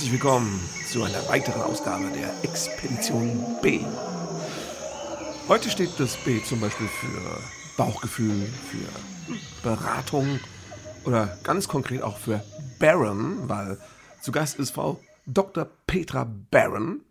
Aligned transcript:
herzlich 0.00 0.18
willkommen 0.18 0.58
zu 0.86 1.02
einer 1.02 1.28
weiteren 1.28 1.60
Ausgabe 1.60 2.06
der 2.14 2.32
Expedition 2.42 3.44
B. 3.60 3.80
Heute 5.46 5.68
steht 5.68 5.90
das 5.98 6.16
B 6.16 6.42
zum 6.42 6.58
Beispiel 6.58 6.88
für 6.88 7.38
Bauchgefühl, 7.76 8.46
für 8.46 9.62
Beratung 9.62 10.40
oder 11.04 11.36
ganz 11.42 11.68
konkret 11.68 12.00
auch 12.00 12.16
für 12.16 12.42
Baron, 12.78 13.46
weil 13.46 13.76
zu 14.22 14.32
Gast 14.32 14.58
ist 14.58 14.70
Frau 14.70 14.98
Dr. 15.26 15.68
Petra 15.86 16.26
Baron. 16.50 17.02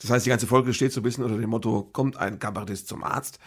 Das 0.00 0.08
heißt, 0.10 0.24
die 0.24 0.30
ganze 0.30 0.46
Folge 0.46 0.74
steht 0.74 0.92
so 0.92 1.00
ein 1.00 1.02
bisschen 1.02 1.24
unter 1.24 1.38
dem 1.38 1.50
Motto, 1.50 1.88
kommt 1.92 2.18
ein 2.18 2.38
Kabarettist 2.38 2.86
zum 2.86 3.02
Arzt. 3.02 3.40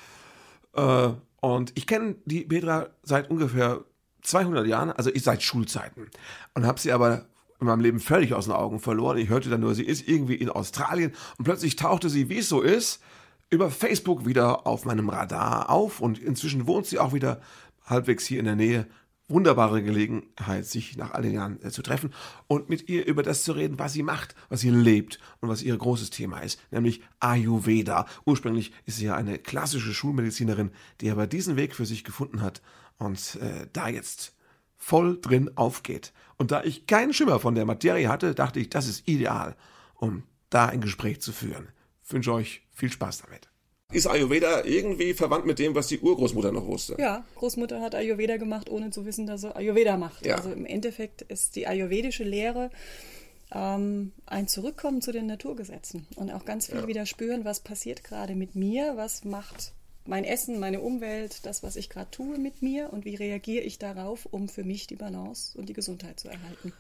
Äh, 0.74 1.12
und 1.40 1.72
ich 1.76 1.88
kenne 1.88 2.18
die 2.26 2.42
Petra 2.42 2.90
seit 3.04 3.30
ungefähr 3.30 3.86
200 4.24 4.68
Jahren, 4.68 4.92
also 4.92 5.12
ich 5.14 5.24
seit 5.24 5.44
Schulzeiten. 5.44 6.10
Und 6.56 6.66
habe 6.66 6.78
sie 6.78 6.92
aber 6.92 7.26
in 7.60 7.68
meinem 7.68 7.82
Leben 7.82 8.00
völlig 8.00 8.34
aus 8.34 8.46
den 8.46 8.54
Augen 8.54 8.80
verloren. 8.80 9.18
Ich 9.18 9.30
hörte 9.30 9.50
dann 9.50 9.62
nur, 9.62 9.76
sie 9.76 9.86
ist 9.86 10.08
irgendwie 10.08 10.36
in 10.36 10.50
Australien 10.50 11.14
und 11.38 11.46
plötzlich 11.46 11.76
tauchte 11.76 12.10
sie, 12.10 12.30
wie 12.30 12.40
es 12.40 12.50
so 12.50 12.62
ist, 12.62 13.02
über 13.50 13.70
Facebook 13.70 14.26
wieder 14.26 14.68
auf 14.68 14.86
meinem 14.86 15.10
Radar 15.10 15.70
auf 15.70 16.02
und 16.02 16.20
inzwischen 16.20 16.68
wohnt 16.68 16.86
sie 16.86 17.00
auch 17.00 17.14
wieder 17.14 17.42
halbwegs 17.86 18.26
hier 18.26 18.40
in 18.40 18.46
der 18.46 18.56
Nähe. 18.56 18.88
Wunderbare 19.28 19.82
Gelegenheit, 19.82 20.68
sich 20.68 20.98
nach 20.98 21.12
all 21.12 21.24
den 21.24 21.34
Jahren 21.34 21.60
äh, 21.64 21.72
zu 21.72 21.82
treffen 21.82 22.14
und 22.46 22.70
mit 22.70 22.90
ihr 22.90 23.08
über 23.08 23.24
das 23.24 23.44
zu 23.44 23.54
reden, 23.54 23.80
was 23.80 23.94
sie 23.94 24.04
macht, 24.04 24.36
was 24.50 24.62
sie 24.62 24.70
lebt 24.70 25.20
und 25.40 25.50
was 25.50 25.64
ihr 25.64 25.76
großes 25.76 26.12
Thema 26.12 26.42
ist, 26.42 26.62
nämlich 26.70 27.02
Ayurveda. 27.20 28.06
Ursprünglich 28.26 28.72
ist 28.86 28.98
sie 28.98 29.06
ja 29.06 29.16
eine 29.16 29.40
klassische 29.40 29.96
Schulmedizinerin, 29.96 30.70
die 31.02 31.10
aber 31.10 31.26
diesen 31.26 31.56
Weg 31.56 31.74
für 31.74 31.88
sich 31.88 32.04
gefunden 32.04 32.44
hat 32.44 32.62
und 33.00 33.40
äh, 33.42 33.66
da 33.74 33.88
jetzt 33.88 34.36
voll 34.78 35.20
drin 35.20 35.50
aufgeht. 35.56 36.14
Und 36.38 36.52
da 36.52 36.64
ich 36.64 36.88
keinen 36.88 37.14
Schimmer 37.14 37.40
von 37.40 37.56
der 37.56 37.66
Materie 37.66 38.10
hatte, 38.10 38.36
dachte 38.36 38.60
ich, 38.60 38.70
das 38.70 38.88
ist 38.88 39.08
ideal, 39.08 39.56
um 39.96 40.24
da 40.50 40.66
ein 40.66 40.82
Gespräch 40.82 41.22
zu 41.22 41.32
führen. 41.32 41.70
Ich 42.04 42.12
wünsche 42.12 42.34
euch 42.34 42.62
viel 42.74 42.92
Spaß 42.92 43.24
damit. 43.24 43.50
Ist 43.92 44.08
Ayurveda 44.08 44.66
irgendwie 44.66 45.14
verwandt 45.14 45.46
mit 45.46 45.60
dem, 45.60 45.76
was 45.76 45.88
die 45.88 46.00
Urgroßmutter 46.00 46.52
noch 46.52 46.66
wusste? 46.66 46.96
Ja, 47.00 47.24
Großmutter 47.36 47.82
hat 47.82 47.96
Ayurveda 47.96 48.38
gemacht, 48.38 48.70
ohne 48.70 48.90
zu 48.90 49.06
wissen, 49.06 49.28
dass 49.28 49.42
sie 49.42 49.56
Ayurveda 49.56 49.96
macht. 49.96 50.26
Ja. 50.26 50.36
Also 50.36 50.52
im 50.52 50.66
Endeffekt 50.66 51.22
ist 51.22 51.56
die 51.56 51.68
ayurvedische 51.68 52.24
Lehre 52.24 52.72
ähm, 53.54 54.12
ein 54.26 54.48
Zurückkommen 54.48 55.02
zu 55.02 55.12
den 55.12 55.28
Naturgesetzen 55.28 56.08
und 56.16 56.32
auch 56.32 56.46
ganz 56.46 56.68
viel 56.68 56.82
ja. 56.82 56.88
wieder 56.88 57.06
spüren, 57.06 57.46
was 57.46 57.60
passiert 57.60 58.04
gerade 58.04 58.36
mit 58.36 58.56
mir, 58.56 58.94
was 58.98 59.24
macht 59.24 59.72
mein 60.06 60.24
Essen, 60.24 60.60
meine 60.60 60.82
Umwelt, 60.82 61.46
das, 61.46 61.64
was 61.64 61.76
ich 61.76 61.90
gerade 61.90 62.12
tue 62.12 62.38
mit 62.38 62.62
mir 62.62 62.92
und 62.94 63.06
wie 63.06 63.16
reagiere 63.16 63.64
ich 63.64 63.80
darauf, 63.80 64.26
um 64.26 64.50
für 64.50 64.64
mich 64.64 64.88
die 64.88 64.96
Balance 64.96 65.58
und 65.58 65.68
die 65.68 65.74
Gesundheit 65.74 66.20
zu 66.20 66.30
erhalten. 66.30 66.74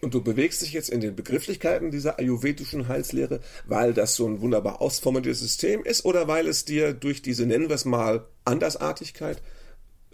Und 0.00 0.14
du 0.14 0.20
bewegst 0.20 0.62
dich 0.62 0.72
jetzt 0.72 0.90
in 0.90 1.00
den 1.00 1.14
Begrifflichkeiten 1.14 1.92
dieser 1.92 2.18
ayurvedischen 2.18 2.88
Heilslehre, 2.88 3.40
weil 3.66 3.94
das 3.94 4.16
so 4.16 4.26
ein 4.26 4.40
wunderbar 4.40 4.80
ausformuliertes 4.80 5.38
System 5.38 5.84
ist 5.84 6.04
oder 6.04 6.26
weil 6.26 6.48
es 6.48 6.64
dir 6.64 6.92
durch 6.92 7.22
diese, 7.22 7.46
nennen 7.46 7.68
wir 7.68 7.76
es 7.76 7.84
mal, 7.84 8.26
Andersartigkeit 8.44 9.40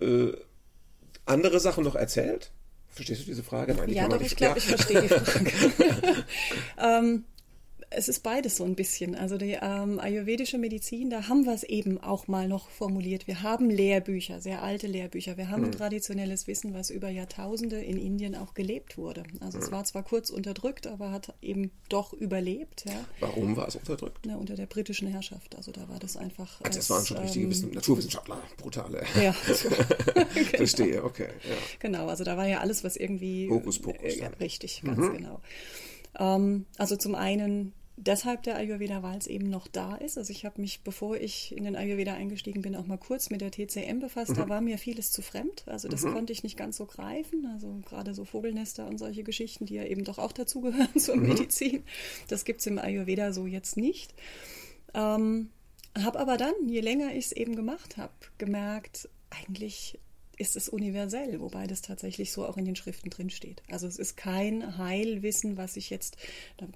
äh, 0.00 0.32
andere 1.24 1.58
Sachen 1.60 1.84
noch 1.84 1.94
erzählt? 1.94 2.52
Verstehst 2.90 3.22
du 3.22 3.26
diese 3.26 3.42
Frage? 3.42 3.74
Nein, 3.74 3.90
ja, 3.90 4.08
doch, 4.08 4.20
ich 4.20 4.36
glaube, 4.36 4.58
ich 4.58 4.66
verstehe 4.66 5.02
die 5.02 5.08
Frage. 5.08 5.52
ähm, 6.78 7.24
es 7.90 8.08
ist 8.08 8.22
beides 8.22 8.56
so 8.56 8.64
ein 8.64 8.74
bisschen. 8.74 9.14
Also 9.14 9.38
die 9.38 9.56
ähm, 9.60 9.98
ayurvedische 9.98 10.58
Medizin, 10.58 11.08
da 11.08 11.28
haben 11.28 11.46
wir 11.46 11.54
es 11.54 11.62
eben 11.62 11.98
auch 11.98 12.28
mal 12.28 12.46
noch 12.46 12.68
formuliert. 12.68 13.26
Wir 13.26 13.42
haben 13.42 13.70
Lehrbücher, 13.70 14.40
sehr 14.40 14.62
alte 14.62 14.86
Lehrbücher. 14.86 15.36
Wir 15.38 15.48
haben 15.48 15.62
mhm. 15.62 15.72
traditionelles 15.72 16.46
Wissen, 16.46 16.74
was 16.74 16.90
über 16.90 17.08
Jahrtausende 17.08 17.80
in 17.80 17.98
Indien 17.98 18.34
auch 18.34 18.52
gelebt 18.52 18.98
wurde. 18.98 19.22
Also 19.40 19.58
mhm. 19.58 19.64
es 19.64 19.72
war 19.72 19.84
zwar 19.84 20.02
kurz 20.02 20.28
unterdrückt, 20.28 20.86
aber 20.86 21.10
hat 21.10 21.34
eben 21.40 21.70
doch 21.88 22.12
überlebt. 22.12 22.84
Ja. 22.86 23.04
Warum 23.20 23.56
war 23.56 23.68
es 23.68 23.76
unterdrückt? 23.76 24.18
Na, 24.26 24.36
unter 24.36 24.54
der 24.54 24.66
britischen 24.66 25.08
Herrschaft. 25.08 25.56
Also 25.56 25.72
da 25.72 25.88
war 25.88 25.98
das 25.98 26.16
einfach. 26.16 26.60
Also 26.60 26.78
das 26.78 26.90
waren 26.90 27.06
schon 27.06 27.16
richtige 27.18 27.46
ähm, 27.46 27.70
Naturwissenschaftler, 27.72 28.42
brutale. 28.56 29.02
Ja. 29.18 29.34
genau. 30.14 30.26
Verstehe, 30.56 31.02
okay. 31.02 31.28
Ja. 31.48 31.56
Genau, 31.80 32.06
also 32.06 32.22
da 32.22 32.36
war 32.36 32.46
ja 32.46 32.60
alles, 32.60 32.84
was 32.84 32.96
irgendwie. 32.96 33.48
Hokus 33.50 33.78
Pokus. 33.78 34.16
Äh, 34.16 34.26
richtig, 34.40 34.82
ganz 34.84 34.98
mhm. 34.98 35.16
genau. 35.16 35.40
Ähm, 36.18 36.66
also 36.76 36.96
zum 36.96 37.14
einen 37.14 37.72
deshalb 37.98 38.42
der 38.44 38.56
Ayurveda, 38.56 39.02
weil 39.02 39.18
es 39.18 39.26
eben 39.26 39.50
noch 39.50 39.66
da 39.66 39.96
ist. 39.96 40.16
Also 40.16 40.30
ich 40.30 40.44
habe 40.44 40.60
mich, 40.60 40.82
bevor 40.82 41.16
ich 41.16 41.56
in 41.56 41.64
den 41.64 41.76
Ayurveda 41.76 42.14
eingestiegen 42.14 42.62
bin, 42.62 42.76
auch 42.76 42.86
mal 42.86 42.98
kurz 42.98 43.30
mit 43.30 43.40
der 43.40 43.50
TCM 43.50 43.98
befasst. 44.00 44.32
Mhm. 44.32 44.36
Da 44.36 44.48
war 44.48 44.60
mir 44.60 44.78
vieles 44.78 45.12
zu 45.12 45.22
fremd. 45.22 45.64
Also 45.66 45.88
das 45.88 46.04
mhm. 46.04 46.12
konnte 46.12 46.32
ich 46.32 46.42
nicht 46.42 46.56
ganz 46.56 46.76
so 46.76 46.86
greifen. 46.86 47.46
Also 47.46 47.80
gerade 47.84 48.14
so 48.14 48.24
Vogelnester 48.24 48.86
und 48.86 48.98
solche 48.98 49.24
Geschichten, 49.24 49.66
die 49.66 49.74
ja 49.74 49.84
eben 49.84 50.04
doch 50.04 50.18
auch 50.18 50.32
dazugehören 50.32 50.88
zur 50.98 51.16
mhm. 51.16 51.28
Medizin. 51.28 51.82
Das 52.28 52.44
gibt 52.44 52.60
es 52.60 52.66
im 52.66 52.78
Ayurveda 52.78 53.32
so 53.32 53.46
jetzt 53.46 53.76
nicht. 53.76 54.14
Ähm, 54.94 55.50
habe 55.96 56.18
aber 56.18 56.36
dann, 56.36 56.54
je 56.66 56.80
länger 56.80 57.14
ich 57.14 57.26
es 57.26 57.32
eben 57.32 57.56
gemacht 57.56 57.96
habe, 57.96 58.12
gemerkt, 58.38 59.08
eigentlich 59.30 59.98
ist 60.38 60.56
es 60.56 60.68
universell, 60.68 61.40
wobei 61.40 61.66
das 61.66 61.82
tatsächlich 61.82 62.32
so 62.32 62.46
auch 62.46 62.56
in 62.56 62.64
den 62.64 62.76
Schriften 62.76 63.10
drin 63.10 63.28
steht. 63.28 63.62
Also 63.70 63.86
es 63.86 63.98
ist 63.98 64.16
kein 64.16 64.78
Heilwissen, 64.78 65.56
was 65.56 65.76
ich 65.76 65.90
jetzt, 65.90 66.16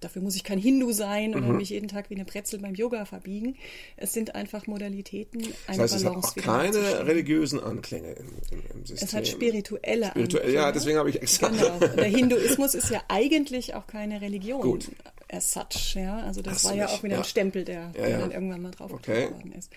dafür 0.01 0.21
muss 0.21 0.37
ich 0.37 0.45
kein 0.45 0.59
Hindu 0.59 0.93
sein 0.93 1.35
oder 1.35 1.47
mhm. 1.47 1.59
mich 1.59 1.71
jeden 1.71 1.89
Tag 1.89 2.11
wie 2.11 2.15
eine 2.15 2.25
Brezel 2.25 2.59
beim 2.59 2.75
Yoga 2.75 3.05
verbiegen. 3.05 3.57
Es 3.97 4.13
sind 4.13 4.35
einfach 4.35 4.67
Modalitäten, 4.67 5.43
eine 5.67 5.79
das 5.79 5.93
heißt, 5.93 6.05
Balance 6.05 6.33
es 6.37 6.45
hat 6.45 6.49
auch 6.49 6.61
keine 6.61 7.07
religiösen 7.07 7.61
Anklänge 7.61 8.13
im, 8.13 8.27
im, 8.51 8.63
im, 8.75 8.87
System. 8.87 9.09
Es 9.09 9.15
hat 9.15 9.29
spirituelle 9.29 10.07
Spirituell, 10.11 10.43
Anklänge. 10.43 10.55
Ja, 10.55 10.73
deswegen 10.73 10.99
habe 10.99 11.11
ich 11.11 11.23
extra. 11.23 11.49
Genau. 11.49 11.79
Der 11.79 12.05
Hinduismus 12.05 12.75
ist 12.75 12.91
ja 12.91 13.03
eigentlich 13.09 13.75
auch 13.75 13.87
keine 13.87 14.21
Religion. 14.21 14.63
Gut. 14.63 14.91
As 15.33 15.53
such, 15.53 15.95
ja. 15.95 16.19
Also 16.19 16.43
das 16.43 16.57
Hast 16.57 16.65
war 16.67 16.75
ja 16.75 16.89
auch 16.89 17.03
wieder 17.03 17.15
ja. 17.15 17.21
ein 17.21 17.25
Stempel, 17.25 17.65
der, 17.65 17.91
ja, 17.97 18.07
ja. 18.07 18.19
dann 18.19 18.33
irgendwann 18.33 18.61
mal 18.61 18.71
drauf 18.71 18.93
okay. 18.93 19.29
geworden 19.29 19.53
ist. 19.53 19.73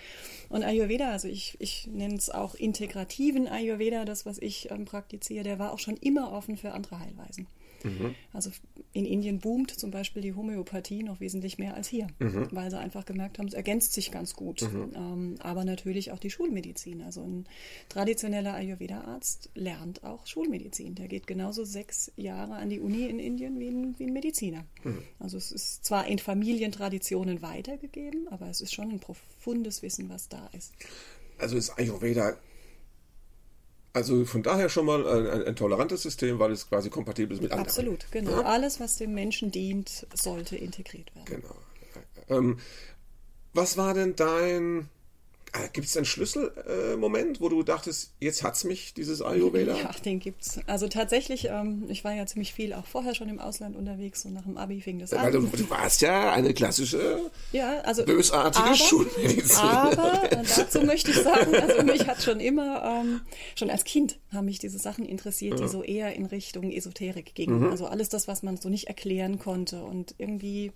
Und 0.49 0.63
Ayurveda, 0.63 1.11
also 1.11 1.29
ich, 1.29 1.55
ich 1.59 1.87
nenne 1.87 2.15
es 2.15 2.29
auch 2.29 2.55
integrativen 2.55 3.47
Ayurveda, 3.47 4.03
das, 4.03 4.25
was 4.25 4.37
ich 4.37 4.69
ähm, 4.69 4.83
praktiziere, 4.83 5.43
der 5.45 5.57
war 5.57 5.71
auch 5.71 5.79
schon 5.79 5.95
immer 5.97 6.33
offen 6.33 6.57
für 6.57 6.73
andere 6.73 6.99
Heilweisen. 6.99 7.47
Mhm. 7.85 8.15
Also 8.33 8.51
in 8.93 9.05
Indien 9.05 9.39
boomt 9.39 9.71
zum 9.71 9.91
Beispiel 9.91 10.21
die 10.21 10.33
Homöopathie 10.33 11.03
noch 11.03 11.19
wesentlich 11.19 11.57
mehr 11.57 11.75
als 11.75 11.87
hier, 11.87 12.07
mhm. 12.19 12.47
weil 12.51 12.69
sie 12.71 12.79
einfach 12.79 13.05
gemerkt 13.05 13.37
haben, 13.37 13.47
es 13.47 13.53
ergänzt 13.53 13.93
sich 13.93 14.11
ganz 14.11 14.33
gut. 14.33 14.61
Mhm. 14.61 14.91
Ähm, 14.95 15.35
aber 15.39 15.65
natürlich 15.65 16.11
auch 16.11 16.19
die 16.19 16.29
Schulmedizin. 16.29 17.01
Also 17.01 17.21
ein 17.21 17.45
traditioneller 17.89 18.53
Ayurveda-Arzt 18.55 19.49
lernt 19.53 20.03
auch 20.03 20.25
Schulmedizin. 20.25 20.95
Der 20.95 21.07
geht 21.07 21.27
genauso 21.27 21.63
sechs 21.63 22.11
Jahre 22.15 22.55
an 22.55 22.69
die 22.69 22.79
Uni 22.79 23.07
in 23.07 23.19
Indien 23.19 23.59
wie 23.59 23.67
ein, 23.67 23.99
wie 23.99 24.05
ein 24.05 24.13
Mediziner. 24.13 24.65
Mhm. 24.83 25.03
Also 25.19 25.37
es 25.37 25.51
ist 25.51 25.85
zwar 25.85 26.07
in 26.07 26.19
Familientraditionen 26.19 27.41
weitergegeben, 27.41 28.27
aber 28.29 28.49
es 28.49 28.61
ist 28.61 28.73
schon 28.73 28.91
ein 28.91 28.99
profundes 28.99 29.81
Wissen, 29.81 30.09
was 30.09 30.29
da 30.29 30.49
ist. 30.53 30.73
Also 31.37 31.57
ist 31.57 31.77
Ayurveda 31.77 32.37
also 33.95 34.25
von 34.25 34.43
daher 34.43 34.67
schon 34.67 34.85
mal 34.85 35.07
ein, 35.07 35.47
ein, 35.47 35.55
tolerantes 35.55 36.01
System, 36.01 36.37
weil 36.37 36.51
es 36.51 36.67
quasi 36.67 36.89
kompatibel 36.89 37.35
ist 37.35 37.41
mit 37.41 37.51
anderen. 37.51 37.67
Absolut, 37.67 38.11
genau. 38.11 38.31
Ja? 38.31 38.41
Alles, 38.41 38.81
was 38.81 38.97
dem 38.97 39.13
Menschen 39.13 39.51
dient, 39.51 40.05
sollte 40.13 40.57
integriert 40.57 41.15
werden. 41.15 41.25
Genau. 41.25 41.55
Ähm, 42.27 42.57
was 43.53 43.77
war 43.77 43.93
denn 43.93 44.15
dein 44.17 44.89
Gibt 45.73 45.87
es 45.87 45.97
einen 45.97 46.05
Schlüsselmoment, 46.05 47.37
äh, 47.37 47.41
wo 47.41 47.49
du 47.49 47.63
dachtest, 47.63 48.13
jetzt 48.19 48.43
hat 48.43 48.55
es 48.55 48.63
mich, 48.63 48.93
dieses 48.93 49.21
Ayurveda? 49.21 49.75
Ja, 49.85 49.91
den 50.03 50.19
gibt 50.19 50.41
es. 50.41 50.59
Also 50.67 50.87
tatsächlich, 50.87 51.45
ähm, 51.45 51.85
ich 51.89 52.03
war 52.03 52.13
ja 52.13 52.25
ziemlich 52.25 52.53
viel 52.53 52.73
auch 52.73 52.85
vorher 52.85 53.13
schon 53.13 53.29
im 53.29 53.39
Ausland 53.39 53.75
unterwegs 53.75 54.25
und 54.25 54.33
nach 54.33 54.43
dem 54.43 54.57
Abi 54.57 54.81
fing 54.81 54.99
das 54.99 55.13
an. 55.13 55.31
Du, 55.31 55.41
du 55.41 55.69
warst 55.69 56.01
ja 56.01 56.31
eine 56.31 56.53
klassische, 56.53 57.29
ja, 57.51 57.81
also, 57.81 58.05
bösartige 58.05 58.65
aber, 58.65 58.75
Schulmedizin. 58.75 59.57
Aber 59.57 60.29
dazu 60.55 60.81
möchte 60.81 61.11
ich 61.11 61.17
sagen, 61.17 61.55
also 61.55 61.83
mich 61.83 62.07
hat 62.07 62.23
schon 62.23 62.39
immer, 62.39 62.83
ähm, 62.83 63.21
schon 63.55 63.69
als 63.69 63.83
Kind 63.83 64.17
haben 64.31 64.45
mich 64.45 64.59
diese 64.59 64.79
Sachen 64.79 65.05
interessiert, 65.05 65.59
ja. 65.59 65.65
die 65.65 65.71
so 65.71 65.83
eher 65.83 66.15
in 66.15 66.25
Richtung 66.25 66.71
Esoterik 66.71 67.35
gingen. 67.35 67.59
Mhm. 67.59 67.71
Also 67.71 67.87
alles 67.87 68.09
das, 68.09 68.27
was 68.27 68.43
man 68.43 68.57
so 68.57 68.69
nicht 68.69 68.87
erklären 68.87 69.39
konnte 69.39 69.83
und 69.83 70.15
irgendwie 70.17 70.71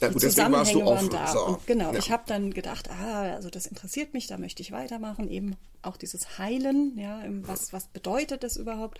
ja, 0.00 0.08
gut, 0.08 0.22
die 0.22 0.26
Zusammenhänge 0.26 0.84
waren 0.84 1.08
da. 1.10 1.26
So. 1.28 1.46
Und 1.46 1.66
genau, 1.66 1.92
ja. 1.92 1.98
ich 1.98 2.10
habe 2.10 2.24
dann 2.26 2.52
gedacht, 2.52 2.90
ah, 2.90 3.34
also 3.34 3.50
das 3.50 3.66
interessiert 3.66 4.14
mich, 4.14 4.21
da 4.26 4.38
möchte 4.38 4.62
ich 4.62 4.72
weitermachen, 4.72 5.28
eben 5.30 5.56
auch 5.82 5.96
dieses 5.96 6.38
Heilen, 6.38 6.96
ja, 6.96 7.22
was, 7.42 7.72
was 7.72 7.88
bedeutet 7.88 8.42
das 8.42 8.56
überhaupt? 8.56 8.98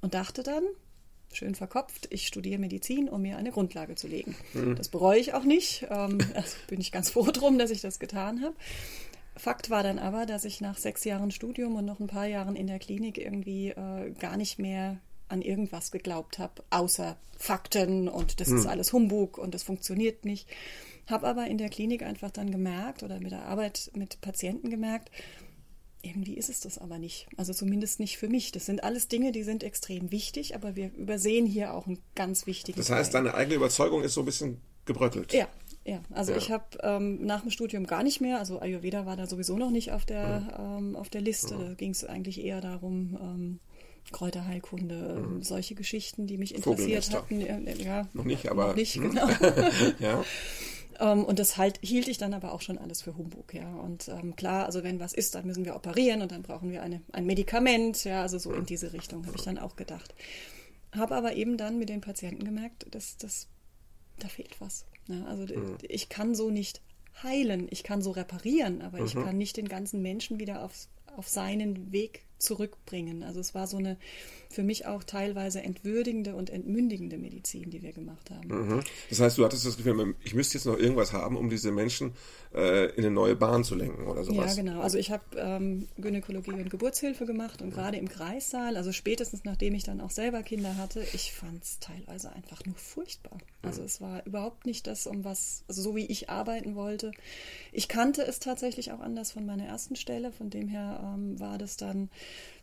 Und 0.00 0.14
dachte 0.14 0.42
dann, 0.42 0.64
schön 1.32 1.54
verkopft, 1.54 2.08
ich 2.10 2.26
studiere 2.26 2.58
Medizin, 2.58 3.08
um 3.08 3.22
mir 3.22 3.36
eine 3.36 3.52
Grundlage 3.52 3.94
zu 3.94 4.08
legen. 4.08 4.34
Mhm. 4.54 4.76
Das 4.76 4.88
bereue 4.88 5.18
ich 5.18 5.34
auch 5.34 5.44
nicht. 5.44 5.86
Ähm, 5.90 6.18
also 6.34 6.56
bin 6.68 6.80
ich 6.80 6.92
ganz 6.92 7.10
froh 7.10 7.30
drum, 7.30 7.58
dass 7.58 7.70
ich 7.70 7.80
das 7.80 7.98
getan 7.98 8.42
habe. 8.42 8.54
Fakt 9.36 9.68
war 9.68 9.82
dann 9.82 9.98
aber, 9.98 10.24
dass 10.24 10.44
ich 10.44 10.60
nach 10.60 10.78
sechs 10.78 11.04
Jahren 11.04 11.30
Studium 11.30 11.76
und 11.76 11.84
noch 11.84 12.00
ein 12.00 12.06
paar 12.06 12.26
Jahren 12.26 12.56
in 12.56 12.66
der 12.66 12.78
Klinik 12.78 13.18
irgendwie 13.18 13.68
äh, 13.68 14.10
gar 14.18 14.36
nicht 14.36 14.58
mehr 14.58 14.98
an 15.28 15.42
irgendwas 15.42 15.90
geglaubt 15.90 16.38
habe, 16.38 16.62
außer 16.70 17.16
Fakten 17.36 18.08
und 18.08 18.40
das 18.40 18.48
hm. 18.48 18.58
ist 18.58 18.66
alles 18.66 18.92
Humbug 18.92 19.38
und 19.38 19.54
das 19.54 19.62
funktioniert 19.62 20.24
nicht. 20.24 20.48
Habe 21.06 21.26
aber 21.26 21.46
in 21.46 21.58
der 21.58 21.68
Klinik 21.68 22.02
einfach 22.02 22.30
dann 22.30 22.50
gemerkt 22.50 23.02
oder 23.02 23.20
mit 23.20 23.32
der 23.32 23.46
Arbeit 23.46 23.90
mit 23.94 24.20
Patienten 24.20 24.70
gemerkt, 24.70 25.10
irgendwie 26.02 26.34
ist 26.34 26.48
es 26.48 26.60
das 26.60 26.78
aber 26.78 26.98
nicht. 26.98 27.26
Also 27.36 27.52
zumindest 27.52 28.00
nicht 28.00 28.18
für 28.18 28.28
mich. 28.28 28.52
Das 28.52 28.66
sind 28.66 28.84
alles 28.84 29.08
Dinge, 29.08 29.32
die 29.32 29.42
sind 29.42 29.62
extrem 29.62 30.10
wichtig, 30.10 30.54
aber 30.54 30.76
wir 30.76 30.92
übersehen 30.94 31.46
hier 31.46 31.74
auch 31.74 31.86
einen 31.86 31.98
ganz 32.14 32.46
wichtigen 32.46 32.78
Das 32.78 32.90
heißt, 32.90 33.12
Teil. 33.12 33.24
deine 33.24 33.36
eigene 33.36 33.56
Überzeugung 33.56 34.02
ist 34.02 34.14
so 34.14 34.22
ein 34.22 34.26
bisschen 34.26 34.60
gebröckelt. 34.84 35.32
Ja, 35.32 35.48
ja, 35.84 36.00
also 36.12 36.32
ja. 36.32 36.38
ich 36.38 36.50
habe 36.50 36.64
ähm, 36.82 37.24
nach 37.24 37.42
dem 37.42 37.50
Studium 37.50 37.86
gar 37.86 38.02
nicht 38.02 38.20
mehr, 38.20 38.38
also 38.38 38.60
Ayurveda 38.60 39.06
war 39.06 39.16
da 39.16 39.26
sowieso 39.26 39.56
noch 39.56 39.70
nicht 39.70 39.92
auf 39.92 40.04
der, 40.04 40.40
mhm. 40.40 40.88
ähm, 40.88 40.96
auf 40.96 41.08
der 41.08 41.20
Liste. 41.20 41.54
Mhm. 41.54 41.60
Da 41.60 41.74
ging 41.74 41.90
es 41.90 42.04
eigentlich 42.04 42.44
eher 42.44 42.60
darum, 42.60 43.18
ähm, 43.20 43.60
Kräuterheilkunde, 44.12 45.26
mhm. 45.26 45.42
solche 45.42 45.74
Geschichten, 45.74 46.26
die 46.26 46.38
mich 46.38 46.54
interessiert 46.54 47.12
hatten. 47.12 47.40
Ja, 47.40 48.08
noch 48.12 48.24
nicht, 48.24 48.48
aber. 48.48 48.68
Noch 48.68 48.76
nicht, 48.76 48.94
hm. 48.94 49.10
genau. 49.10 49.28
ja. 49.98 50.24
Ähm, 51.00 51.24
und 51.24 51.38
das 51.38 51.56
halt, 51.56 51.78
hielt 51.82 52.08
ich 52.08 52.18
dann 52.18 52.34
aber 52.34 52.52
auch 52.52 52.60
schon 52.60 52.78
alles 52.78 53.02
für 53.02 53.16
Humbug, 53.16 53.54
ja. 53.54 53.74
Und 53.76 54.08
ähm, 54.08 54.36
klar, 54.36 54.66
also 54.66 54.82
wenn 54.82 55.00
was 55.00 55.12
ist, 55.12 55.34
dann 55.34 55.46
müssen 55.46 55.64
wir 55.64 55.76
operieren 55.76 56.22
und 56.22 56.32
dann 56.32 56.42
brauchen 56.42 56.70
wir 56.70 56.82
eine, 56.82 57.02
ein 57.12 57.26
Medikament, 57.26 58.04
ja, 58.04 58.22
also 58.22 58.38
so 58.38 58.52
in 58.52 58.66
diese 58.66 58.92
Richtung 58.92 59.26
habe 59.26 59.36
ich 59.36 59.44
dann 59.44 59.58
auch 59.58 59.76
gedacht. 59.76 60.14
Habe 60.92 61.14
aber 61.14 61.34
eben 61.34 61.56
dann 61.56 61.78
mit 61.78 61.88
den 61.88 62.00
Patienten 62.00 62.44
gemerkt, 62.44 62.86
dass 62.90 63.16
das, 63.16 63.48
da 64.18 64.28
fehlt 64.28 64.60
was. 64.60 64.86
Ja, 65.08 65.24
also 65.24 65.42
mhm. 65.42 65.78
ich 65.82 66.08
kann 66.08 66.34
so 66.34 66.50
nicht 66.50 66.80
heilen, 67.22 67.68
ich 67.70 67.82
kann 67.82 68.02
so 68.02 68.10
reparieren, 68.10 68.82
aber 68.82 69.00
mhm. 69.00 69.06
ich 69.06 69.14
kann 69.14 69.38
nicht 69.38 69.56
den 69.56 69.68
ganzen 69.68 70.02
Menschen 70.02 70.38
wieder 70.38 70.64
aufs, 70.64 70.88
auf 71.16 71.28
seinen 71.28 71.92
Weg 71.92 72.25
zurückbringen. 72.38 73.22
Also 73.22 73.40
es 73.40 73.54
war 73.54 73.66
so 73.66 73.78
eine 73.78 73.96
für 74.48 74.62
mich 74.62 74.86
auch 74.86 75.04
teilweise 75.04 75.62
entwürdigende 75.62 76.34
und 76.34 76.50
entmündigende 76.50 77.18
Medizin, 77.18 77.70
die 77.70 77.82
wir 77.82 77.92
gemacht 77.92 78.30
haben. 78.30 78.48
Mhm. 78.48 78.82
Das 79.10 79.20
heißt, 79.20 79.38
du 79.38 79.44
hattest 79.44 79.66
das 79.66 79.76
Gefühl, 79.76 80.14
ich 80.24 80.34
müsste 80.34 80.56
jetzt 80.56 80.64
noch 80.64 80.78
irgendwas 80.78 81.12
haben, 81.12 81.36
um 81.36 81.50
diese 81.50 81.72
Menschen 81.72 82.12
äh, 82.54 82.86
in 82.94 83.04
eine 83.04 83.10
neue 83.10 83.36
Bahn 83.36 83.64
zu 83.64 83.74
lenken 83.74 84.06
oder 84.06 84.24
sowas. 84.24 84.56
Ja, 84.56 84.62
genau. 84.62 84.80
Also 84.80 84.98
ich 84.98 85.10
habe 85.10 85.24
ähm, 85.36 85.88
Gynäkologie 85.98 86.52
und 86.52 86.70
Geburtshilfe 86.70 87.26
gemacht 87.26 87.60
und 87.60 87.72
gerade 87.72 87.98
im 87.98 88.08
Kreissaal, 88.08 88.76
also 88.76 88.92
spätestens 88.92 89.44
nachdem 89.44 89.74
ich 89.74 89.82
dann 89.82 90.00
auch 90.00 90.10
selber 90.10 90.42
Kinder 90.42 90.76
hatte, 90.76 91.04
ich 91.12 91.32
fand 91.32 91.62
es 91.62 91.78
teilweise 91.80 92.32
einfach 92.32 92.64
nur 92.64 92.76
furchtbar. 92.76 93.38
Also 93.62 93.80
mhm. 93.80 93.86
es 93.86 94.00
war 94.00 94.24
überhaupt 94.26 94.64
nicht 94.64 94.86
das, 94.86 95.06
um 95.06 95.24
was, 95.24 95.64
also 95.68 95.82
so 95.82 95.96
wie 95.96 96.06
ich 96.06 96.30
arbeiten 96.30 96.76
wollte. 96.76 97.10
Ich 97.72 97.88
kannte 97.88 98.22
es 98.22 98.38
tatsächlich 98.38 98.92
auch 98.92 99.00
anders 99.00 99.32
von 99.32 99.44
meiner 99.44 99.66
ersten 99.66 99.96
Stelle, 99.96 100.32
von 100.32 100.50
dem 100.50 100.68
her 100.68 101.00
ähm, 101.02 101.38
war 101.38 101.58
das 101.58 101.76
dann 101.76 102.08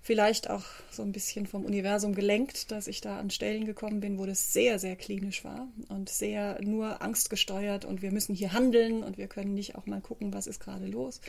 vielleicht 0.03 0.49
auch 0.49 0.65
so 0.91 1.01
ein 1.01 1.13
bisschen 1.13 1.47
vom 1.47 1.63
Universum 1.63 2.13
gelenkt, 2.13 2.71
dass 2.71 2.87
ich 2.87 2.99
da 2.99 3.17
an 3.17 3.29
Stellen 3.29 3.65
gekommen 3.65 4.01
bin, 4.01 4.19
wo 4.19 4.25
das 4.25 4.51
sehr, 4.51 4.77
sehr 4.77 4.97
klinisch 4.97 5.45
war 5.45 5.69
und 5.87 6.09
sehr 6.09 6.59
nur 6.61 7.01
angstgesteuert 7.01 7.85
und 7.85 8.01
wir 8.01 8.11
müssen 8.11 8.35
hier 8.35 8.51
handeln 8.51 9.01
und 9.01 9.17
wir 9.17 9.27
können 9.27 9.53
nicht 9.53 9.75
auch 9.75 9.85
mal 9.85 10.01
gucken, 10.01 10.33
was 10.33 10.45
ist 10.45 10.59
gerade 10.59 10.87
los. 10.87 11.21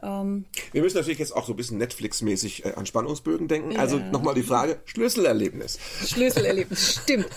Ähm, 0.00 0.44
wir 0.70 0.82
müssen 0.82 0.96
natürlich 0.96 1.18
jetzt 1.18 1.34
auch 1.34 1.46
so 1.46 1.52
ein 1.52 1.56
bisschen 1.56 1.78
Netflix-mäßig 1.78 2.64
äh, 2.64 2.74
an 2.74 2.86
Spannungsbögen 2.86 3.48
denken. 3.48 3.72
Ja. 3.72 3.80
Also 3.80 3.98
nochmal 3.98 4.34
die 4.34 4.44
Frage, 4.44 4.78
Schlüsselerlebnis. 4.84 5.78
Schlüsselerlebnis, 6.06 7.00
stimmt. 7.02 7.28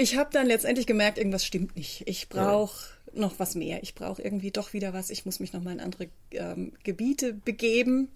Ich 0.00 0.16
habe 0.16 0.30
dann 0.32 0.46
letztendlich 0.46 0.86
gemerkt, 0.86 1.18
irgendwas 1.18 1.44
stimmt 1.44 1.74
nicht. 1.74 2.04
Ich 2.06 2.28
brauche 2.28 2.86
ja. 3.12 3.20
noch 3.20 3.40
was 3.40 3.56
mehr. 3.56 3.82
Ich 3.82 3.96
brauche 3.96 4.22
irgendwie 4.22 4.52
doch 4.52 4.72
wieder 4.72 4.92
was. 4.92 5.10
Ich 5.10 5.26
muss 5.26 5.40
mich 5.40 5.52
noch 5.52 5.60
mal 5.60 5.72
in 5.72 5.80
andere 5.80 6.06
ähm, 6.30 6.72
Gebiete 6.84 7.32
begeben 7.32 8.08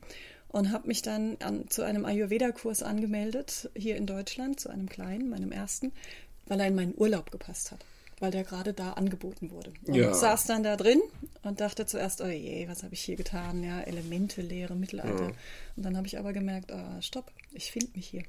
und 0.53 0.71
habe 0.71 0.87
mich 0.87 1.03
dann 1.03 1.37
an, 1.41 1.69
zu 1.69 1.83
einem 1.83 2.05
Ayurveda-Kurs 2.05 2.83
angemeldet, 2.83 3.71
hier 3.75 3.97
in 3.97 4.07
Deutschland, 4.07 4.61
zu 4.61 4.69
einem 4.69 4.89
kleinen, 4.89 5.31
meinem 5.31 5.51
ersten, 5.51 5.93
weil 6.47 6.61
er 6.61 6.69
in 6.69 6.75
meinen 6.75 6.95
Urlaub 6.97 7.31
gepasst 7.31 7.73
hat, 7.73 7.85
weil 8.21 8.31
der 8.31 8.45
gerade 8.45 8.75
da 8.75 8.93
angeboten 8.93 9.51
wurde. 9.51 9.73
Und 9.87 9.95
ja. 9.95 10.13
saß 10.13 10.45
dann 10.45 10.63
da 10.63 10.77
drin 10.77 11.01
und 11.43 11.61
dachte 11.61 11.87
zuerst, 11.87 12.21
oh 12.21 12.27
je, 12.27 12.69
was 12.69 12.83
habe 12.83 12.95
ich 12.95 13.01
hier 13.01 13.17
getan? 13.17 13.65
Ja, 13.65 13.81
Elemente, 13.81 14.43
Lehre, 14.43 14.77
Mittelalter. 14.77 15.31
Ja. 15.31 15.33
Und 15.77 15.85
dann 15.85 15.97
habe 15.97 16.07
ich 16.07 16.19
aber 16.19 16.35
gemerkt, 16.35 16.71
oh, 16.71 17.01
stopp, 17.01 17.33
ich 17.53 17.73
finde 17.73 17.89
mich 17.95 18.09
hier. 18.09 18.25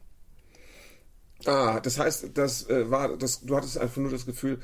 Ah, 1.45 1.81
das 1.81 1.99
heißt, 1.99 2.29
das 2.35 2.69
äh, 2.69 2.89
war, 2.89 3.17
das, 3.17 3.41
du 3.41 3.55
hattest 3.57 3.77
einfach 3.77 3.97
nur 3.97 4.11
das 4.11 4.25
Gefühl, 4.25 4.61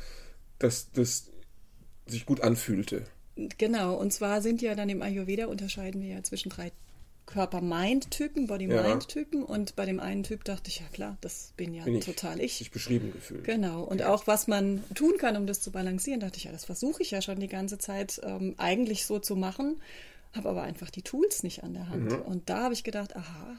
dass 0.59 0.91
das 0.94 1.29
sich 2.05 2.25
gut 2.25 2.39
anfühlte. 2.39 3.03
Genau, 3.57 3.95
und 3.95 4.13
zwar 4.13 4.41
sind 4.41 4.62
ja 4.62 4.75
dann 4.75 4.89
im 4.89 5.01
Ayurveda 5.01 5.47
unterscheiden 5.47 6.01
wir 6.01 6.09
ja 6.09 6.23
zwischen 6.23 6.50
drei 6.50 6.71
Körper-Mind-Typen, 7.29 8.47
Body-Mind-Typen. 8.47 9.41
Ja. 9.41 9.45
Und 9.45 9.75
bei 9.75 9.85
dem 9.85 9.99
einen 9.99 10.23
Typ 10.23 10.43
dachte 10.43 10.69
ich, 10.69 10.79
ja 10.79 10.85
klar, 10.91 11.17
das 11.21 11.53
bin 11.55 11.73
ja 11.73 11.83
bin 11.83 11.95
ich, 11.95 12.05
total 12.05 12.41
ich. 12.41 12.59
Ich 12.59 12.71
beschrieben 12.71 13.13
gefühlt. 13.13 13.43
Genau. 13.43 13.83
Und 13.83 14.01
okay. 14.01 14.09
auch 14.09 14.27
was 14.27 14.47
man 14.47 14.83
tun 14.95 15.13
kann, 15.17 15.37
um 15.37 15.45
das 15.45 15.61
zu 15.61 15.71
balancieren, 15.71 16.19
dachte 16.19 16.37
ich, 16.37 16.45
ja, 16.45 16.51
das 16.51 16.65
versuche 16.65 17.03
ich 17.03 17.11
ja 17.11 17.21
schon 17.21 17.39
die 17.39 17.47
ganze 17.47 17.77
Zeit 17.77 18.19
ähm, 18.23 18.55
eigentlich 18.57 19.05
so 19.05 19.19
zu 19.19 19.35
machen, 19.35 19.79
habe 20.33 20.49
aber 20.49 20.63
einfach 20.63 20.89
die 20.89 21.03
Tools 21.03 21.43
nicht 21.43 21.63
an 21.63 21.73
der 21.73 21.89
Hand. 21.89 22.11
Mhm. 22.11 22.21
Und 22.23 22.49
da 22.49 22.63
habe 22.63 22.73
ich 22.73 22.83
gedacht, 22.83 23.15
aha, 23.15 23.55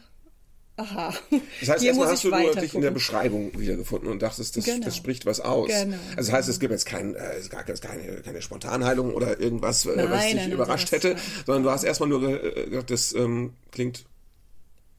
aha. 0.80 1.14
Das 1.60 1.68
heißt, 1.68 1.84
erstmal 1.84 2.08
hast 2.08 2.24
du 2.24 2.30
nur 2.30 2.54
dich 2.54 2.74
in 2.74 2.80
der 2.80 2.90
Beschreibung 2.90 3.58
wiedergefunden 3.58 4.10
und 4.10 4.22
dachtest, 4.22 4.56
das, 4.56 4.64
genau. 4.64 4.84
das 4.84 4.96
spricht 4.96 5.26
was 5.26 5.40
aus. 5.40 5.68
Genau. 5.68 5.96
Also 6.16 6.30
das 6.30 6.32
heißt, 6.32 6.48
es 6.48 6.60
gibt 6.60 6.72
jetzt 6.72 6.86
kein, 6.86 7.14
äh, 7.14 7.40
gar 7.48 7.64
keine, 7.64 8.22
keine 8.22 8.42
Spontanheilung 8.42 9.14
oder 9.14 9.38
irgendwas, 9.40 9.86
äh, 9.86 9.92
nein, 9.96 10.10
was 10.10 10.24
dich 10.24 10.34
nein, 10.34 10.52
überrascht 10.52 10.92
hätte, 10.92 11.16
sondern 11.46 11.64
du 11.64 11.70
hast 11.70 11.84
erstmal 11.84 12.08
nur 12.08 12.22
äh, 12.22 12.66
gesagt, 12.68 12.90
das 12.90 13.12
ähm, 13.14 13.54
klingt, 13.70 14.06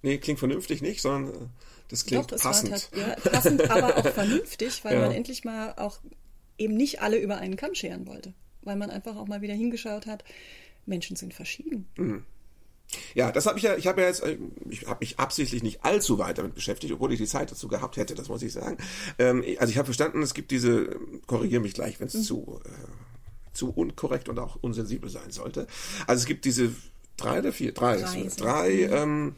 nee, 0.02 0.18
klingt 0.18 0.40
vernünftig 0.40 0.82
nicht, 0.82 1.02
sondern 1.02 1.34
äh, 1.34 1.38
das 1.90 2.06
klingt 2.06 2.32
Doch, 2.32 2.38
passend. 2.38 2.90
ja, 2.96 3.16
passend, 3.30 3.70
aber 3.70 3.98
auch 3.98 4.08
vernünftig, 4.14 4.84
weil 4.86 4.94
ja. 4.94 5.02
man 5.02 5.12
endlich 5.12 5.44
mal 5.44 5.74
auch 5.76 6.00
eben 6.58 6.76
nicht 6.76 7.02
alle 7.02 7.18
über 7.18 7.38
einen 7.38 7.58
Kamm 7.58 7.76
scheren 7.76 8.08
wollte. 8.08 8.34
Weil 8.62 8.78
man 8.78 8.90
einfach 8.90 9.18
auch 9.18 9.28
mal 9.28 9.42
wieder 9.42 9.56
hingeschaut 9.56 10.06
hat, 10.06 10.24
Menschen 10.86 11.16
sind 11.16 11.34
verschieden. 11.34 11.88
Mhm. 11.98 12.26
Ja, 13.14 13.32
das 13.32 13.46
habe 13.46 13.58
ich 13.58 13.64
ja, 13.64 13.76
ich 13.76 13.88
habe 13.88 14.02
ja 14.02 14.08
jetzt, 14.08 14.24
äh, 14.24 14.38
ich 14.70 14.86
habe 14.88 15.00
mich 15.02 15.20
absichtlich 15.20 15.64
nicht 15.64 15.84
allzu 15.84 16.20
weit 16.20 16.38
damit 16.38 16.56
beschäftigt, 16.56 16.94
obwohl 16.94 17.12
ich 17.14 17.20
die 17.20 17.28
Zeit 17.28 17.52
dazu 17.52 17.68
gehabt 17.68 17.98
hätte, 17.98 18.16
das 18.16 18.30
muss 18.30 18.42
ich 18.42 18.54
sagen. 18.54 18.78
Ähm, 19.20 19.44
also 19.60 19.72
ich 19.72 19.78
habe 19.78 19.86
verstanden, 19.86 20.22
es 20.22 20.34
gibt 20.34 20.52
diese, 20.52 20.96
korrigiere 21.28 21.62
mich 21.62 21.74
gleich, 21.74 22.00
wenn 22.00 22.08
es 22.08 22.14
mhm. 22.16 22.24
zu, 22.24 22.60
äh, 22.66 23.54
zu 23.54 23.72
unkorrekt 23.72 24.30
und 24.30 24.40
auch 24.40 24.58
unsensibel 24.62 25.10
sein 25.10 25.32
sollte. 25.32 25.68
Also 26.08 26.22
es 26.22 26.26
gibt 26.26 26.46
diese 26.46 26.74
drei 27.18 27.40
oder 27.40 27.54
vier, 27.54 27.74
drei, 27.74 27.98
drei, 27.98 28.30
drei 28.36 28.72
ähm, 28.84 29.36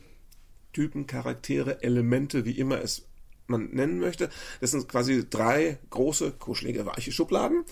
Typen, 0.72 1.08
Charaktere, 1.08 1.84
Elemente, 1.84 2.46
wie 2.46 2.58
immer 2.58 2.82
es 2.82 3.06
man 3.48 3.70
nennen 3.72 4.00
möchte. 4.00 4.30
Das 4.62 4.72
sind 4.72 4.88
quasi 4.88 5.26
drei 5.30 5.78
große, 5.90 6.32
kuschelige, 6.32 6.86
weiche 6.86 7.12
Schubladen. 7.12 7.66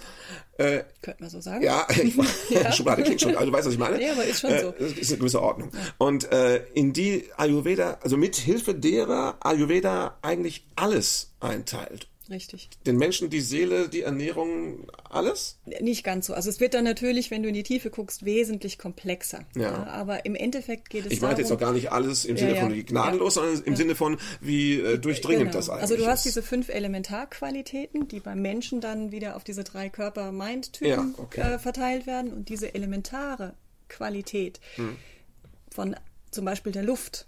Äh, 0.58 0.84
Könnte 1.02 1.24
man 1.24 1.30
so 1.30 1.42
sagen. 1.42 1.64
Ja, 1.64 1.88
ich, 2.04 2.16
ja. 2.50 2.72
Schublade 2.72 3.04
klingt 3.04 3.22
schon, 3.22 3.36
also 3.36 3.52
du 3.52 3.58
weißt, 3.58 3.68
was 3.68 3.74
ich 3.74 3.80
meine. 3.80 4.02
Ja, 4.02 4.14
aber 4.14 4.26
ist 4.26 4.42
schon 4.42 4.52
äh, 4.52 4.62
so. 4.62 4.72
Das 4.78 4.92
ist 4.94 5.10
eine 5.10 5.20
gewisse 5.20 5.42
Ordnung. 5.42 5.72
Und 5.98 6.32
äh, 6.32 6.66
in 6.74 6.94
die 6.94 7.26
Ayurveda, 7.38 8.00
also 8.02 8.18
mit 8.18 8.36
Hilfe 8.36 8.76
derer 8.76 9.38
Ayurveda 9.40 10.18
eigentlich 10.22 10.66
alles 10.76 11.34
einteilt 11.40 12.11
Richtig. 12.32 12.70
Den 12.86 12.96
Menschen 12.96 13.30
die 13.30 13.42
Seele, 13.42 13.90
die 13.90 14.02
Ernährung, 14.02 14.88
alles? 15.10 15.58
Nicht 15.82 16.06
ganz 16.06 16.28
so. 16.28 16.34
Also 16.34 16.50
es 16.50 16.62
wird 16.62 16.74
dann 16.74 16.86
natürlich, 16.86 17.30
wenn 17.30 17.44
du 17.44 17.50
in 17.50 17.54
die 17.54 17.64
Tiefe 17.64 17.90
guckst, 17.90 18.24
wesentlich 18.24 18.78
komplexer. 18.78 19.46
Ja. 19.54 19.62
ja 19.64 19.88
aber 19.88 20.26
im 20.26 20.36
Endeffekt 20.36 20.90
geht 20.90 21.06
es 21.06 21.12
Ich 21.12 21.22
meine 21.22 21.38
jetzt 21.38 21.52
auch 21.52 21.60
gar 21.60 21.74
nicht 21.74 21.92
alles 21.92 22.24
im 22.24 22.38
Sinne 22.38 22.56
ja, 22.56 22.62
von 22.62 22.74
wie 22.74 22.84
gnadenlos, 22.84 23.34
sondern 23.34 23.62
im 23.64 23.76
Sinne 23.76 23.96
von 23.96 24.18
wie 24.40 24.80
äh, 24.80 24.98
durchdringend 24.98 25.48
genau. 25.48 25.58
das 25.58 25.70
eigentlich 25.70 25.82
Also 25.82 25.98
du 25.98 26.06
hast 26.06 26.24
diese 26.24 26.42
fünf 26.42 26.70
Elementarqualitäten, 26.70 28.08
die 28.08 28.22
beim 28.22 28.42
Menschen 28.42 28.80
dann 28.80 29.12
wieder 29.12 29.36
auf 29.36 29.44
diese 29.44 29.66
drei 29.66 29.90
Körper-Mind-Typen 29.90 31.16
okay. 31.18 31.42
äh, 31.42 31.60
verteilt 31.60 32.08
werden. 32.08 32.32
Und 32.32 32.48
diese 32.48 32.74
elementare 32.74 33.56
Qualität 33.90 34.62
hm. 34.76 34.96
von 35.70 35.98
zum 36.32 36.46
Beispiel 36.46 36.72
der 36.72 36.84
Luft, 36.84 37.28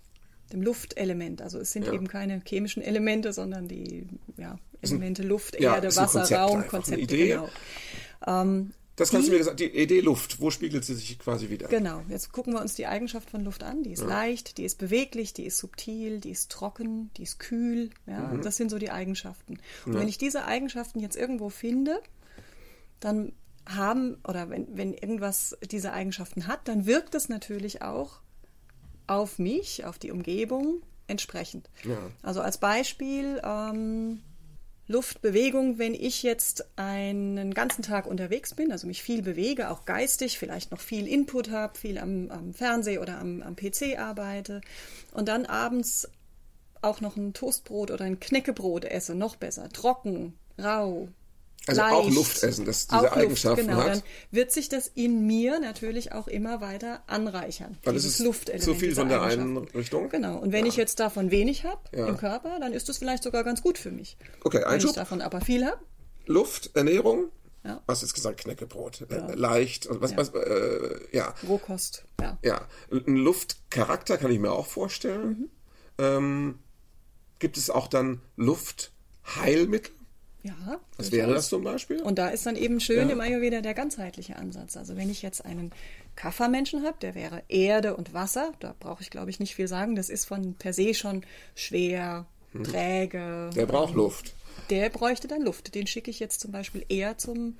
dem 0.52 0.62
Luftelement. 0.62 1.42
Also 1.42 1.60
es 1.60 1.72
sind 1.72 1.88
ja. 1.88 1.94
eben 1.94 2.08
keine 2.08 2.42
chemischen 2.46 2.84
Elemente, 2.84 3.34
sondern 3.34 3.68
die 3.68 4.08
ja, 4.38 4.58
Elemente 4.82 5.24
Luft, 5.24 5.60
ja, 5.60 5.76
Erde, 5.76 5.88
Wasser, 5.96 6.20
Konzept 6.20 6.40
Raum, 6.40 6.68
Konzepte. 6.68 7.02
Idee. 7.02 7.28
Genau. 7.30 7.50
Ähm, 8.28 8.74
das 8.96 9.10
kannst 9.10 9.26
die, 9.26 9.32
du 9.32 9.34
mir 9.34 9.40
gesagt, 9.40 9.60
die 9.60 9.66
Idee 9.66 10.02
Luft, 10.02 10.40
wo 10.40 10.52
spiegelt 10.52 10.86
sie 10.86 10.94
sich 10.94 11.18
quasi 11.18 11.50
wieder? 11.50 11.68
Genau, 11.68 12.04
jetzt 12.10 12.32
gucken 12.32 12.54
wir 12.54 12.62
uns 12.62 12.76
die 12.76 12.86
Eigenschaft 12.86 13.32
von 13.32 13.44
Luft 13.44 13.64
an. 13.64 13.82
Die 13.82 13.92
ist 13.92 14.02
ja. 14.02 14.08
leicht, 14.08 14.60
die 14.60 14.66
ist 14.66 14.78
beweglich, 14.78 15.34
die 15.34 15.46
ist 15.46 15.58
subtil, 15.58 16.20
die 16.20 16.30
ist 16.30 16.52
trocken, 16.52 17.10
die 17.18 17.24
ist 17.24 17.40
kühl. 17.40 17.90
Ja, 18.06 18.28
mhm. 18.28 18.44
Das 18.44 18.56
sind 18.58 18.70
so 18.70 18.78
die 18.78 18.92
Eigenschaften. 18.92 19.60
Und 19.86 19.96
wenn 19.96 20.08
ich 20.08 20.20
diese 20.20 20.46
Eigenschaften 20.46 21.00
jetzt 21.00 21.16
irgendwo 21.16 21.50
finde, 21.50 22.00
dann 23.00 23.34
haben, 23.66 24.18
oder 24.28 24.50
wenn, 24.50 24.68
wenn 24.78 24.94
irgendwas 24.94 25.58
diese 25.72 25.94
Eigenschaften 25.94 26.46
hat, 26.46 26.68
dann 26.68 26.86
wirkt 26.86 27.16
es 27.16 27.30
natürlich 27.30 27.82
auch 27.82 28.20
auf 29.14 29.40
mich, 29.40 29.86
auf 29.86 30.00
die 30.00 30.12
Umgebung 30.12 30.82
entsprechend. 31.08 31.70
Ja. 31.84 31.98
Also 32.22 32.42
als 32.42 32.58
Beispiel 32.58 33.42
ähm, 33.44 34.22
Luftbewegung, 34.88 35.78
wenn 35.78 35.94
ich 35.94 36.24
jetzt 36.24 36.66
einen 36.76 37.54
ganzen 37.54 37.84
Tag 37.84 38.06
unterwegs 38.06 38.54
bin, 38.54 38.72
also 38.72 38.88
mich 38.88 39.02
viel 39.02 39.22
bewege, 39.22 39.70
auch 39.70 39.86
geistig, 39.86 40.38
vielleicht 40.38 40.72
noch 40.72 40.82
viel 40.82 41.08
Input 41.08 41.52
habe, 41.52 41.78
viel 41.78 41.98
am, 41.98 42.30
am 42.30 42.54
Fernseh 42.54 42.98
oder 42.98 43.20
am, 43.20 43.42
am 43.42 43.56
PC 43.56 43.98
arbeite 43.98 44.62
und 45.14 45.28
dann 45.28 45.46
abends 45.46 46.10
auch 46.82 47.00
noch 47.00 47.16
ein 47.16 47.34
Toastbrot 47.34 47.92
oder 47.92 48.04
ein 48.04 48.20
Knäckebrot 48.20 48.84
esse, 48.84 49.16
noch 49.16 49.38
besser, 49.38 49.70
trocken, 49.70 50.34
rau, 50.60 51.08
also 51.66 51.82
leicht. 51.82 51.94
auch 51.94 52.10
Luft 52.10 52.44
essen, 52.44 52.66
das 52.66 52.88
diese 52.88 53.00
auch 53.00 53.16
Eigenschaften 53.16 53.68
Luft, 53.68 53.70
genau. 53.70 53.84
hat. 53.84 53.96
Dann 53.96 54.04
wird 54.32 54.52
sich 54.52 54.68
das 54.68 54.88
in 54.88 55.26
mir 55.26 55.60
natürlich 55.60 56.12
auch 56.12 56.28
immer 56.28 56.60
weiter 56.60 57.04
anreichern. 57.08 57.78
Weil 57.84 57.96
es 57.96 58.04
ist 58.04 58.20
Luftelement, 58.20 58.64
zu 58.64 58.76
viel 58.76 58.94
von 58.96 59.08
der 59.08 59.22
einen 59.22 59.58
Richtung. 59.58 60.10
Genau. 60.10 60.40
Und 60.40 60.52
wenn 60.52 60.66
ja. 60.66 60.72
ich 60.72 60.76
jetzt 60.76 61.00
davon 61.00 61.32
wenig 61.32 61.64
habe 61.64 61.82
ja. 61.96 62.08
im 62.08 62.18
Körper, 62.18 62.60
dann 62.60 62.74
ist 62.74 62.90
das 62.90 62.98
vielleicht 62.98 63.24
sogar 63.24 63.46
ganz 63.46 63.62
gut 63.62 63.78
für 63.78 63.92
mich. 63.92 64.18
Okay, 64.44 64.64
Einschub. 64.64 64.72
Wenn 64.72 64.90
ich 64.90 64.96
davon 64.96 65.22
aber 65.22 65.40
viel 65.40 65.66
habe. 65.66 65.80
Luft, 66.26 66.72
Ernährung. 66.76 67.30
Ja. 67.64 67.82
Was 67.86 68.02
jetzt 68.02 68.14
gesagt, 68.14 68.42
Knäckebrot, 68.42 69.06
ja. 69.10 69.34
leicht 69.36 69.88
und 69.88 70.02
was, 70.02 70.12
ja. 70.12 70.18
was 70.18 70.34
äh, 70.34 71.00
ja. 71.14 71.34
Rohkost, 71.48 72.04
ja. 72.20 72.38
Ja, 72.44 72.68
ein 72.92 73.16
Luftcharakter 73.16 74.18
kann 74.18 74.32
ich 74.32 74.40
mir 74.40 74.52
auch 74.52 74.68
vorstellen. 74.68 75.28
Mhm. 75.28 75.50
Ähm, 75.98 76.60
gibt 77.40 77.56
es 77.56 77.70
auch 77.70 77.88
dann 77.88 78.20
Luftheilmittel? 78.36 79.94
Ja. 80.44 80.80
Was 80.98 81.12
wäre 81.12 81.34
das 81.34 81.48
zum 81.48 81.64
Beispiel? 81.64 82.02
Und 82.02 82.20
da 82.20 82.28
ist 82.28 82.46
dann 82.46 82.58
eben 82.58 82.82
schön 82.82 83.08
ja. 83.08 83.14
im 83.14 83.22
Ayurveda 83.22 83.62
der 83.62 83.74
ganzheitliche 83.74 84.36
Ansatz. 84.36 84.76
Also 84.76 84.98
wenn 84.98 85.10
ich 85.10 85.22
jetzt 85.22 85.46
einen 85.46 85.72
Kaffermenschen 86.18 86.84
habe, 86.84 86.98
der 87.02 87.16
wäre 87.16 87.44
Erde 87.48 87.96
und 87.96 88.14
Wasser, 88.14 88.52
da 88.60 88.76
brauche 88.78 89.02
ich 89.02 89.10
glaube 89.10 89.30
ich 89.30 89.40
nicht 89.40 89.56
viel 89.56 89.70
sagen, 89.70 89.96
das 89.96 90.10
ist 90.10 90.26
von 90.26 90.56
per 90.56 90.74
se 90.74 90.94
schon 90.94 91.24
schwer, 91.56 92.26
hm. 92.52 92.64
träge. 92.66 93.50
Der 93.56 93.66
braucht 93.66 93.92
ähm, 93.92 93.98
Luft. 93.98 94.34
Der 94.70 94.90
bräuchte 94.90 95.30
dann 95.30 95.42
Luft. 95.42 95.76
Den 95.76 95.88
schicke 95.88 96.12
ich 96.12 96.20
jetzt 96.20 96.42
zum 96.42 96.52
Beispiel 96.52 96.86
eher 96.90 97.18
zum, 97.18 97.58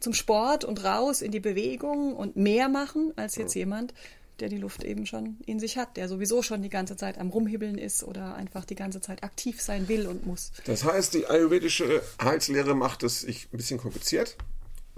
zum 0.00 0.14
Sport 0.14 0.64
und 0.64 0.84
raus 0.84 1.20
in 1.20 1.30
die 1.30 1.40
Bewegung 1.40 2.16
und 2.16 2.36
mehr 2.36 2.70
machen 2.70 3.12
als 3.16 3.36
jetzt 3.36 3.54
ja. 3.54 3.60
jemand, 3.60 3.92
der 4.40 4.48
die 4.48 4.58
Luft 4.58 4.84
eben 4.84 5.06
schon 5.06 5.38
in 5.46 5.58
sich 5.60 5.76
hat, 5.76 5.96
der 5.96 6.08
sowieso 6.08 6.42
schon 6.42 6.62
die 6.62 6.68
ganze 6.68 6.96
Zeit 6.96 7.18
am 7.18 7.30
Rumhibbeln 7.30 7.78
ist 7.78 8.04
oder 8.04 8.34
einfach 8.34 8.64
die 8.64 8.74
ganze 8.74 9.00
Zeit 9.00 9.22
aktiv 9.22 9.60
sein 9.60 9.88
will 9.88 10.06
und 10.06 10.26
muss. 10.26 10.52
Das 10.64 10.84
heißt, 10.84 11.14
die 11.14 11.26
ayurvedische 11.26 12.02
Heilslehre 12.22 12.74
macht 12.74 13.02
es 13.02 13.20
sich 13.22 13.48
ein 13.52 13.56
bisschen 13.56 13.78
kompliziert, 13.78 14.36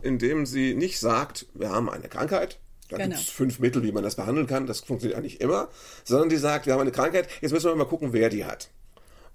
indem 0.02 0.46
sie 0.46 0.74
nicht 0.74 0.98
sagt, 0.98 1.46
wir 1.54 1.70
haben 1.70 1.88
eine 1.88 2.08
Krankheit, 2.08 2.58
da 2.88 2.96
genau. 2.96 3.10
gibt 3.10 3.20
es 3.20 3.28
fünf 3.28 3.58
Mittel, 3.60 3.82
wie 3.82 3.92
man 3.92 4.02
das 4.02 4.16
behandeln 4.16 4.46
kann, 4.46 4.66
das 4.66 4.80
funktioniert 4.80 5.18
eigentlich 5.18 5.40
immer, 5.40 5.68
sondern 6.04 6.28
die 6.28 6.36
sagt, 6.36 6.66
wir 6.66 6.74
haben 6.74 6.80
eine 6.80 6.92
Krankheit, 6.92 7.28
jetzt 7.40 7.52
müssen 7.52 7.70
wir 7.70 7.76
mal 7.76 7.84
gucken, 7.84 8.12
wer 8.12 8.28
die 8.28 8.44
hat. 8.44 8.70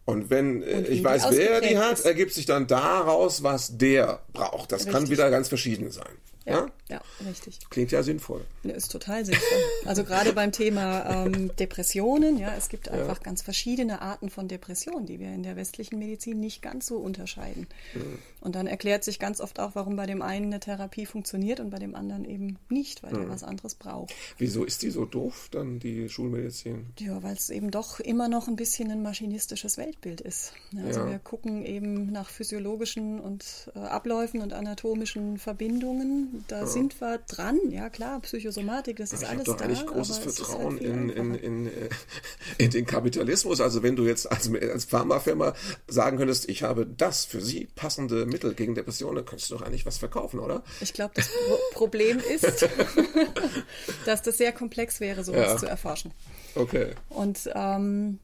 Und 0.05 0.29
wenn 0.29 0.62
äh, 0.62 0.75
und 0.75 0.89
ich 0.89 1.03
weiß, 1.03 1.27
wer 1.31 1.62
die 1.62 1.77
hat, 1.77 2.05
ergibt 2.05 2.33
sich 2.33 2.45
dann 2.45 2.67
daraus, 2.67 3.41
was 3.41 3.77
der 3.77 4.21
braucht. 4.33 4.71
Das 4.71 4.81
Richtig. 4.81 4.93
kann 4.93 5.09
wieder 5.09 5.31
ganz 5.31 5.47
verschieden 5.50 5.89
sein. 5.89 6.12
Ja, 6.46 6.68
ja, 6.90 7.02
richtig. 7.28 7.60
Klingt 7.72 7.92
ja 7.92 8.04
sinnvoll. 8.04 8.46
Ist 8.64 8.92
total 8.92 9.25
sinnvoll. 9.25 9.58
Also 9.86 10.04
gerade 10.04 10.34
beim 10.34 10.52
Thema 10.52 11.25
ähm, 11.25 11.56
Depressionen, 11.58 12.38
ja, 12.38 12.54
es 12.56 12.70
gibt 12.70 12.90
einfach 12.90 13.18
ja. 13.18 13.24
ganz 13.24 13.42
verschiedene 13.42 14.02
Arten 14.02 14.30
von 14.30 14.48
Depressionen, 14.48 15.06
die 15.08 15.20
wir 15.20 15.34
in 15.34 15.42
der 15.42 15.56
westlichen 15.56 15.98
Medizin 15.98 16.40
nicht 16.40 16.62
ganz 16.62 16.86
so 16.86 16.98
unterscheiden. 16.98 17.68
Mhm. 17.94 18.20
Und 18.42 18.56
dann 18.56 18.68
erklärt 18.68 19.04
sich 19.04 19.18
ganz 19.18 19.42
oft 19.42 19.60
auch, 19.60 19.72
warum 19.74 19.96
bei 19.96 20.06
dem 20.06 20.22
einen 20.22 20.48
eine 20.48 20.60
Therapie 20.60 21.08
funktioniert 21.08 21.60
und 21.60 21.72
bei 21.72 21.80
dem 21.80 21.96
anderen 21.96 22.25
eben 22.25 22.60
nicht, 22.70 23.02
weil 23.02 23.14
mhm. 23.14 23.18
der 23.18 23.30
was 23.30 23.44
anderes 23.44 23.74
braucht. 23.74 24.14
Wieso 24.38 24.64
ist 24.64 24.84
die 24.84 24.92
so 24.92 25.06
doof, 25.06 25.50
dann 25.52 25.80
die 25.80 26.10
Schulmedizin? 26.10 26.86
Ja, 27.00 27.24
weil 27.24 27.34
es 27.34 27.50
eben 27.50 27.72
doch 27.72 28.00
immer 28.00 28.28
noch 28.28 28.48
ein 28.48 28.56
bisschen 28.56 28.92
ein 28.92 29.02
maschinistisches 29.02 29.78
Weltbild 29.78 30.22
ist. 30.22 30.54
Also 30.84 31.02
ja. 31.02 31.10
wir 31.10 31.20
gucken 31.20 31.66
eben 31.66 32.12
nach 32.12 32.30
physiologischen 32.30 33.20
und 33.20 33.72
äh, 33.75 33.80
Abläufen 33.80 34.42
und 34.42 34.54
anatomischen 34.54 35.40
Verbindungen 35.40 36.35
da 36.48 36.62
ja. 36.62 36.68
sind 36.68 37.00
wir 37.00 37.20
dran. 37.20 37.60
Ja, 37.70 37.89
klar, 37.89 38.20
Psychosomatik, 38.22 38.98
das 38.98 39.13
ist 39.13 39.24
ich 39.24 39.30
alles 39.30 39.46
doch 39.46 39.58
da. 39.58 39.70
Ich 39.70 39.80
habe 39.80 39.92
großes 39.92 40.18
Vertrauen 40.18 40.74
halt 40.74 40.82
in, 40.82 41.10
in, 41.10 41.36
in, 41.36 41.68
äh, 41.68 41.89
in, 42.58 42.72
den 42.72 42.86
Kapitalismus. 42.86 43.62
Also 43.62 43.84
wenn 43.84 43.96
du 43.96 44.06
jetzt 44.06 44.32
als, 44.32 44.51
als 44.54 44.86
Pharmafirma 44.86 45.54
sagen 45.88 46.18
könntest, 46.18 46.50
ich 46.50 46.63
habe 46.63 46.86
das 46.86 47.25
für 47.25 47.42
Sie 47.42 47.68
passende 47.75 48.25
Mittel 48.25 48.54
gegen 48.54 48.75
Depressionen, 48.75 49.25
könntest 49.25 49.51
du 49.51 49.56
doch 49.56 49.62
eigentlich 49.62 49.86
was 49.86 49.98
verkaufen, 49.98 50.39
oder? 50.39 50.63
Ich 50.82 50.94
glaube, 50.94 51.13
das 51.15 51.27
Pro 51.27 51.58
Problem 51.74 52.20
ist, 52.20 52.46
dass 54.06 54.22
das 54.22 54.38
sehr 54.38 54.51
komplex 54.51 55.00
wäre, 55.00 55.24
sowas 55.24 55.48
ja. 55.48 55.58
zu 55.58 55.65
erforschen. 55.68 56.12
Okay. 56.56 56.92
Und 57.10 57.50
ähm, 57.54 58.20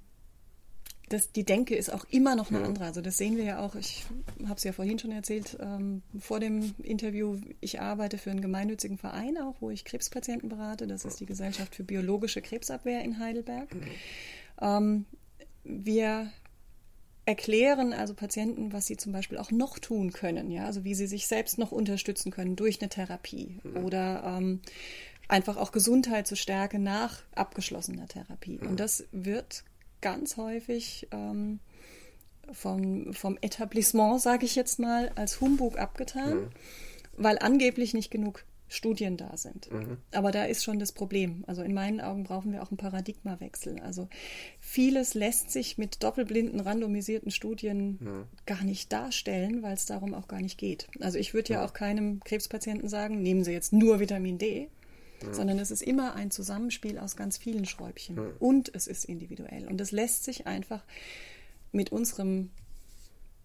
das, 1.11 1.31
die 1.31 1.43
Denke 1.43 1.75
ist 1.75 1.91
auch 1.91 2.05
immer 2.09 2.35
noch 2.35 2.51
eine 2.51 2.63
andere. 2.63 2.85
Also 2.85 3.01
das 3.01 3.17
sehen 3.17 3.35
wir 3.35 3.43
ja 3.43 3.59
auch, 3.59 3.75
ich 3.75 4.05
habe 4.43 4.55
es 4.55 4.63
ja 4.63 4.71
vorhin 4.71 4.97
schon 4.97 5.11
erzählt, 5.11 5.57
ähm, 5.59 6.01
vor 6.19 6.39
dem 6.39 6.73
Interview, 6.83 7.37
ich 7.59 7.81
arbeite 7.81 8.17
für 8.17 8.31
einen 8.31 8.41
gemeinnützigen 8.41 8.97
Verein 8.97 9.37
auch, 9.37 9.55
wo 9.59 9.69
ich 9.69 9.83
Krebspatienten 9.83 10.49
berate. 10.49 10.87
Das 10.87 11.03
ist 11.03 11.19
die 11.19 11.25
Gesellschaft 11.25 11.75
für 11.75 11.83
biologische 11.83 12.41
Krebsabwehr 12.41 13.03
in 13.03 13.19
Heidelberg. 13.19 13.73
Mhm. 13.73 13.81
Ähm, 14.61 15.05
wir 15.63 16.31
erklären 17.25 17.93
also 17.93 18.13
Patienten, 18.13 18.73
was 18.73 18.87
sie 18.87 18.97
zum 18.97 19.11
Beispiel 19.11 19.37
auch 19.37 19.51
noch 19.51 19.79
tun 19.79 20.11
können, 20.11 20.49
ja, 20.49 20.65
also 20.65 20.83
wie 20.83 20.95
sie 20.95 21.07
sich 21.07 21.27
selbst 21.27 21.57
noch 21.57 21.71
unterstützen 21.71 22.31
können 22.31 22.55
durch 22.55 22.81
eine 22.81 22.89
Therapie 22.89 23.59
mhm. 23.63 23.77
oder 23.83 24.23
ähm, 24.25 24.61
einfach 25.27 25.57
auch 25.57 25.71
Gesundheit 25.71 26.25
zu 26.25 26.35
stärken 26.35 26.83
nach 26.83 27.21
abgeschlossener 27.35 28.07
Therapie. 28.07 28.59
Mhm. 28.61 28.69
Und 28.69 28.79
das 28.79 29.05
wird 29.11 29.63
ganz 30.01 30.37
häufig 30.37 31.07
ähm, 31.11 31.59
vom, 32.51 33.13
vom 33.13 33.37
Etablissement, 33.41 34.21
sage 34.21 34.45
ich 34.45 34.55
jetzt 34.55 34.79
mal, 34.79 35.11
als 35.15 35.41
Humbug 35.41 35.77
abgetan, 35.77 36.35
mhm. 36.35 36.49
weil 37.17 37.39
angeblich 37.39 37.93
nicht 37.93 38.11
genug 38.11 38.43
Studien 38.71 39.17
da 39.17 39.35
sind. 39.35 39.69
Mhm. 39.69 39.97
Aber 40.13 40.31
da 40.31 40.45
ist 40.45 40.63
schon 40.63 40.79
das 40.79 40.93
Problem. 40.93 41.43
Also 41.45 41.61
in 41.61 41.73
meinen 41.73 41.99
Augen 41.99 42.23
brauchen 42.23 42.53
wir 42.53 42.63
auch 42.63 42.71
einen 42.71 42.77
Paradigmawechsel. 42.77 43.81
Also 43.81 44.07
vieles 44.61 45.13
lässt 45.13 45.51
sich 45.51 45.77
mit 45.77 46.01
doppelblinden, 46.03 46.61
randomisierten 46.61 47.31
Studien 47.31 47.97
mhm. 47.99 48.23
gar 48.45 48.63
nicht 48.63 48.93
darstellen, 48.93 49.61
weil 49.61 49.73
es 49.73 49.85
darum 49.85 50.13
auch 50.13 50.29
gar 50.29 50.39
nicht 50.39 50.57
geht. 50.57 50.87
Also 51.01 51.19
ich 51.19 51.33
würde 51.33 51.53
ja 51.53 51.65
auch 51.65 51.73
keinem 51.73 52.21
Krebspatienten 52.21 52.87
sagen, 52.87 53.21
nehmen 53.21 53.43
Sie 53.43 53.51
jetzt 53.51 53.73
nur 53.73 53.99
Vitamin 53.99 54.37
D, 54.37 54.69
Mhm. 55.23 55.33
sondern 55.33 55.59
es 55.59 55.71
ist 55.71 55.81
immer 55.81 56.15
ein 56.15 56.31
Zusammenspiel 56.31 56.97
aus 56.97 57.15
ganz 57.15 57.37
vielen 57.37 57.65
Schräubchen 57.65 58.15
mhm. 58.15 58.33
und 58.39 58.73
es 58.73 58.87
ist 58.87 59.05
individuell. 59.05 59.67
Und 59.67 59.79
es 59.81 59.91
lässt 59.91 60.23
sich 60.23 60.47
einfach 60.47 60.83
mit 61.71 61.91
unserem 61.91 62.49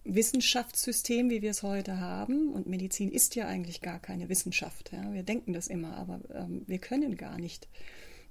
Wissenschaftssystem, 0.07 1.29
wie 1.29 1.41
wir 1.41 1.51
es 1.51 1.63
heute 1.63 1.99
haben, 1.99 2.51
und 2.53 2.67
Medizin 2.67 3.11
ist 3.11 3.35
ja 3.35 3.47
eigentlich 3.47 3.81
gar 3.81 3.99
keine 3.99 4.29
Wissenschaft. 4.29 4.91
Ja? 4.93 5.13
Wir 5.13 5.23
denken 5.23 5.53
das 5.53 5.67
immer, 5.67 5.95
aber 5.97 6.21
ähm, 6.33 6.63
wir 6.65 6.79
können 6.79 7.17
gar 7.17 7.37
nicht 7.37 7.67